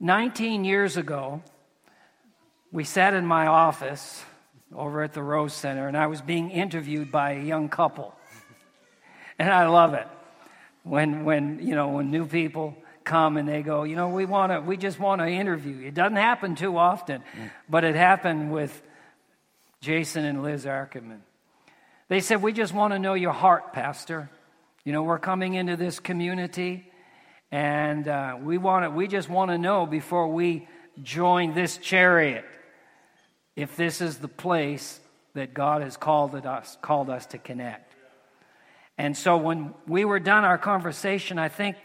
19 0.00 0.64
years 0.64 0.96
ago, 0.96 1.42
we 2.70 2.84
sat 2.84 3.14
in 3.14 3.26
my 3.26 3.46
office 3.46 4.24
over 4.74 5.02
at 5.02 5.12
the 5.12 5.22
Rose 5.22 5.52
Center, 5.52 5.88
and 5.88 5.96
I 5.96 6.06
was 6.06 6.20
being 6.20 6.50
interviewed 6.50 7.10
by 7.10 7.32
a 7.32 7.42
young 7.42 7.68
couple. 7.68 8.14
And 9.38 9.50
I 9.50 9.66
love 9.68 9.94
it 9.94 10.06
when, 10.82 11.24
when, 11.24 11.60
you 11.60 11.74
know, 11.74 11.88
when 11.88 12.10
new 12.10 12.26
people 12.26 12.76
come 13.04 13.36
and 13.36 13.48
they 13.48 13.62
go, 13.62 13.84
you 13.84 13.96
know, 13.96 14.08
we 14.08 14.24
want 14.24 14.52
to, 14.52 14.60
we 14.60 14.76
just 14.76 14.98
want 14.98 15.20
to 15.20 15.26
interview 15.26 15.86
It 15.86 15.94
doesn't 15.94 16.16
happen 16.16 16.54
too 16.54 16.76
often, 16.76 17.22
but 17.68 17.84
it 17.84 17.94
happened 17.94 18.52
with 18.52 18.82
Jason 19.80 20.24
and 20.24 20.42
Liz 20.42 20.66
Ackerman. 20.66 21.22
They 22.08 22.20
said, 22.20 22.42
we 22.42 22.52
just 22.52 22.72
want 22.72 22.94
to 22.94 22.98
know 22.98 23.14
your 23.14 23.32
heart, 23.32 23.74
Pastor. 23.74 24.30
You 24.84 24.92
know, 24.92 25.02
we're 25.02 25.18
coming 25.18 25.54
into 25.54 25.76
this 25.76 26.00
community, 26.00 26.90
and 27.52 28.08
uh, 28.08 28.38
we 28.40 28.56
want 28.56 28.86
to, 28.86 28.90
we 28.90 29.08
just 29.08 29.28
want 29.28 29.50
to 29.50 29.58
know 29.58 29.84
before 29.84 30.28
we 30.28 30.66
join 31.02 31.54
this 31.54 31.76
chariot 31.76 32.46
if 33.56 33.76
this 33.76 34.00
is 34.00 34.18
the 34.18 34.28
place 34.28 35.00
that 35.34 35.52
God 35.52 35.82
has 35.82 35.98
called 35.98 36.34
us, 36.34 36.78
called 36.80 37.10
us 37.10 37.26
to 37.26 37.38
connect. 37.38 37.94
And 38.96 39.16
so 39.16 39.36
when 39.36 39.74
we 39.86 40.04
were 40.04 40.18
done 40.18 40.44
our 40.44 40.58
conversation, 40.58 41.38
I 41.38 41.48
think 41.48 41.76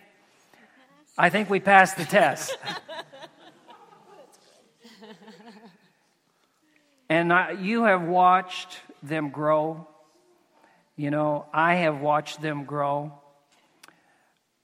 I 1.16 1.30
think 1.30 1.48
we 1.50 1.60
passed 1.60 1.98
the 1.98 2.06
test. 2.06 2.58
and 7.10 7.32
I, 7.32 7.52
you 7.52 7.84
have 7.84 8.02
watched 8.02 8.80
them 9.04 9.30
grow. 9.30 9.88
You 10.96 11.12
know, 11.12 11.46
I 11.54 11.76
have 11.76 12.00
watched 12.00 12.42
them 12.42 12.66
grow. 12.66 13.12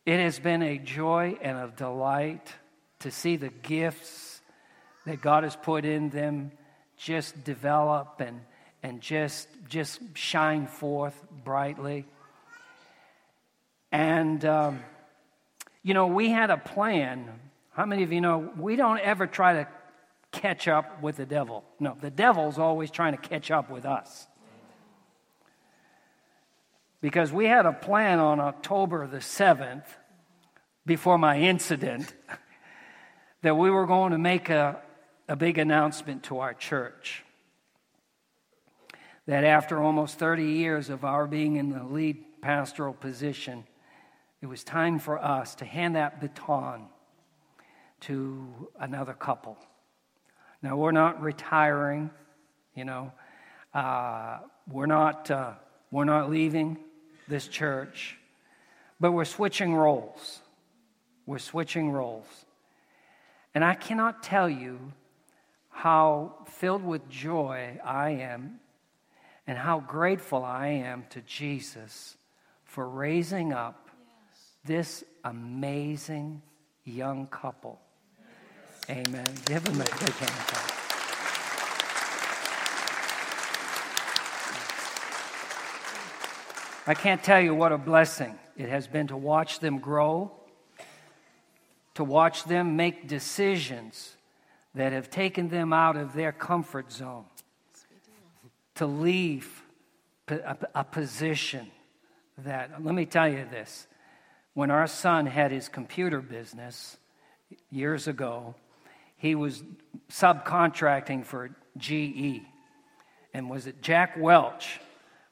It 0.06 0.20
has 0.20 0.40
been 0.40 0.62
a 0.62 0.78
joy 0.78 1.38
and 1.42 1.58
a 1.58 1.74
delight 1.76 2.54
to 3.00 3.12
see 3.12 3.36
the 3.36 3.50
gifts 3.50 4.42
that 5.06 5.22
God 5.22 5.44
has 5.44 5.56
put 5.56 5.86
in 5.86 6.10
them 6.10 6.52
just 6.98 7.44
develop 7.44 8.20
and, 8.20 8.42
and 8.84 9.02
just, 9.02 9.48
just 9.68 10.00
shine 10.16 10.68
forth 10.68 11.16
brightly. 11.44 12.06
And. 13.92 14.44
Um, 14.46 14.80
you 15.84 15.94
know, 15.94 16.08
we 16.08 16.30
had 16.30 16.50
a 16.50 16.58
plan. 16.58 17.28
How 17.72 17.86
many 17.86 18.04
of 18.04 18.12
you 18.12 18.22
know 18.22 18.52
we 18.58 18.76
don't 18.76 19.00
ever 19.00 19.28
try 19.28 19.54
to 19.54 19.68
catch 20.32 20.68
up 20.68 21.02
with 21.02 21.18
the 21.18 21.26
devil? 21.26 21.64
No, 21.80 21.98
the 22.00 22.12
devil's 22.12 22.60
always 22.60 22.92
trying 22.92 23.14
to 23.14 23.22
catch 23.22 23.50
up 23.52 23.70
with 23.70 23.86
us. 23.86 24.28
Because 27.02 27.32
we 27.32 27.46
had 27.46 27.66
a 27.66 27.72
plan 27.72 28.20
on 28.20 28.40
October 28.40 29.08
the 29.08 29.18
7th 29.18 29.86
before 30.86 31.18
my 31.18 31.40
incident 31.40 32.14
that 33.42 33.56
we 33.56 33.70
were 33.70 33.86
going 33.86 34.12
to 34.12 34.18
make 34.18 34.50
a, 34.50 34.82
a 35.28 35.36
big 35.36 35.58
announcement 35.58 36.24
to 36.24 36.40
our 36.40 36.54
church. 36.54 37.24
That 39.28 39.44
after 39.44 39.82
almost 39.82 40.20
30 40.20 40.44
years 40.44 40.90
of 40.90 41.06
our 41.06 41.28
being 41.28 41.56
in 41.56 41.70
the 41.70 41.84
lead 41.84 42.42
pastoral 42.42 42.94
position, 42.94 43.66
it 44.42 44.48
was 44.48 44.64
time 44.64 45.00
for 45.00 45.24
us 45.24 45.56
to 45.56 45.66
hand 45.66 45.96
that 45.96 46.20
baton 46.20 46.88
to 48.02 48.68
another 48.80 49.14
couple. 49.14 49.58
Now, 50.62 50.76
we're 50.76 50.92
not 50.92 51.22
retiring, 51.22 52.10
you 52.76 52.84
know, 52.84 53.14
uh, 53.74 54.40
we're, 54.68 54.86
not, 54.86 55.32
uh, 55.32 55.54
we're 55.92 56.06
not 56.06 56.30
leaving 56.30 56.78
this 57.30 57.48
church, 57.48 58.18
but 59.00 59.12
we're 59.12 59.26
switching 59.26 59.74
roles. 59.74 60.40
We're 61.26 61.40
switching 61.40 61.92
roles. 61.92 62.26
And 63.54 63.64
I 63.64 63.76
cannot 63.76 64.24
tell 64.24 64.50
you 64.50 64.94
how 65.70 66.34
filled 66.48 66.84
with 66.84 67.08
joy 67.10 67.80
I 67.84 68.10
am 68.12 68.60
and 69.48 69.58
how 69.58 69.80
grateful 69.80 70.44
I 70.44 70.68
am 70.68 71.06
to 71.12 71.22
Jesus 71.22 72.18
for 72.66 72.88
raising 72.88 73.54
up 73.54 73.90
this 74.66 75.04
amazing 75.24 76.42
young 76.84 77.28
couple. 77.28 77.80
Amen. 78.90 79.28
Give 79.46 79.64
them 79.64 79.82
a 79.82 79.86
big 79.86 80.14
hand. 80.14 80.79
I 86.90 86.96
can't 86.96 87.22
tell 87.22 87.40
you 87.40 87.54
what 87.54 87.72
a 87.72 87.78
blessing 87.78 88.34
it 88.58 88.68
has 88.68 88.88
been 88.88 89.06
to 89.10 89.16
watch 89.16 89.60
them 89.60 89.78
grow, 89.78 90.32
to 91.94 92.04
watch 92.04 92.46
them 92.46 92.78
make 92.78 93.08
decisions 93.08 94.16
that 94.74 94.92
have 94.92 95.12
taken 95.12 95.50
them 95.50 95.72
out 95.72 95.98
of 95.98 96.16
their 96.16 96.32
comfort 96.32 96.92
zone, 96.92 97.26
to 98.74 98.88
leave 98.88 99.62
a, 100.74 100.84
position 100.84 101.70
that, 102.40 102.84
let 102.84 102.96
me 102.96 103.06
tell 103.06 103.30
you 103.30 103.46
this, 103.52 103.86
when 104.56 104.72
our 104.72 104.88
son 104.88 105.28
had 105.28 105.52
his 105.52 105.70
computer 105.70 106.22
business 106.22 106.98
years 107.70 108.08
ago, 108.08 108.56
he 109.16 109.36
was 109.36 109.62
subcontracting 110.12 111.24
for 111.24 111.52
GE. 111.78 112.42
And 113.32 113.48
was 113.48 113.68
it 113.68 113.80
Jack 113.80 114.18
Welch 114.18 114.80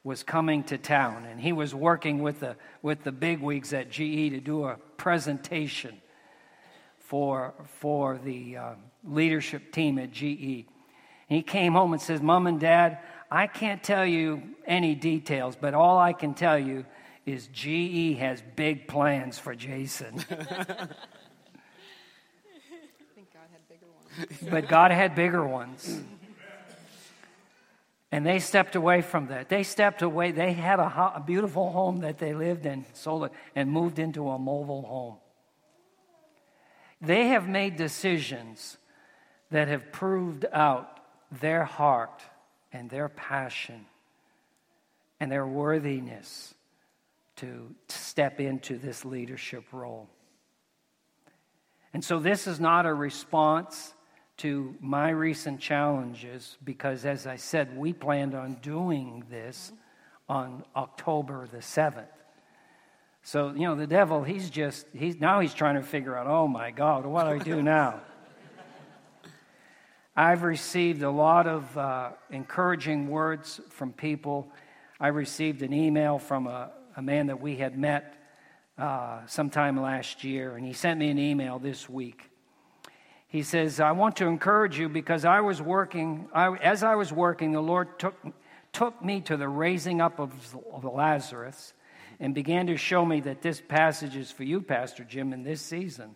was 0.04 0.22
coming 0.22 0.62
to 0.64 0.78
town? 0.78 1.24
And 1.24 1.40
he 1.40 1.52
was 1.52 1.74
working 1.74 2.22
with 2.22 2.40
the, 2.40 2.56
with 2.82 3.04
the 3.04 3.12
bigwigs 3.12 3.72
at 3.72 3.90
GE 3.90 4.30
to 4.30 4.40
do 4.40 4.64
a 4.64 4.76
presentation 4.96 6.00
for, 6.98 7.54
for 7.80 8.18
the 8.22 8.56
uh, 8.56 8.74
leadership 9.04 9.72
team 9.72 9.98
at 9.98 10.12
GE. 10.12 10.66
And 11.28 11.36
he 11.36 11.42
came 11.42 11.74
home 11.74 11.92
and 11.92 12.00
says, 12.00 12.20
Mom 12.20 12.46
and 12.46 12.60
Dad, 12.60 12.98
I 13.30 13.46
can't 13.46 13.82
tell 13.82 14.06
you 14.06 14.42
any 14.66 14.94
details, 14.94 15.56
but 15.56 15.74
all 15.74 15.98
I 15.98 16.14
can 16.14 16.34
tell 16.34 16.58
you 16.58 16.86
is 17.26 17.48
GE 17.48 18.16
has 18.18 18.42
big 18.56 18.88
plans 18.88 19.38
for 19.38 19.54
Jason. 19.54 20.24
but 24.50 24.68
God 24.68 24.90
had 24.90 25.14
bigger 25.14 25.46
ones. 25.46 26.00
And 28.10 28.24
they 28.24 28.38
stepped 28.38 28.74
away 28.74 29.02
from 29.02 29.26
that. 29.26 29.48
They 29.48 29.62
stepped 29.62 30.00
away. 30.00 30.32
They 30.32 30.52
had 30.52 30.80
a, 30.80 31.12
a, 31.16 31.22
beautiful 31.24 31.70
home 31.70 32.00
that 32.00 32.18
they 32.18 32.32
lived 32.32 32.64
in, 32.64 32.86
sold 32.94 33.24
it, 33.24 33.32
and 33.54 33.70
moved 33.70 33.98
into 33.98 34.28
a 34.30 34.38
mobile 34.38 34.82
home. 34.82 35.16
They 37.02 37.28
have 37.28 37.46
made 37.48 37.76
decisions 37.76 38.78
that 39.50 39.68
have 39.68 39.92
proved 39.92 40.46
out 40.52 41.00
their 41.40 41.64
heart 41.64 42.22
and 42.72 42.88
their 42.88 43.10
passion 43.10 43.84
and 45.20 45.30
their 45.30 45.46
worthiness 45.46 46.54
to 47.36 47.74
step 47.88 48.40
into 48.40 48.78
this 48.78 49.04
leadership 49.04 49.64
role. 49.70 50.08
And 51.92 52.04
so, 52.04 52.18
this 52.18 52.46
is 52.46 52.58
not 52.58 52.86
a 52.86 52.92
response 52.92 53.94
to 54.38 54.74
my 54.80 55.10
recent 55.10 55.60
challenges 55.60 56.56
because, 56.64 57.04
as 57.04 57.26
I 57.26 57.36
said, 57.36 57.76
we 57.76 57.92
planned 57.92 58.34
on 58.34 58.54
doing 58.62 59.24
this 59.30 59.72
on 60.28 60.64
October 60.76 61.46
the 61.46 61.58
7th. 61.58 62.06
So, 63.22 63.50
you 63.50 63.62
know, 63.62 63.74
the 63.74 63.86
devil, 63.86 64.22
he's 64.22 64.48
just, 64.48 64.86
he's, 64.94 65.20
now 65.20 65.40
he's 65.40 65.54
trying 65.54 65.74
to 65.74 65.82
figure 65.82 66.16
out, 66.16 66.26
oh 66.26 66.46
my 66.46 66.70
God, 66.70 67.04
what 67.04 67.24
do 67.24 67.30
I 67.30 67.38
do 67.38 67.62
now? 67.62 68.00
I've 70.16 70.44
received 70.44 71.02
a 71.02 71.10
lot 71.10 71.46
of 71.46 71.76
uh, 71.76 72.10
encouraging 72.30 73.08
words 73.08 73.60
from 73.70 73.92
people. 73.92 74.50
I 75.00 75.08
received 75.08 75.62
an 75.62 75.72
email 75.72 76.18
from 76.18 76.46
a, 76.46 76.70
a 76.96 77.02
man 77.02 77.26
that 77.26 77.40
we 77.40 77.56
had 77.56 77.76
met 77.76 78.14
uh, 78.78 79.26
sometime 79.26 79.80
last 79.80 80.22
year, 80.22 80.56
and 80.56 80.64
he 80.64 80.72
sent 80.72 81.00
me 81.00 81.10
an 81.10 81.18
email 81.18 81.58
this 81.58 81.88
week. 81.88 82.30
He 83.28 83.42
says, 83.42 83.78
I 83.78 83.92
want 83.92 84.16
to 84.16 84.26
encourage 84.26 84.78
you 84.78 84.88
because 84.88 85.26
I 85.26 85.40
was 85.42 85.60
working, 85.60 86.28
I, 86.32 86.56
as 86.56 86.82
I 86.82 86.94
was 86.94 87.12
working, 87.12 87.52
the 87.52 87.60
Lord 87.60 87.98
took, 87.98 88.16
took 88.72 89.04
me 89.04 89.20
to 89.22 89.36
the 89.36 89.48
raising 89.48 90.00
up 90.00 90.18
of, 90.18 90.32
of 90.72 90.84
Lazarus 90.84 91.74
and 92.18 92.34
began 92.34 92.66
to 92.68 92.76
show 92.78 93.04
me 93.04 93.20
that 93.20 93.42
this 93.42 93.60
passage 93.60 94.16
is 94.16 94.32
for 94.32 94.44
you, 94.44 94.62
Pastor 94.62 95.04
Jim, 95.04 95.34
in 95.34 95.42
this 95.42 95.60
season. 95.60 96.14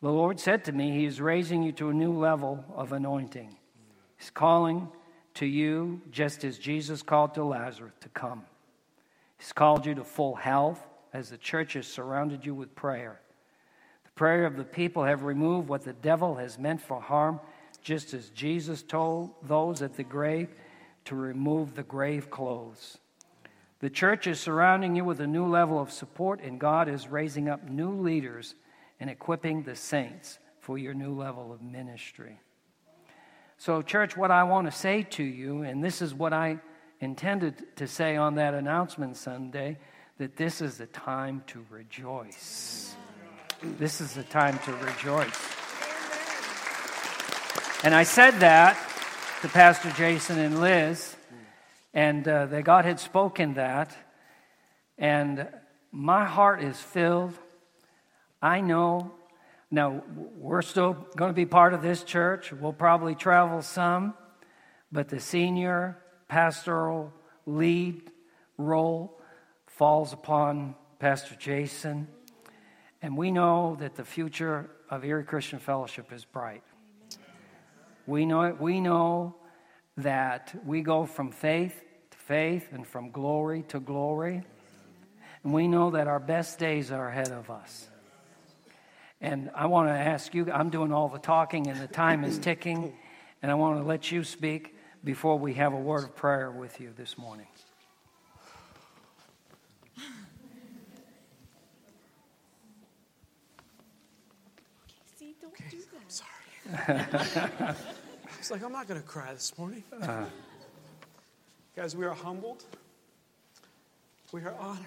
The 0.00 0.10
Lord 0.10 0.40
said 0.40 0.64
to 0.64 0.72
me, 0.72 0.90
He 0.90 1.04
is 1.04 1.20
raising 1.20 1.62
you 1.62 1.72
to 1.72 1.90
a 1.90 1.94
new 1.94 2.12
level 2.12 2.64
of 2.74 2.92
anointing. 2.92 3.54
He's 4.16 4.30
calling 4.30 4.88
to 5.34 5.44
you, 5.44 6.00
just 6.10 6.44
as 6.44 6.58
Jesus 6.58 7.02
called 7.02 7.34
to 7.34 7.44
Lazarus 7.44 7.92
to 8.00 8.08
come. 8.08 8.44
He's 9.38 9.52
called 9.52 9.84
you 9.84 9.94
to 9.94 10.04
full 10.04 10.34
health 10.34 10.80
as 11.12 11.28
the 11.28 11.36
church 11.36 11.74
has 11.74 11.86
surrounded 11.86 12.44
you 12.46 12.54
with 12.54 12.74
prayer 12.74 13.20
prayer 14.16 14.46
of 14.46 14.56
the 14.56 14.64
people 14.64 15.04
have 15.04 15.22
removed 15.22 15.68
what 15.68 15.84
the 15.84 15.92
devil 15.92 16.34
has 16.34 16.58
meant 16.58 16.80
for 16.80 17.00
harm, 17.00 17.38
just 17.82 18.14
as 18.14 18.30
Jesus 18.30 18.82
told 18.82 19.30
those 19.42 19.82
at 19.82 19.94
the 19.94 20.02
grave 20.02 20.48
to 21.04 21.14
remove 21.14 21.76
the 21.76 21.82
grave 21.84 22.30
clothes. 22.30 22.98
The 23.80 23.90
church 23.90 24.26
is 24.26 24.40
surrounding 24.40 24.96
you 24.96 25.04
with 25.04 25.20
a 25.20 25.26
new 25.26 25.46
level 25.46 25.78
of 25.78 25.92
support, 25.92 26.40
and 26.40 26.58
God 26.58 26.88
is 26.88 27.08
raising 27.08 27.48
up 27.48 27.68
new 27.68 27.92
leaders 27.92 28.54
and 28.98 29.10
equipping 29.10 29.62
the 29.62 29.76
saints 29.76 30.38
for 30.60 30.78
your 30.78 30.94
new 30.94 31.14
level 31.14 31.52
of 31.52 31.60
ministry. 31.60 32.40
So, 33.58 33.82
church, 33.82 34.16
what 34.16 34.30
I 34.30 34.44
want 34.44 34.66
to 34.66 34.76
say 34.76 35.02
to 35.02 35.22
you, 35.22 35.62
and 35.62 35.84
this 35.84 36.00
is 36.00 36.14
what 36.14 36.32
I 36.32 36.58
intended 37.00 37.76
to 37.76 37.86
say 37.86 38.16
on 38.16 38.34
that 38.36 38.54
announcement 38.54 39.16
Sunday, 39.16 39.78
that 40.18 40.36
this 40.36 40.62
is 40.62 40.78
the 40.78 40.86
time 40.86 41.44
to 41.48 41.64
rejoice. 41.70 42.96
This 43.74 44.00
is 44.00 44.14
the 44.14 44.22
time 44.22 44.58
to 44.60 44.72
rejoice. 44.72 45.38
And 47.84 47.94
I 47.94 48.04
said 48.04 48.40
that 48.40 48.78
to 49.42 49.48
Pastor 49.48 49.90
Jason 49.90 50.38
and 50.38 50.60
Liz, 50.60 51.14
and 51.92 52.26
uh, 52.26 52.46
that 52.46 52.64
God 52.64 52.84
had 52.84 52.98
spoken 52.98 53.54
that, 53.54 53.94
and 54.96 55.46
my 55.92 56.24
heart 56.24 56.62
is 56.62 56.80
filled. 56.80 57.34
I 58.40 58.62
know. 58.62 59.12
Now, 59.70 60.02
we're 60.38 60.62
still 60.62 60.94
going 61.16 61.30
to 61.30 61.36
be 61.36 61.44
part 61.44 61.74
of 61.74 61.82
this 61.82 62.02
church. 62.02 62.52
We'll 62.52 62.72
probably 62.72 63.14
travel 63.14 63.60
some, 63.60 64.14
but 64.90 65.08
the 65.08 65.20
senior 65.20 65.98
pastoral 66.28 67.12
lead 67.44 68.00
role 68.56 69.20
falls 69.66 70.12
upon 70.14 70.76
Pastor 70.98 71.34
Jason. 71.34 72.08
And 73.06 73.16
we 73.16 73.30
know 73.30 73.76
that 73.78 73.94
the 73.94 74.04
future 74.04 74.68
of 74.90 75.04
Erie 75.04 75.22
Christian 75.22 75.60
Fellowship 75.60 76.12
is 76.12 76.24
bright. 76.24 76.64
We 78.04 78.26
know 78.26 78.42
it. 78.42 78.60
We 78.60 78.80
know 78.80 79.36
that 79.98 80.52
we 80.66 80.80
go 80.80 81.06
from 81.06 81.30
faith 81.30 81.84
to 82.10 82.18
faith 82.18 82.70
and 82.72 82.84
from 82.84 83.12
glory 83.12 83.62
to 83.68 83.78
glory. 83.78 84.42
And 85.44 85.52
we 85.52 85.68
know 85.68 85.92
that 85.92 86.08
our 86.08 86.18
best 86.18 86.58
days 86.58 86.90
are 86.90 87.08
ahead 87.08 87.30
of 87.30 87.48
us. 87.48 87.86
And 89.20 89.52
I 89.54 89.66
want 89.66 89.88
to 89.88 89.94
ask 89.94 90.34
you, 90.34 90.50
I'm 90.50 90.70
doing 90.70 90.92
all 90.92 91.08
the 91.08 91.20
talking 91.20 91.68
and 91.68 91.80
the 91.80 91.86
time 91.86 92.24
is 92.24 92.40
ticking, 92.40 92.92
and 93.40 93.52
I 93.52 93.54
want 93.54 93.78
to 93.78 93.86
let 93.86 94.10
you 94.10 94.24
speak 94.24 94.74
before 95.04 95.38
we 95.38 95.54
have 95.54 95.72
a 95.72 95.78
word 95.78 96.02
of 96.02 96.16
prayer 96.16 96.50
with 96.50 96.80
you 96.80 96.92
this 96.96 97.16
morning. 97.16 97.46
He's 108.38 108.50
like, 108.50 108.62
I'm 108.62 108.72
not 108.72 108.88
going 108.88 109.00
to 109.00 109.06
cry 109.06 109.32
this 109.32 109.56
morning. 109.58 109.82
Uh, 110.00 110.24
Guys, 111.76 111.94
we 111.94 112.06
are 112.06 112.14
humbled. 112.14 112.64
We 114.32 114.40
are 114.42 114.54
honored. 114.58 114.80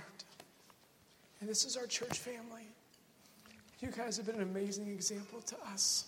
And 1.40 1.50
this 1.50 1.64
is 1.64 1.78
our 1.78 1.86
church 1.86 2.18
family. 2.18 2.64
You 3.80 3.90
guys 3.96 4.18
have 4.18 4.26
been 4.26 4.36
an 4.36 4.42
amazing 4.42 4.90
example 4.90 5.40
to 5.42 5.56
us. 5.72 6.06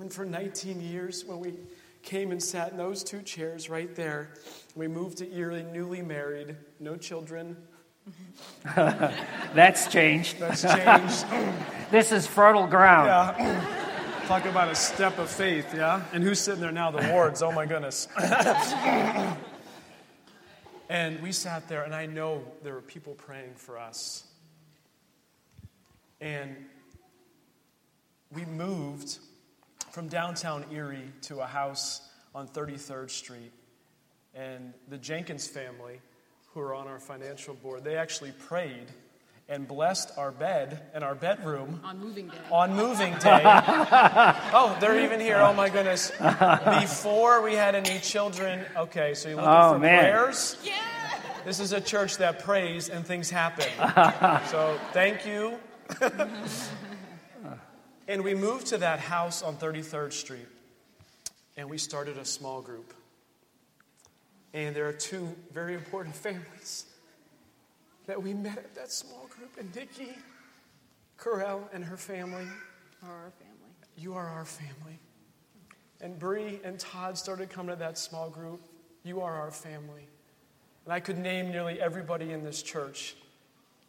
And 0.00 0.12
for 0.12 0.24
19 0.24 0.80
years, 0.80 1.24
when 1.24 1.38
we 1.38 1.52
came 2.02 2.32
and 2.32 2.42
sat 2.42 2.72
in 2.72 2.78
those 2.78 3.04
two 3.04 3.22
chairs 3.22 3.68
right 3.70 3.94
there, 3.94 4.30
we 4.74 4.88
moved 4.88 5.18
to 5.18 5.32
Erie, 5.36 5.62
newly 5.70 6.02
married, 6.02 6.56
no 6.80 6.96
children. 6.96 7.56
That's 8.74 9.86
changed. 9.88 10.38
That's 10.38 10.62
changed. 10.62 11.26
This 11.90 12.10
is 12.10 12.26
fertile 12.26 12.66
ground. 12.66 13.06
yeah. 13.38 13.83
Talk 14.26 14.46
about 14.46 14.70
a 14.70 14.74
step 14.74 15.18
of 15.18 15.28
faith, 15.28 15.74
yeah? 15.74 16.02
And 16.14 16.24
who's 16.24 16.40
sitting 16.40 16.62
there 16.62 16.72
now? 16.72 16.90
The 16.90 17.06
wards. 17.12 17.42
Oh 17.42 17.52
my 17.52 17.66
goodness. 17.66 18.08
and 20.88 21.20
we 21.20 21.30
sat 21.30 21.68
there, 21.68 21.82
and 21.82 21.94
I 21.94 22.06
know 22.06 22.42
there 22.62 22.72
were 22.72 22.80
people 22.80 23.12
praying 23.12 23.52
for 23.56 23.78
us. 23.78 24.24
And 26.22 26.56
we 28.32 28.46
moved 28.46 29.18
from 29.90 30.08
downtown 30.08 30.64
Erie 30.72 31.12
to 31.22 31.40
a 31.40 31.46
house 31.46 32.00
on 32.34 32.48
33rd 32.48 33.10
Street. 33.10 33.52
And 34.34 34.72
the 34.88 34.96
Jenkins 34.96 35.46
family, 35.46 36.00
who 36.54 36.60
are 36.60 36.74
on 36.74 36.88
our 36.88 36.98
financial 36.98 37.52
board, 37.52 37.84
they 37.84 37.98
actually 37.98 38.32
prayed 38.32 38.86
and 39.48 39.68
blessed 39.68 40.10
our 40.16 40.30
bed 40.30 40.80
and 40.94 41.04
our 41.04 41.14
bedroom 41.14 41.80
On 41.84 41.98
moving 42.00 42.28
day. 42.28 42.34
on 42.50 42.74
moving 42.74 43.12
day. 43.18 43.42
oh, 43.44 44.76
they're 44.80 45.00
even 45.04 45.20
here. 45.20 45.38
Oh 45.38 45.52
my 45.52 45.68
goodness. 45.68 46.10
Before 46.80 47.42
we 47.42 47.54
had 47.54 47.74
any 47.74 47.98
children. 48.00 48.64
Okay, 48.76 49.14
so 49.14 49.28
you're 49.28 49.36
looking 49.36 49.50
Oh, 49.50 49.72
for 49.74 49.78
man. 49.78 50.00
prayers? 50.00 50.56
Yeah. 50.64 50.72
This 51.44 51.60
is 51.60 51.72
a 51.74 51.80
church 51.80 52.16
that 52.18 52.38
prays 52.38 52.88
and 52.88 53.04
things 53.06 53.28
happen. 53.28 53.66
so 54.48 54.78
thank 54.92 55.26
you. 55.26 55.58
and 58.08 58.24
we 58.24 58.34
moved 58.34 58.68
to 58.68 58.78
that 58.78 58.98
house 59.00 59.42
on 59.42 59.56
33rd 59.56 60.12
Street 60.12 60.46
and 61.56 61.68
we 61.68 61.76
started 61.78 62.16
a 62.18 62.24
small 62.24 62.62
group. 62.62 62.94
And 64.54 64.74
there 64.74 64.88
are 64.88 64.92
two 64.92 65.28
very 65.52 65.74
important 65.74 66.14
families 66.26 66.86
that 68.06 68.22
we 68.22 68.34
met 68.34 68.58
at 68.58 68.74
that 68.74 68.90
small 68.90 69.28
group. 69.36 69.50
And 69.58 69.74
Nikki 69.74 70.16
Correll 71.18 71.62
and 71.72 71.84
her 71.84 71.96
family. 71.96 72.46
Or 73.02 73.10
our 73.10 73.30
family. 73.30 73.54
You 73.96 74.14
are 74.14 74.26
our 74.26 74.44
family. 74.44 74.98
And 76.00 76.18
Bree 76.18 76.60
and 76.64 76.78
Todd 76.78 77.16
started 77.16 77.50
coming 77.50 77.74
to 77.74 77.78
that 77.80 77.98
small 77.98 78.28
group. 78.28 78.60
You 79.04 79.20
are 79.20 79.34
our 79.34 79.50
family. 79.50 80.08
And 80.84 80.92
I 80.92 81.00
could 81.00 81.18
name 81.18 81.50
nearly 81.50 81.80
everybody 81.80 82.32
in 82.32 82.44
this 82.44 82.62
church. 82.62 83.16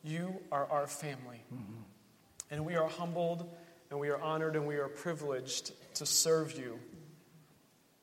You 0.03 0.39
are 0.51 0.66
our 0.70 0.88
family. 0.88 1.41
Mm-hmm. 1.53 1.82
And 2.51 2.66
we 2.66 2.76
are 2.76 2.88
humbled 2.88 3.49
and 3.89 3.99
we 3.99 4.09
are 4.09 4.22
honored 4.22 4.55
and 4.55 4.66
we 4.66 4.76
are 4.76 4.88
privileged 4.88 5.72
to 5.95 6.05
serve 6.05 6.57
you 6.57 6.80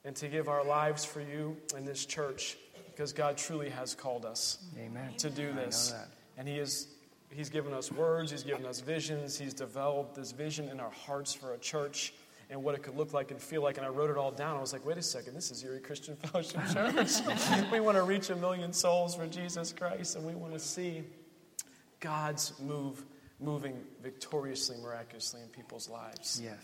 and 0.04 0.16
to 0.16 0.28
give 0.28 0.48
our 0.48 0.64
lives 0.64 1.04
for 1.04 1.20
you 1.20 1.56
in 1.76 1.84
this 1.84 2.04
church 2.04 2.56
because 2.94 3.12
God 3.12 3.36
truly 3.36 3.70
has 3.70 3.94
called 3.94 4.24
us 4.24 4.58
Amen. 4.78 5.14
to 5.18 5.30
do 5.30 5.52
this. 5.52 5.90
that. 5.90 6.08
And 6.36 6.46
He 6.48 6.58
is 6.58 6.88
He's 7.30 7.48
given 7.48 7.72
us 7.72 7.90
words, 7.90 8.30
He's 8.30 8.42
given 8.42 8.66
us 8.66 8.80
visions, 8.80 9.38
He's 9.38 9.54
developed 9.54 10.14
this 10.14 10.32
vision 10.32 10.68
in 10.68 10.80
our 10.80 10.90
hearts 10.90 11.32
for 11.32 11.54
a 11.54 11.58
church 11.58 12.12
and 12.50 12.62
what 12.62 12.74
it 12.74 12.82
could 12.82 12.96
look 12.96 13.14
like 13.14 13.30
and 13.30 13.40
feel 13.40 13.62
like. 13.62 13.78
And 13.78 13.86
I 13.86 13.88
wrote 13.88 14.10
it 14.10 14.18
all 14.18 14.30
down. 14.30 14.56
I 14.56 14.60
was 14.60 14.72
like, 14.72 14.84
wait 14.84 14.98
a 14.98 15.02
second, 15.02 15.34
this 15.34 15.50
is 15.50 15.64
Erie 15.64 15.80
Christian 15.80 16.16
Fellowship 16.22 16.60
Church. 16.72 17.12
we 17.72 17.80
want 17.80 17.96
to 17.96 18.02
reach 18.02 18.28
a 18.30 18.36
million 18.36 18.72
souls 18.72 19.14
for 19.14 19.26
Jesus 19.26 19.72
Christ, 19.72 20.16
and 20.16 20.26
we 20.26 20.34
want 20.34 20.52
to 20.52 20.60
see 20.60 21.02
God's 22.00 22.52
move 22.60 23.04
moving 23.40 23.76
victoriously, 24.02 24.76
miraculously 24.82 25.40
in 25.40 25.48
people's 25.48 25.88
lives. 25.88 26.40
Yes. 26.42 26.58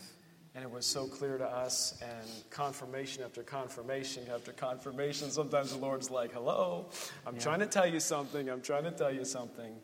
And 0.55 0.63
it 0.63 0.71
was 0.71 0.85
so 0.85 1.05
clear 1.05 1.37
to 1.37 1.45
us, 1.45 2.01
and 2.01 2.27
confirmation 2.49 3.23
after 3.23 3.43
confirmation 3.43 4.23
after 4.33 4.51
confirmation. 4.51 5.29
Sometimes 5.29 5.71
the 5.71 5.77
Lord's 5.77 6.09
like, 6.09 6.33
Hello, 6.33 6.87
I'm 7.25 7.37
trying 7.37 7.59
to 7.59 7.67
tell 7.67 7.87
you 7.87 7.99
something, 7.99 8.49
I'm 8.49 8.61
trying 8.61 8.83
to 8.83 8.91
tell 8.91 9.13
you 9.13 9.25
something. 9.25 9.75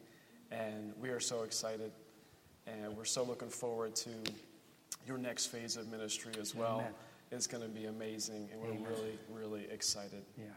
And 0.52 0.94
we 1.00 1.10
are 1.10 1.20
so 1.20 1.44
excited, 1.44 1.92
and 2.66 2.96
we're 2.98 3.06
so 3.06 3.24
looking 3.24 3.50
forward 3.50 3.96
to 3.98 4.10
your 5.08 5.18
next 5.18 5.48
phase 5.48 5.78
of 5.78 5.92
ministry 5.92 6.34
as 6.40 6.56
well. 6.56 6.80
Amen. 6.80 6.94
It's 7.32 7.48
going 7.48 7.64
to 7.64 7.70
be 7.70 7.86
amazing, 7.86 8.50
and 8.52 8.62
we're 8.62 8.90
really, 8.90 9.20
really 9.32 9.66
excited. 9.72 10.24
Yes. 10.38 10.48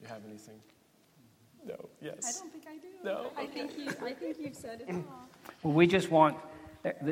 You 0.00 0.08
have 0.08 0.20
anything? 0.28 0.60
No, 1.64 1.76
yes. 2.00 2.26
I 2.26 2.40
don't 2.40 2.52
think 2.52 2.64
I 2.66 2.76
do. 2.76 2.88
No, 3.04 3.30
I 3.36 3.46
think 3.46 3.78
you. 3.78 3.88
I 4.04 4.12
think 4.12 4.38
you've 4.40 4.56
said 4.56 4.82
it 4.86 4.92
all. 4.92 5.04
Well, 5.62 5.74
we 5.74 5.86
just 5.86 6.10
want, 6.10 6.36
that, 6.36 6.51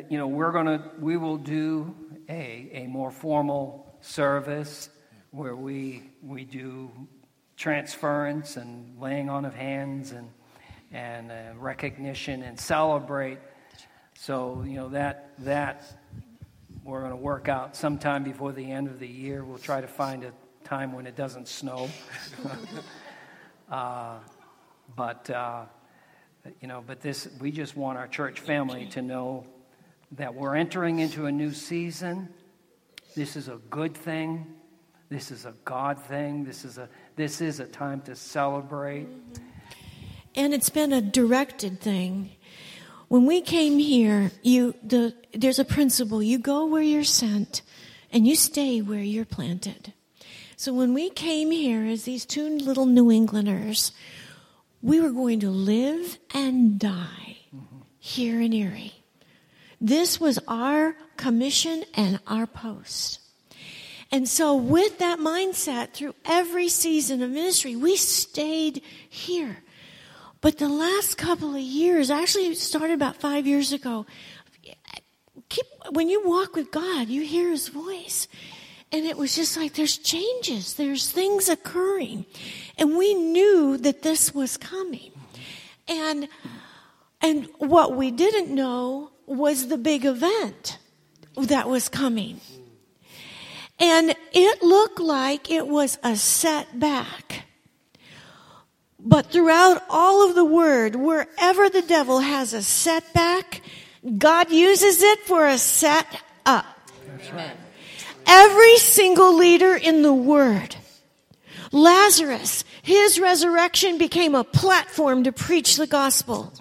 you 0.09 0.19
know, 0.19 0.27
we're 0.27 0.53
going 0.53 0.67
to, 0.67 0.83
we 0.99 1.17
will 1.17 1.37
do 1.37 1.95
a, 2.29 2.71
a 2.73 2.87
more 2.89 3.11
formal 3.11 3.95
service 4.01 4.91
where 5.31 5.55
we, 5.55 6.11
we 6.23 6.45
do 6.45 6.91
transference 7.57 8.57
and 8.57 9.01
laying 9.01 9.31
on 9.31 9.45
of 9.45 9.55
hands 9.55 10.11
and, 10.11 10.29
and 10.93 11.31
uh, 11.31 11.35
recognition 11.57 12.43
and 12.43 12.59
celebrate. 12.59 13.39
So, 14.15 14.65
you 14.67 14.75
know, 14.75 14.89
that, 14.89 15.31
that 15.39 15.85
we're 16.83 17.01
going 17.01 17.13
to 17.13 17.17
work 17.17 17.49
out 17.49 17.77
sometime 17.77 18.25
before 18.25 18.53
the 18.53 18.71
end 18.71 18.89
of 18.89 18.99
the 18.99 19.07
year. 19.07 19.45
We'll 19.45 19.59
try 19.59 19.81
to 19.81 19.87
find 19.87 20.25
a 20.25 20.33
time 20.65 20.93
when 20.93 21.07
it 21.07 21.15
doesn't 21.15 21.47
snow. 21.47 21.89
uh, 23.71 24.19
but, 24.97 25.31
uh, 25.31 25.67
you 26.61 26.67
know, 26.67 26.83
but 26.85 27.01
this, 27.01 27.29
we 27.41 27.53
just 27.53 27.77
want 27.77 27.99
our 27.99 28.09
church 28.09 28.41
family 28.41 28.87
to 28.87 29.03
know 29.03 29.45
that 30.13 30.35
we're 30.35 30.57
entering 30.57 30.99
into 30.99 31.27
a 31.27 31.33
new 31.33 31.53
season. 31.53 32.29
This 33.15 33.37
is 33.37 33.49
a 33.49 33.57
good 33.71 33.97
thing. 33.97 34.47
This 35.09 35.31
is 35.31 35.45
a 35.45 35.55
God 35.65 36.01
thing. 36.01 36.45
This 36.45 36.65
is 36.65 36.79
a, 36.79 36.89
this 37.17 37.41
is 37.41 37.61
a 37.61 37.67
time 37.67 38.01
to 38.03 38.15
celebrate. 38.15 39.09
And 40.35 40.55
it's 40.55 40.71
been 40.71 40.93
a 40.93 41.01
directed 41.01 41.81
thing. 41.81 42.31
When 43.09 43.27
we 43.27 43.41
came 43.41 43.79
here, 43.79 44.31
you 44.43 44.77
the 44.85 45.15
there's 45.33 45.59
a 45.59 45.65
principle. 45.65 46.23
You 46.23 46.39
go 46.39 46.67
where 46.67 46.83
you're 46.83 47.03
sent 47.03 47.63
and 48.13 48.27
you 48.27 48.37
stay 48.37 48.81
where 48.81 49.01
you're 49.01 49.25
planted. 49.25 49.93
So 50.57 50.73
when 50.73 50.95
we 50.95 51.11
came 51.11 51.51
here 51.51 51.85
as 51.87 52.05
these 52.05 52.25
two 52.25 52.49
little 52.49 52.87
New 52.87 53.11
Englanders, 53.11 53.91
we 54.83 55.01
were 55.01 55.11
going 55.11 55.41
to 55.41 55.51
live 55.51 56.19
and 56.33 56.79
die 56.79 57.39
mm-hmm. 57.55 57.81
here 57.99 58.41
in 58.41 58.53
Erie. 58.53 59.00
This 59.81 60.21
was 60.21 60.39
our 60.47 60.95
commission 61.17 61.85
and 61.95 62.21
our 62.27 62.47
post. 62.47 63.21
And 64.13 64.29
so, 64.29 64.57
with 64.57 64.99
that 64.99 65.21
mindset, 65.21 65.93
through 65.93 66.15
every 66.25 66.69
season 66.69 67.23
of 67.23 67.31
ministry, 67.31 67.77
we 67.77 67.97
stayed 67.97 68.83
here. 69.09 69.59
But 70.41 70.59
the 70.59 70.69
last 70.69 71.17
couple 71.17 71.55
of 71.55 71.61
years, 71.61 72.11
actually, 72.11 72.55
started 72.57 72.95
about 72.95 73.17
five 73.17 73.47
years 73.47 73.73
ago. 73.73 74.07
Keep, 75.49 75.67
when 75.91 76.09
you 76.09 76.27
walk 76.27 76.57
with 76.57 76.71
God, 76.73 77.09
you 77.09 77.23
hear 77.23 77.51
His 77.51 77.69
voice. 77.69 78.27
And 78.93 79.07
it 79.07 79.17
was 79.17 79.37
just 79.37 79.57
like 79.57 79.75
there's 79.75 79.99
changes, 79.99 80.75
there's 80.75 81.11
things 81.11 81.49
occurring. 81.49 82.27
And 82.77 82.97
we 82.97 83.15
knew 83.15 83.77
that 83.79 84.03
this 84.03 84.35
was 84.35 84.57
coming. 84.57 85.13
And, 85.87 86.29
and 87.21 87.49
what 87.59 87.95
we 87.95 88.11
didn't 88.11 88.53
know 88.53 89.10
was 89.31 89.69
the 89.69 89.79
big 89.79 90.05
event 90.05 90.79
that 91.37 91.69
was 91.69 91.89
coming. 91.89 92.41
And 93.79 94.15
it 94.33 94.63
looked 94.63 95.01
like 95.01 95.51
it 95.51 95.67
was 95.67 95.99
a 96.03 96.17
setback. 96.17 97.45
But 98.99 99.27
throughout 99.27 99.83
all 99.89 100.29
of 100.29 100.35
the 100.35 100.45
word, 100.45 100.97
wherever 100.97 101.71
the 101.71 101.81
devil 101.81 102.19
has 102.19 102.53
a 102.53 102.63
setback, 102.63 103.63
God 104.19 104.51
uses 104.51 105.03
it 105.03 105.21
for 105.21 105.47
a 105.47 105.57
set 105.57 106.07
up. 106.45 106.67
Every 108.27 108.77
single 108.77 109.35
leader 109.37 109.75
in 109.77 110.03
the 110.03 110.13
word. 110.13 110.77
Lazarus, 111.73 112.65
his 112.83 113.21
resurrection 113.21 113.97
became 113.97 114.35
a 114.35 114.45
platform 114.45 115.25
to 115.25 115.33
preach 115.33 115.77
the 115.77 115.87
gospel. 115.87 116.53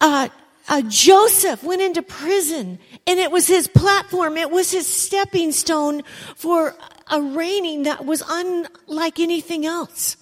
Uh, 0.00 0.28
uh, 0.68 0.82
Joseph 0.82 1.62
went 1.62 1.82
into 1.82 2.02
prison 2.02 2.78
and 3.06 3.18
it 3.18 3.30
was 3.30 3.46
his 3.46 3.68
platform. 3.68 4.36
It 4.36 4.50
was 4.50 4.70
his 4.70 4.86
stepping 4.86 5.52
stone 5.52 6.02
for 6.36 6.74
a 7.10 7.20
reigning 7.20 7.84
that 7.84 8.04
was 8.04 8.22
unlike 8.28 9.18
anything 9.18 9.66
else. 9.66 10.16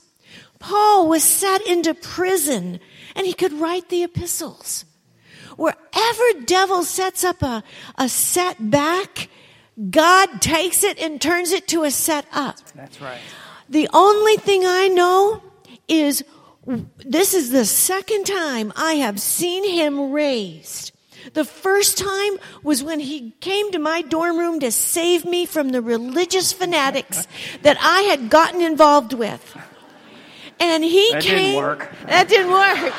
Paul 0.59 1.09
was 1.09 1.22
set 1.22 1.66
into 1.66 1.95
prison 1.95 2.80
and 3.14 3.26
he 3.26 3.32
could 3.32 3.53
write 3.53 3.88
the 3.88 4.03
epistles. 4.03 4.84
Wherever 5.57 6.41
devil 6.45 6.84
sets 6.84 7.24
up 7.24 7.43
a, 7.43 7.62
a 7.97 8.09
setback, 8.09 9.28
God 9.91 10.41
takes 10.41 10.82
it 10.84 10.99
and 10.99 11.20
turns 11.20 11.53
it 11.53 11.68
to 11.68 11.84
a 11.84 11.91
set 11.91 12.26
up. 12.32 12.57
That's 12.74 13.01
right. 13.01 13.20
The 13.68 13.88
only 13.93 14.36
thing 14.36 14.64
I 14.64 14.88
know 14.88 15.43
is 15.86 16.24
this 16.99 17.35
is 17.35 17.51
the 17.51 17.64
second 17.64 18.25
time 18.27 18.73
I 18.77 18.95
have 18.95 19.21
seen 19.21 19.64
him 19.68 20.12
raised 20.12 20.93
The 21.35 21.45
first 21.45 21.99
time 21.99 22.39
was 22.62 22.83
when 22.83 23.01
he 23.01 23.33
came 23.41 23.71
to 23.73 23.79
my 23.79 24.03
dorm 24.03 24.39
room 24.39 24.61
to 24.61 24.71
save 24.73 25.25
me 25.25 25.47
from 25.47 25.68
the 25.71 25.83
religious 25.83 26.53
fanatics 26.53 27.27
that 27.62 27.77
I 27.81 28.03
had 28.03 28.31
gotten 28.31 28.61
involved 28.62 29.12
with. 29.12 29.43
And 30.59 30.83
he 30.85 31.09
That 31.12 31.23
came. 31.23 31.37
didn't 31.39 31.57
work. 31.57 31.91
That 32.07 32.29
didn't 32.29 32.53
work. 32.53 32.95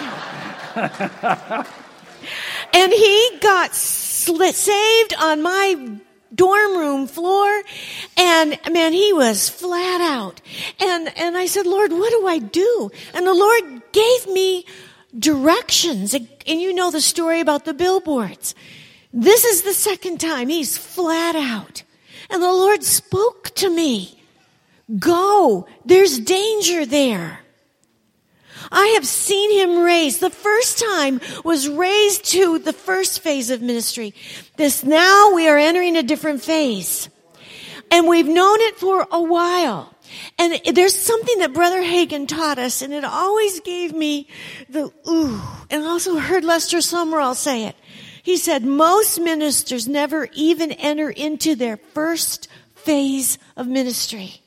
and 2.73 2.93
he 2.93 3.37
got 3.41 3.71
sli- 3.71 4.53
saved 4.53 5.13
on 5.19 5.41
my 5.41 5.97
dorm 6.33 6.77
room 6.77 7.07
floor 7.07 7.61
and 8.21 8.59
man 8.71 8.93
he 8.93 9.13
was 9.13 9.49
flat 9.49 9.99
out. 9.99 10.41
And 10.79 11.11
and 11.17 11.37
I 11.37 11.47
said 11.47 11.65
Lord 11.65 11.91
what 11.91 12.11
do 12.11 12.27
I 12.27 12.37
do? 12.37 12.91
And 13.13 13.25
the 13.25 13.33
Lord 13.33 13.81
gave 13.91 14.27
me 14.27 14.65
directions. 15.17 16.13
And 16.13 16.61
you 16.61 16.73
know 16.73 16.91
the 16.91 17.01
story 17.01 17.39
about 17.39 17.65
the 17.65 17.73
billboards. 17.73 18.55
This 19.11 19.43
is 19.43 19.63
the 19.63 19.73
second 19.73 20.19
time. 20.19 20.49
He's 20.49 20.77
flat 20.77 21.35
out. 21.35 21.83
And 22.29 22.41
the 22.41 22.51
Lord 22.51 22.83
spoke 22.83 23.49
to 23.55 23.69
me. 23.69 24.17
Go. 24.99 25.67
There's 25.85 26.19
danger 26.19 26.85
there. 26.85 27.39
I 28.71 28.87
have 28.95 29.05
seen 29.05 29.51
him 29.51 29.83
raised. 29.83 30.21
The 30.21 30.29
first 30.29 30.79
time 30.79 31.19
was 31.43 31.67
raised 31.67 32.25
to 32.31 32.59
the 32.59 32.73
first 32.73 33.19
phase 33.19 33.49
of 33.49 33.61
ministry. 33.61 34.13
This 34.55 34.83
now 34.83 35.33
we 35.33 35.49
are 35.49 35.57
entering 35.57 35.97
a 35.97 36.03
different 36.03 36.41
phase. 36.41 37.09
And 37.91 38.07
we've 38.07 38.27
known 38.27 38.61
it 38.61 38.77
for 38.77 39.05
a 39.11 39.21
while. 39.21 39.93
And 40.39 40.59
there's 40.73 40.95
something 40.95 41.39
that 41.39 41.53
Brother 41.53 41.81
Hagin 41.81 42.27
taught 42.27 42.57
us, 42.57 42.81
and 42.81 42.93
it 42.93 43.03
always 43.03 43.59
gave 43.59 43.93
me 43.93 44.27
the 44.69 44.91
ooh. 45.07 45.41
And 45.69 45.83
I 45.83 45.87
also 45.87 46.17
heard 46.17 46.43
Lester 46.43 46.77
Sumrall 46.77 47.35
say 47.35 47.65
it. 47.65 47.75
He 48.23 48.37
said, 48.37 48.63
most 48.63 49.19
ministers 49.19 49.87
never 49.87 50.29
even 50.33 50.71
enter 50.71 51.09
into 51.09 51.55
their 51.55 51.77
first 51.77 52.47
phase 52.75 53.37
of 53.55 53.67
ministry. 53.67 54.40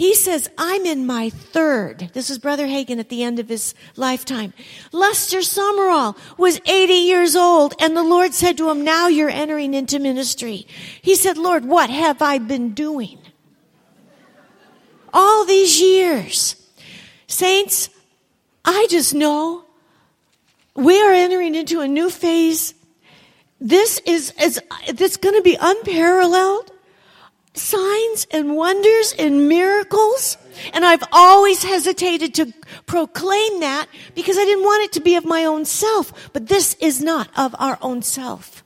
He 0.00 0.14
says, 0.14 0.48
I'm 0.56 0.86
in 0.86 1.04
my 1.04 1.28
third. 1.28 2.08
This 2.14 2.30
is 2.30 2.38
Brother 2.38 2.66
Hagin 2.66 2.98
at 3.00 3.10
the 3.10 3.22
end 3.22 3.38
of 3.38 3.50
his 3.50 3.74
lifetime. 3.96 4.54
Lester 4.92 5.40
Sumrall 5.40 6.16
was 6.38 6.58
80 6.64 6.94
years 6.94 7.36
old 7.36 7.74
and 7.78 7.94
the 7.94 8.02
Lord 8.02 8.32
said 8.32 8.56
to 8.56 8.70
him, 8.70 8.82
now 8.82 9.08
you're 9.08 9.28
entering 9.28 9.74
into 9.74 9.98
ministry. 9.98 10.66
He 11.02 11.14
said, 11.16 11.36
Lord, 11.36 11.66
what 11.66 11.90
have 11.90 12.22
I 12.22 12.38
been 12.38 12.72
doing? 12.72 13.18
All 15.12 15.44
these 15.44 15.78
years. 15.78 16.56
Saints, 17.26 17.90
I 18.64 18.86
just 18.88 19.14
know 19.14 19.66
we 20.74 20.98
are 21.02 21.12
entering 21.12 21.54
into 21.54 21.82
a 21.82 21.88
new 21.88 22.08
phase. 22.08 22.72
This 23.60 24.00
is, 24.06 24.32
is 24.40 24.62
it's 24.86 25.18
going 25.18 25.34
to 25.34 25.42
be 25.42 25.58
unparalleled 25.60 26.72
signs 27.54 28.26
and 28.30 28.56
wonders 28.56 29.14
and 29.18 29.48
miracles. 29.48 30.36
And 30.72 30.84
I've 30.84 31.04
always 31.12 31.62
hesitated 31.62 32.34
to 32.34 32.52
proclaim 32.86 33.60
that 33.60 33.86
because 34.14 34.38
I 34.38 34.44
didn't 34.44 34.64
want 34.64 34.84
it 34.84 34.92
to 34.92 35.00
be 35.00 35.16
of 35.16 35.24
my 35.24 35.44
own 35.44 35.64
self. 35.64 36.30
But 36.32 36.48
this 36.48 36.74
is 36.80 37.00
not 37.00 37.28
of 37.36 37.54
our 37.58 37.78
own 37.80 38.02
self. 38.02 38.64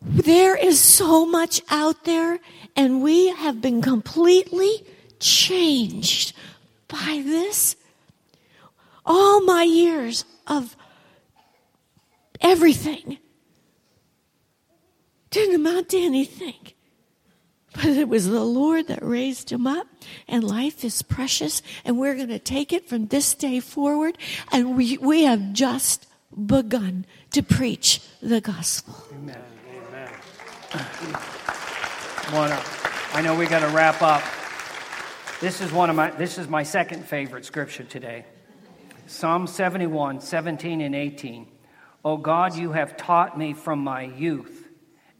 There 0.00 0.56
is 0.56 0.80
so 0.80 1.26
much 1.26 1.62
out 1.68 2.04
there 2.04 2.38
and 2.76 3.02
we 3.02 3.28
have 3.28 3.60
been 3.60 3.82
completely 3.82 4.84
changed 5.18 6.32
by 6.86 7.22
this. 7.24 7.76
All 9.04 9.40
my 9.40 9.62
years 9.62 10.24
of 10.46 10.76
everything 12.40 13.18
didn't 15.30 15.56
amount 15.56 15.88
to 15.90 15.98
anything. 15.98 16.65
But 17.76 17.86
it 17.86 18.08
was 18.08 18.26
the 18.26 18.44
Lord 18.44 18.88
that 18.88 19.02
raised 19.04 19.50
him 19.52 19.66
up, 19.66 19.86
and 20.26 20.42
life 20.42 20.84
is 20.84 21.02
precious, 21.02 21.62
and 21.84 21.98
we're 21.98 22.14
going 22.14 22.28
to 22.28 22.38
take 22.38 22.72
it 22.72 22.88
from 22.88 23.06
this 23.08 23.34
day 23.34 23.60
forward, 23.60 24.16
and 24.50 24.76
we, 24.76 24.96
we 24.98 25.24
have 25.24 25.52
just 25.52 26.06
begun 26.46 27.04
to 27.32 27.42
preach 27.42 28.00
the 28.22 28.40
gospel. 28.40 28.94
Amen. 29.12 29.42
Amen. 29.90 30.10
Wanna- 32.32 32.62
I 33.12 33.22
know 33.22 33.34
we 33.34 33.46
got 33.46 33.60
to 33.60 33.68
wrap 33.68 34.02
up. 34.02 34.22
This 35.40 35.60
is 35.60 35.72
one 35.72 35.88
of 35.90 35.96
my. 35.96 36.10
This 36.10 36.38
is 36.38 36.48
my 36.48 36.62
second 36.62 37.04
favorite 37.04 37.44
scripture 37.44 37.84
today. 37.84 38.26
Psalm 39.06 39.46
71, 39.46 40.20
17 40.20 40.80
and 40.80 40.94
18. 40.94 41.46
O 42.04 42.16
God, 42.16 42.56
you 42.56 42.72
have 42.72 42.96
taught 42.96 43.38
me 43.38 43.52
from 43.54 43.78
my 43.78 44.02
youth, 44.02 44.65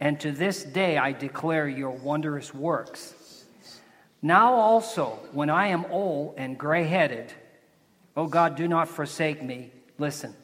and 0.00 0.20
to 0.20 0.32
this 0.32 0.62
day 0.62 0.98
I 0.98 1.12
declare 1.12 1.68
your 1.68 1.90
wondrous 1.90 2.54
works. 2.54 3.14
Now 4.22 4.54
also, 4.54 5.18
when 5.32 5.50
I 5.50 5.68
am 5.68 5.84
old 5.86 6.34
and 6.36 6.58
gray 6.58 6.84
headed, 6.84 7.32
O 8.16 8.26
God, 8.26 8.56
do 8.56 8.66
not 8.66 8.88
forsake 8.88 9.42
me. 9.42 9.70
Listen, 9.98 10.34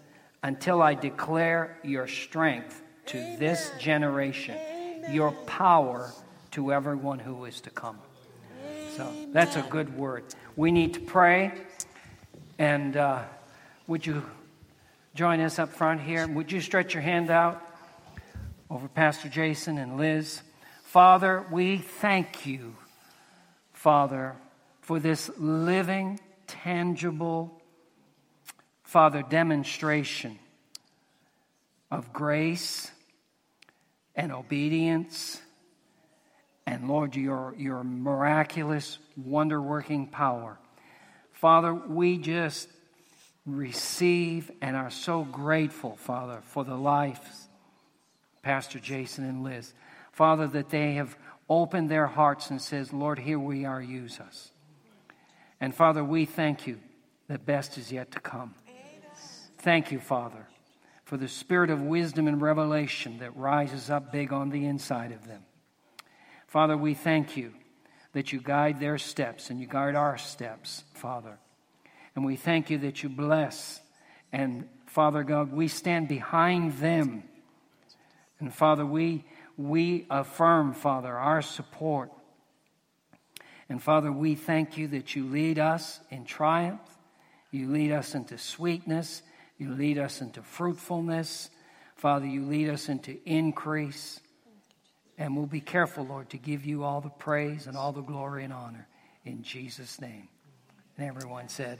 until 0.42 0.82
I 0.82 0.94
declare 0.94 1.78
your 1.82 2.07
strength 2.07 2.82
to 3.07 3.16
this 3.38 3.70
generation, 3.78 4.57
your 5.11 5.32
power 5.46 6.12
to 6.53 6.72
everyone 6.72 7.18
who 7.18 7.44
is 7.44 7.61
to 7.62 7.70
come. 7.70 7.98
So 8.96 9.11
that's 9.32 9.57
a 9.57 9.62
good 9.62 9.96
word. 9.96 10.24
We 10.55 10.70
need 10.70 10.94
to 10.94 11.00
pray. 11.00 11.53
And 12.59 12.96
uh, 12.96 13.22
would 13.86 14.05
you 14.05 14.22
join 15.14 15.40
us 15.40 15.59
up 15.59 15.70
front 15.70 16.00
here? 16.03 16.26
Would 16.28 16.53
you 16.53 16.61
stretch 16.61 16.94
your 16.94 17.03
hand 17.03 17.30
out 17.30 17.72
over 18.73 18.89
Pastor 18.89 19.29
Jason 19.29 19.77
and 19.77 19.99
Liz? 19.99 20.41
Father, 20.85 21.45
we 21.53 21.77
thank 21.77 22.47
you, 22.47 22.75
Father, 23.75 24.35
for 24.81 24.99
this 24.99 25.31
living, 25.37 26.18
tangible, 26.47 27.61
Father, 28.83 29.23
demonstration 29.23 30.39
of 31.91 32.14
grace 32.14 32.91
and 34.14 34.33
obedience. 34.33 35.39
And 36.66 36.89
Lord, 36.89 37.14
your, 37.14 37.55
your 37.59 37.85
miraculous, 37.85 38.99
wonder 39.16 39.61
working 39.61 40.07
power. 40.07 40.59
Father, 41.33 41.75
we 41.75 42.16
just 42.16 42.68
receive 43.45 44.51
and 44.62 44.77
are 44.77 44.91
so 44.91 45.25
grateful, 45.25 45.97
Father, 45.97 46.41
for 46.47 46.64
the 46.64 46.77
lives, 46.77 47.41
Pastor 48.43 48.78
Jason 48.78 49.24
and 49.24 49.43
Liz. 49.43 49.72
Father, 50.12 50.47
that 50.49 50.70
they 50.70 50.95
have 50.95 51.16
opened 51.49 51.90
their 51.90 52.07
hearts 52.07 52.51
and 52.51 52.61
says, 52.61 52.93
Lord, 52.93 53.18
here 53.18 53.38
we 53.38 53.64
are, 53.64 53.80
use 53.80 54.20
us. 54.20 54.51
And 55.61 55.74
Father, 55.74 56.03
we 56.03 56.24
thank 56.24 56.66
you 56.66 56.78
that 57.28 57.47
best 57.47 57.78
is 57.78 57.93
yet 57.93 58.11
to 58.12 58.20
come. 58.20 58.55
Thank 59.59 59.93
you, 59.93 60.01
Father, 60.01 60.49
for 61.05 61.16
the 61.16 61.28
spirit 61.28 61.70
of 61.70 61.80
wisdom 61.80 62.26
and 62.26 62.43
revelation 62.43 63.18
that 63.18 63.36
rises 63.36 63.90
up 63.90 64.11
big 64.11 64.32
on 64.32 64.51
the 64.51 64.66
inside 64.66 65.12
of 65.12 65.26
them. 65.28 65.43
Father, 66.49 66.76
we 66.76 66.95
thank 66.95 67.36
you 67.36 67.53
that 68.12 68.32
you 68.32 68.40
guide 68.40 68.80
their 68.80 68.99
steps 68.99 69.51
and 69.51 69.61
you 69.61 69.66
guide 69.66 69.95
our 69.95 70.18
steps, 70.18 70.82
Father. 70.95 71.38
And 72.16 72.24
we 72.24 72.36
thank 72.36 72.70
you 72.70 72.78
that 72.78 73.03
you 73.03 73.09
bless. 73.09 73.80
And 74.32 74.68
Father 74.86 75.22
God, 75.22 75.53
we 75.53 75.68
stand 75.68 76.09
behind 76.09 76.74
them. 76.74 77.22
And 78.43 78.53
Father, 78.53 78.84
we, 78.84 79.24
we 79.57 80.05
affirm, 80.11 80.74
Father, 80.74 81.16
our 81.16 81.43
support. 81.43 82.11
And 83.68 83.80
Father, 83.80 84.11
we 84.11 84.34
thank 84.34 84.76
you 84.76 84.88
that 84.88 85.14
you 85.14 85.26
lead 85.26 85.61
us 85.61 86.01
in 86.11 86.24
triumph. 86.24 86.80
You 87.53 87.70
lead 87.70 87.93
us 87.93 88.16
into 88.16 88.36
sweetness. 88.36 89.22
You 89.59 89.70
lead 89.70 89.97
us 89.97 90.20
into 90.20 90.43
fruitfulness. 90.43 91.51
Father, 91.95 92.26
you 92.26 92.45
lead 92.45 92.68
us 92.68 92.88
into 92.88 93.16
increase. 93.24 94.18
And 95.16 95.36
we'll 95.36 95.47
be 95.47 95.61
careful, 95.61 96.05
Lord, 96.05 96.28
to 96.30 96.36
give 96.36 96.66
you 96.66 96.82
all 96.82 97.01
the 97.01 97.11
praise 97.11 97.68
and 97.68 97.76
all 97.76 97.93
the 97.93 98.03
glory 98.03 98.43
and 98.43 98.53
honor 98.53 98.88
in 99.24 99.45
Jesus' 99.45 100.01
name. 100.01 100.26
And 100.99 101.07
everyone 101.07 101.49
said, 101.49 101.78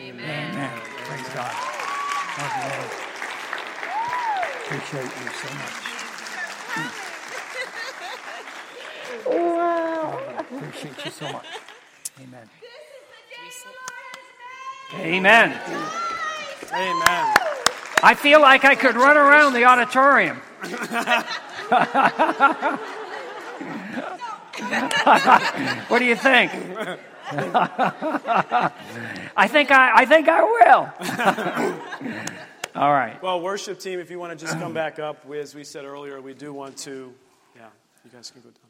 Amen. 0.00 0.50
Amen. 0.50 0.80
Praise 0.82 1.28
God. 1.32 1.54
Love. 4.66 4.74
Appreciate 4.76 5.04
you 5.04 5.30
so 5.30 5.48
much. 5.54 5.70
Wow. 9.26 10.18
Appreciate 10.40 11.04
you 11.04 11.10
so 11.12 11.32
much. 11.32 11.46
Amen. 12.20 12.48
Amen. 14.94 15.60
Amen. 16.72 17.36
I 18.02 18.14
feel 18.16 18.40
like 18.40 18.64
I 18.64 18.74
could 18.74 18.96
run 18.96 19.16
around 19.16 19.52
the 19.52 19.62
auditorium. 19.64 20.36
what 25.88 26.00
do 26.00 26.04
you 26.04 26.16
think? 26.16 26.50
I 29.36 29.46
think 29.48 29.70
I, 29.70 29.92
I 29.94 30.04
think 30.06 30.28
I 30.28 30.42
will. 30.42 30.90
All 32.76 32.92
right. 32.92 33.22
Well, 33.22 33.40
worship 33.40 33.80
team, 33.80 34.00
if 34.00 34.10
you 34.10 34.18
want 34.18 34.38
to 34.38 34.44
just 34.44 34.58
come 34.58 34.74
back 34.74 34.98
up, 34.98 35.24
we- 35.24 35.38
as 35.38 35.54
we 35.54 35.64
said 35.64 35.86
earlier, 35.86 36.20
we 36.20 36.34
do 36.34 36.52
want 36.52 36.76
to, 36.80 37.10
yeah, 37.56 37.68
you 38.04 38.10
guys 38.10 38.30
can 38.30 38.42
go 38.42 38.50
down. 38.50 38.60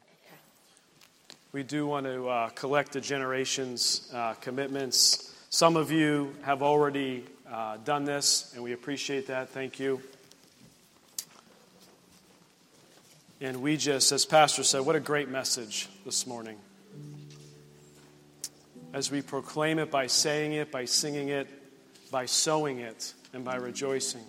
We 1.51 1.63
do 1.63 1.85
want 1.85 2.05
to 2.05 2.29
uh, 2.29 2.49
collect 2.49 2.93
the 2.93 3.01
generations' 3.01 4.09
uh, 4.13 4.35
commitments. 4.35 5.35
Some 5.49 5.75
of 5.75 5.91
you 5.91 6.33
have 6.43 6.63
already 6.63 7.25
uh, 7.51 7.77
done 7.83 8.05
this, 8.05 8.53
and 8.53 8.63
we 8.63 8.71
appreciate 8.71 9.27
that. 9.27 9.49
Thank 9.49 9.77
you. 9.77 10.01
And 13.41 13.61
we 13.61 13.75
just, 13.75 14.13
as 14.13 14.23
Pastor 14.25 14.63
said, 14.63 14.85
what 14.85 14.95
a 14.95 15.01
great 15.01 15.27
message 15.27 15.89
this 16.05 16.25
morning. 16.25 16.57
As 18.93 19.11
we 19.11 19.21
proclaim 19.21 19.79
it 19.79 19.91
by 19.91 20.07
saying 20.07 20.53
it, 20.53 20.71
by 20.71 20.85
singing 20.85 21.27
it, 21.27 21.49
by 22.09 22.25
sowing 22.25 22.79
it, 22.79 23.13
and 23.33 23.43
by 23.43 23.55
rejoicing. 23.55 24.25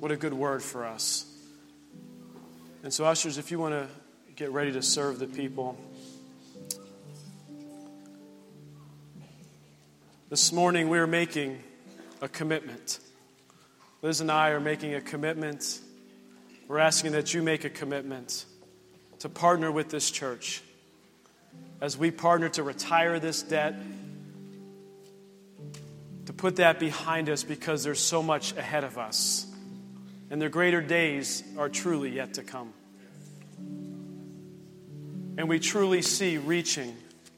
What 0.00 0.10
a 0.10 0.16
good 0.16 0.34
word 0.34 0.62
for 0.62 0.84
us. 0.84 1.26
And 2.82 2.92
so, 2.92 3.04
ushers, 3.04 3.38
if 3.38 3.50
you 3.50 3.58
want 3.58 3.74
to 3.74 3.88
get 4.36 4.50
ready 4.50 4.72
to 4.72 4.82
serve 4.82 5.18
the 5.18 5.26
people. 5.26 5.78
This 10.28 10.52
morning, 10.52 10.90
we 10.90 10.98
are 10.98 11.06
making 11.06 11.62
a 12.20 12.28
commitment. 12.28 12.98
Liz 14.02 14.20
and 14.20 14.30
I 14.30 14.50
are 14.50 14.60
making 14.60 14.94
a 14.94 15.00
commitment. 15.00 15.80
We're 16.68 16.80
asking 16.80 17.12
that 17.12 17.32
you 17.32 17.42
make 17.42 17.64
a 17.64 17.70
commitment 17.70 18.44
to 19.20 19.30
partner 19.30 19.72
with 19.72 19.88
this 19.88 20.10
church 20.10 20.62
as 21.80 21.96
we 21.96 22.10
partner 22.10 22.48
to 22.50 22.62
retire 22.62 23.18
this 23.18 23.42
debt, 23.42 23.74
to 26.26 26.32
put 26.32 26.56
that 26.56 26.78
behind 26.78 27.30
us 27.30 27.44
because 27.44 27.84
there's 27.84 28.00
so 28.00 28.22
much 28.22 28.56
ahead 28.56 28.84
of 28.84 28.98
us. 28.98 29.46
And 30.30 30.42
the 30.42 30.48
greater 30.48 30.80
days 30.80 31.42
are 31.56 31.68
truly 31.68 32.10
yet 32.10 32.34
to 32.34 32.42
come. 32.42 32.72
And 35.38 35.48
we 35.48 35.60
truly 35.60 36.02
see 36.02 36.38
reaching 36.38 36.96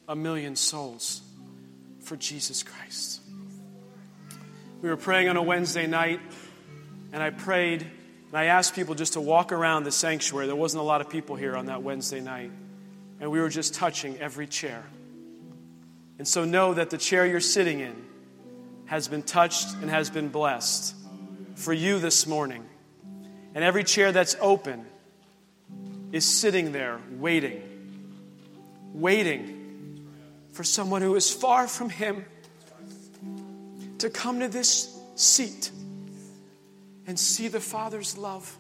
a 0.09 0.17
million 0.17 0.57
souls 0.57 1.21
for 2.01 2.17
Jesus 2.17 2.63
Christ. 2.63 3.21
We 4.81 4.89
were 4.89 4.97
praying 4.97 5.29
on 5.29 5.37
a 5.37 5.43
Wednesday 5.43 5.87
night, 5.87 6.21
and 7.13 7.23
I 7.23 7.31
prayed, 7.31 7.83
and 7.83 8.35
I 8.35 8.45
asked 8.45 8.75
people 8.75 8.95
just 8.95 9.15
to 9.15 9.21
walk 9.21 9.53
around 9.53 9.85
the 9.85 9.93
sanctuary. 9.93 10.47
There 10.47 10.57
wasn't 10.57 10.81
a 10.81 10.85
lot 10.85 11.01
of 11.01 11.11
people 11.11 11.37
here 11.37 11.57
on 11.57 11.67
that 11.67 11.83
Wednesday 11.83 12.21
night, 12.21 12.53
and 13.21 13.31
we 13.31 13.41
were 13.41 13.49
just 13.51 13.75
touching 13.75 14.19
every 14.19 14.47
chair. 14.47 14.85
And 16.19 16.27
so 16.27 16.45
know 16.45 16.75
that 16.75 16.91
the 16.91 16.99
chair 16.99 17.27
you're 17.27 17.41
sitting 17.41 17.81
in 17.81 17.95
has 18.89 19.07
been 19.07 19.23
touched 19.23 19.75
and 19.75 19.91
has 19.91 20.11
been 20.11 20.31
blessed 20.31 20.95
for 21.55 21.75
you 21.75 21.99
this 21.99 22.27
morning. 22.27 22.65
And 23.55 23.63
every 23.63 23.85
chair 23.85 24.13
that's 24.13 24.35
open 24.41 24.87
is 26.11 26.25
sitting 26.25 26.73
there 26.73 26.99
waiting, 27.13 27.63
waiting 28.95 30.07
for 30.53 30.65
someone 30.65 31.03
who 31.03 31.15
is 31.17 31.31
far 31.31 31.69
from 31.69 31.91
Him 31.91 32.25
to 33.99 34.09
come 34.09 34.41
to 34.41 34.49
this 34.49 34.99
seat 35.17 35.71
and 37.07 37.19
see 37.19 37.49
the 37.49 37.61
Father's 37.61 38.17
love 38.17 38.57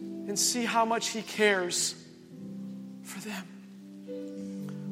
and 0.00 0.36
see 0.36 0.64
how 0.64 0.84
much 0.84 1.08
He 1.08 1.22
cares 1.22 1.94
for 3.04 3.20
them. 3.20 3.46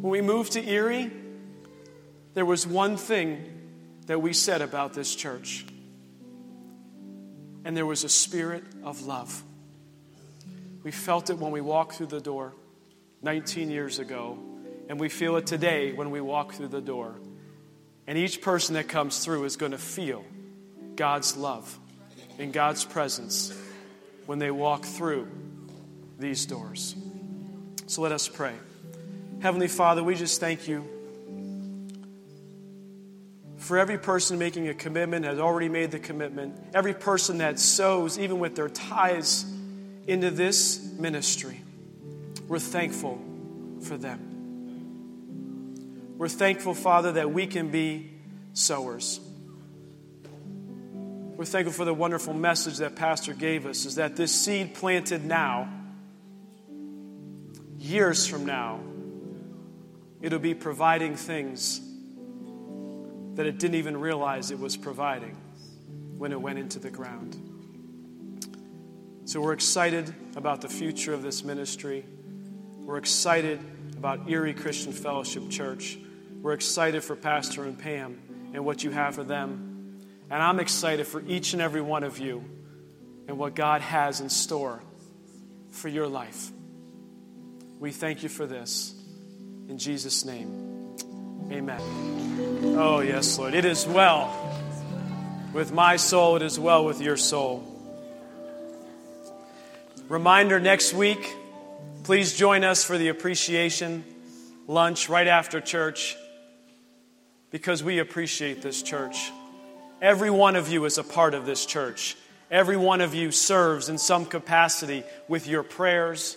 When 0.00 0.10
we 0.12 0.20
moved 0.20 0.52
to 0.52 0.64
Erie, 0.64 1.10
there 2.34 2.46
was 2.46 2.66
one 2.66 2.96
thing 2.96 3.53
that 4.06 4.20
we 4.20 4.32
said 4.32 4.62
about 4.62 4.94
this 4.94 5.14
church, 5.14 5.64
and 7.64 7.76
there 7.76 7.86
was 7.86 8.04
a 8.04 8.08
spirit 8.08 8.64
of 8.82 9.06
love. 9.06 9.42
We 10.82 10.90
felt 10.90 11.30
it 11.30 11.38
when 11.38 11.52
we 11.52 11.62
walked 11.62 11.94
through 11.94 12.08
the 12.08 12.20
door 12.20 12.52
19 13.22 13.70
years 13.70 13.98
ago, 13.98 14.38
and 14.88 15.00
we 15.00 15.08
feel 15.08 15.36
it 15.36 15.46
today 15.46 15.92
when 15.92 16.10
we 16.10 16.20
walk 16.20 16.52
through 16.52 16.68
the 16.68 16.82
door. 16.82 17.14
And 18.06 18.18
each 18.18 18.42
person 18.42 18.74
that 18.74 18.88
comes 18.88 19.24
through 19.24 19.44
is 19.44 19.56
going 19.56 19.72
to 19.72 19.78
feel 19.78 20.24
God's 20.94 21.36
love 21.38 21.78
and 22.38 22.52
God's 22.52 22.84
presence 22.84 23.56
when 24.26 24.38
they 24.38 24.50
walk 24.50 24.84
through 24.84 25.26
these 26.18 26.44
doors. 26.44 26.94
So 27.86 28.02
let 28.02 28.12
us 28.12 28.28
pray. 28.28 28.54
Heavenly 29.40 29.68
Father, 29.68 30.02
we 30.02 30.14
just 30.14 30.38
thank 30.38 30.68
you 30.68 30.88
for 33.64 33.78
every 33.78 33.96
person 33.96 34.38
making 34.38 34.68
a 34.68 34.74
commitment, 34.74 35.24
has 35.24 35.38
already 35.38 35.70
made 35.70 35.90
the 35.90 35.98
commitment, 35.98 36.54
every 36.74 36.92
person 36.92 37.38
that 37.38 37.58
sows, 37.58 38.18
even 38.18 38.38
with 38.38 38.54
their 38.54 38.68
tithes, 38.68 39.46
into 40.06 40.30
this 40.30 40.84
ministry. 40.98 41.62
We're 42.46 42.58
thankful 42.58 43.18
for 43.80 43.96
them. 43.96 44.20
We're 46.18 46.28
thankful, 46.28 46.74
Father, 46.74 47.12
that 47.12 47.32
we 47.32 47.46
can 47.46 47.70
be 47.70 48.10
sowers. 48.52 49.18
We're 50.22 51.46
thankful 51.46 51.72
for 51.72 51.86
the 51.86 51.94
wonderful 51.94 52.34
message 52.34 52.76
that 52.78 52.96
Pastor 52.96 53.32
gave 53.32 53.64
us 53.64 53.86
is 53.86 53.94
that 53.94 54.14
this 54.14 54.30
seed 54.30 54.74
planted 54.74 55.24
now, 55.24 55.72
years 57.78 58.26
from 58.26 58.44
now, 58.44 58.80
it'll 60.20 60.38
be 60.38 60.52
providing 60.52 61.16
things 61.16 61.80
that 63.34 63.46
it 63.46 63.58
didn't 63.58 63.76
even 63.76 63.96
realize 63.96 64.50
it 64.50 64.58
was 64.58 64.76
providing 64.76 65.36
when 66.16 66.32
it 66.32 66.40
went 66.40 66.58
into 66.58 66.78
the 66.78 66.90
ground. 66.90 67.36
So 69.26 69.40
we're 69.40 69.52
excited 69.54 70.14
about 70.36 70.60
the 70.60 70.68
future 70.68 71.14
of 71.14 71.22
this 71.22 71.42
ministry. 71.44 72.04
We're 72.78 72.98
excited 72.98 73.58
about 73.96 74.28
Erie 74.28 74.54
Christian 74.54 74.92
Fellowship 74.92 75.48
Church. 75.48 75.98
We're 76.42 76.52
excited 76.52 77.02
for 77.02 77.16
Pastor 77.16 77.64
and 77.64 77.78
Pam 77.78 78.20
and 78.52 78.64
what 78.64 78.84
you 78.84 78.90
have 78.90 79.14
for 79.14 79.24
them. 79.24 80.00
And 80.30 80.42
I'm 80.42 80.60
excited 80.60 81.06
for 81.06 81.22
each 81.26 81.54
and 81.54 81.62
every 81.62 81.80
one 81.80 82.04
of 82.04 82.18
you 82.18 82.44
and 83.26 83.38
what 83.38 83.54
God 83.54 83.80
has 83.80 84.20
in 84.20 84.28
store 84.28 84.82
for 85.70 85.88
your 85.88 86.06
life. 86.06 86.50
We 87.80 87.90
thank 87.90 88.22
you 88.22 88.28
for 88.28 88.46
this. 88.46 88.94
In 89.68 89.78
Jesus' 89.78 90.24
name, 90.24 90.73
amen. 91.50 91.80
Oh, 92.76 93.00
yes, 93.00 93.38
Lord. 93.38 93.54
It 93.54 93.64
is 93.64 93.86
well 93.86 94.40
with 95.52 95.72
my 95.72 95.96
soul, 95.96 96.36
it 96.36 96.42
is 96.42 96.58
well 96.58 96.84
with 96.84 97.00
your 97.00 97.16
soul. 97.16 97.70
Reminder 100.08 100.58
next 100.58 100.92
week, 100.92 101.34
please 102.02 102.36
join 102.36 102.64
us 102.64 102.84
for 102.84 102.98
the 102.98 103.08
appreciation 103.08 104.04
lunch 104.66 105.08
right 105.08 105.28
after 105.28 105.60
church 105.60 106.16
because 107.50 107.84
we 107.84 108.00
appreciate 108.00 108.62
this 108.62 108.82
church. 108.82 109.30
Every 110.02 110.30
one 110.30 110.56
of 110.56 110.68
you 110.68 110.84
is 110.84 110.98
a 110.98 111.04
part 111.04 111.34
of 111.34 111.46
this 111.46 111.64
church. 111.64 112.16
Every 112.50 112.76
one 112.76 113.00
of 113.00 113.14
you 113.14 113.30
serves 113.30 113.88
in 113.88 113.96
some 113.96 114.26
capacity 114.26 115.04
with 115.28 115.46
your 115.46 115.62
prayers, 115.62 116.36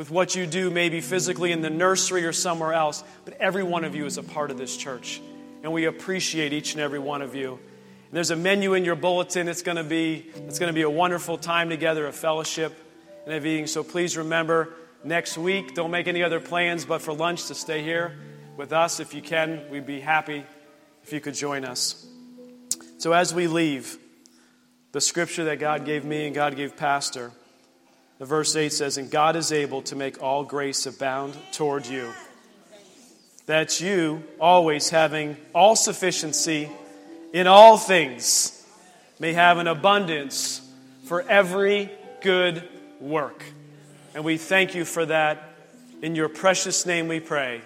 with 0.00 0.10
what 0.10 0.34
you 0.34 0.46
do, 0.46 0.70
maybe 0.70 1.02
physically 1.02 1.52
in 1.52 1.60
the 1.60 1.68
nursery 1.68 2.24
or 2.24 2.32
somewhere 2.32 2.72
else, 2.72 3.04
but 3.26 3.34
every 3.34 3.62
one 3.62 3.84
of 3.84 3.94
you 3.94 4.06
is 4.06 4.16
a 4.16 4.22
part 4.22 4.50
of 4.50 4.56
this 4.56 4.74
church. 4.74 5.20
And 5.62 5.74
we 5.74 5.84
appreciate 5.84 6.54
each 6.54 6.72
and 6.72 6.80
every 6.80 6.98
one 6.98 7.20
of 7.20 7.34
you. 7.34 7.50
And 7.50 8.10
there's 8.10 8.30
a 8.30 8.36
menu 8.36 8.72
in 8.72 8.86
your 8.86 8.96
bulletin. 8.96 9.46
It's 9.46 9.60
going 9.60 9.76
to 9.76 9.84
be 9.84 10.24
it's 10.36 10.58
going 10.58 10.70
to 10.70 10.74
be 10.74 10.80
a 10.80 10.88
wonderful 10.88 11.36
time 11.36 11.68
together, 11.68 12.06
a 12.06 12.14
fellowship 12.14 12.72
and 13.26 13.34
a 13.34 13.40
meeting. 13.42 13.66
So 13.66 13.84
please 13.84 14.16
remember 14.16 14.72
next 15.04 15.36
week, 15.36 15.74
don't 15.74 15.90
make 15.90 16.08
any 16.08 16.22
other 16.22 16.40
plans 16.40 16.86
but 16.86 17.02
for 17.02 17.12
lunch 17.12 17.48
to 17.48 17.54
stay 17.54 17.82
here 17.82 18.16
with 18.56 18.72
us 18.72 19.00
if 19.00 19.12
you 19.12 19.20
can. 19.20 19.68
We'd 19.68 19.84
be 19.84 20.00
happy 20.00 20.44
if 21.02 21.12
you 21.12 21.20
could 21.20 21.34
join 21.34 21.66
us. 21.66 22.06
So 22.96 23.12
as 23.12 23.34
we 23.34 23.48
leave, 23.48 23.98
the 24.92 25.00
scripture 25.02 25.44
that 25.44 25.58
God 25.58 25.84
gave 25.84 26.06
me 26.06 26.24
and 26.24 26.34
God 26.34 26.56
gave 26.56 26.74
Pastor, 26.74 27.32
the 28.20 28.26
verse 28.26 28.54
8 28.54 28.70
says, 28.70 28.98
And 28.98 29.10
God 29.10 29.34
is 29.34 29.50
able 29.50 29.80
to 29.82 29.96
make 29.96 30.22
all 30.22 30.44
grace 30.44 30.84
abound 30.84 31.36
toward 31.52 31.86
you, 31.86 32.12
that 33.46 33.80
you, 33.80 34.22
always 34.38 34.90
having 34.90 35.38
all 35.54 35.74
sufficiency 35.74 36.68
in 37.32 37.46
all 37.46 37.78
things, 37.78 38.62
may 39.18 39.32
have 39.32 39.56
an 39.56 39.66
abundance 39.66 40.60
for 41.06 41.22
every 41.22 41.90
good 42.20 42.62
work. 43.00 43.42
And 44.14 44.22
we 44.22 44.36
thank 44.36 44.74
you 44.74 44.84
for 44.84 45.06
that. 45.06 45.54
In 46.02 46.14
your 46.14 46.28
precious 46.28 46.84
name 46.84 47.08
we 47.08 47.20
pray. 47.20 47.62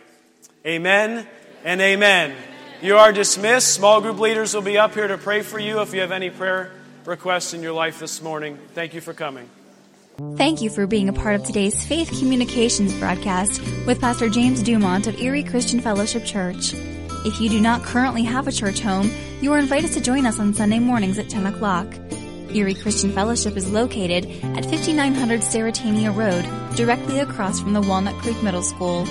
Amen 0.64 1.26
and 1.64 1.80
amen. 1.80 2.32
You 2.80 2.96
are 2.98 3.12
dismissed. 3.12 3.74
Small 3.74 4.00
group 4.00 4.20
leaders 4.20 4.54
will 4.54 4.62
be 4.62 4.78
up 4.78 4.94
here 4.94 5.08
to 5.08 5.18
pray 5.18 5.42
for 5.42 5.58
you 5.58 5.80
if 5.80 5.92
you 5.92 6.00
have 6.00 6.12
any 6.12 6.30
prayer 6.30 6.70
requests 7.04 7.54
in 7.54 7.62
your 7.62 7.72
life 7.72 7.98
this 7.98 8.22
morning. 8.22 8.56
Thank 8.72 8.94
you 8.94 9.00
for 9.00 9.14
coming. 9.14 9.48
Thank 10.36 10.62
you 10.62 10.70
for 10.70 10.86
being 10.86 11.08
a 11.08 11.12
part 11.12 11.34
of 11.34 11.42
today's 11.42 11.84
Faith 11.84 12.08
Communications 12.20 12.96
broadcast 13.00 13.60
with 13.84 14.00
Pastor 14.00 14.28
James 14.28 14.62
Dumont 14.62 15.08
of 15.08 15.20
Erie 15.20 15.42
Christian 15.42 15.80
Fellowship 15.80 16.24
Church. 16.24 16.72
If 17.24 17.40
you 17.40 17.48
do 17.48 17.60
not 17.60 17.82
currently 17.82 18.22
have 18.22 18.46
a 18.46 18.52
church 18.52 18.78
home, 18.78 19.10
you 19.40 19.52
are 19.52 19.58
invited 19.58 19.90
to 19.92 20.00
join 20.00 20.24
us 20.24 20.38
on 20.38 20.54
Sunday 20.54 20.78
mornings 20.78 21.18
at 21.18 21.28
10 21.28 21.46
o'clock. 21.46 21.92
Erie 22.50 22.74
Christian 22.74 23.10
Fellowship 23.10 23.56
is 23.56 23.72
located 23.72 24.26
at 24.56 24.64
5900 24.64 25.40
Sterrettania 25.40 26.14
Road, 26.14 26.44
directly 26.76 27.18
across 27.18 27.58
from 27.58 27.72
the 27.72 27.80
Walnut 27.80 28.14
Creek 28.18 28.40
Middle 28.40 28.62
School. 28.62 29.08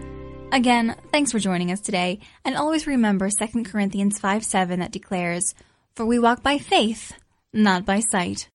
Again, 0.56 0.96
thanks 1.12 1.32
for 1.32 1.38
joining 1.38 1.70
us 1.70 1.80
today, 1.80 2.18
and 2.42 2.56
always 2.56 2.86
remember 2.86 3.28
2 3.28 3.62
Corinthians 3.64 4.18
5 4.18 4.42
7 4.42 4.80
that 4.80 4.90
declares, 4.90 5.54
For 5.94 6.06
we 6.06 6.18
walk 6.18 6.42
by 6.42 6.56
faith, 6.56 7.12
not 7.52 7.84
by 7.84 8.00
sight. 8.00 8.48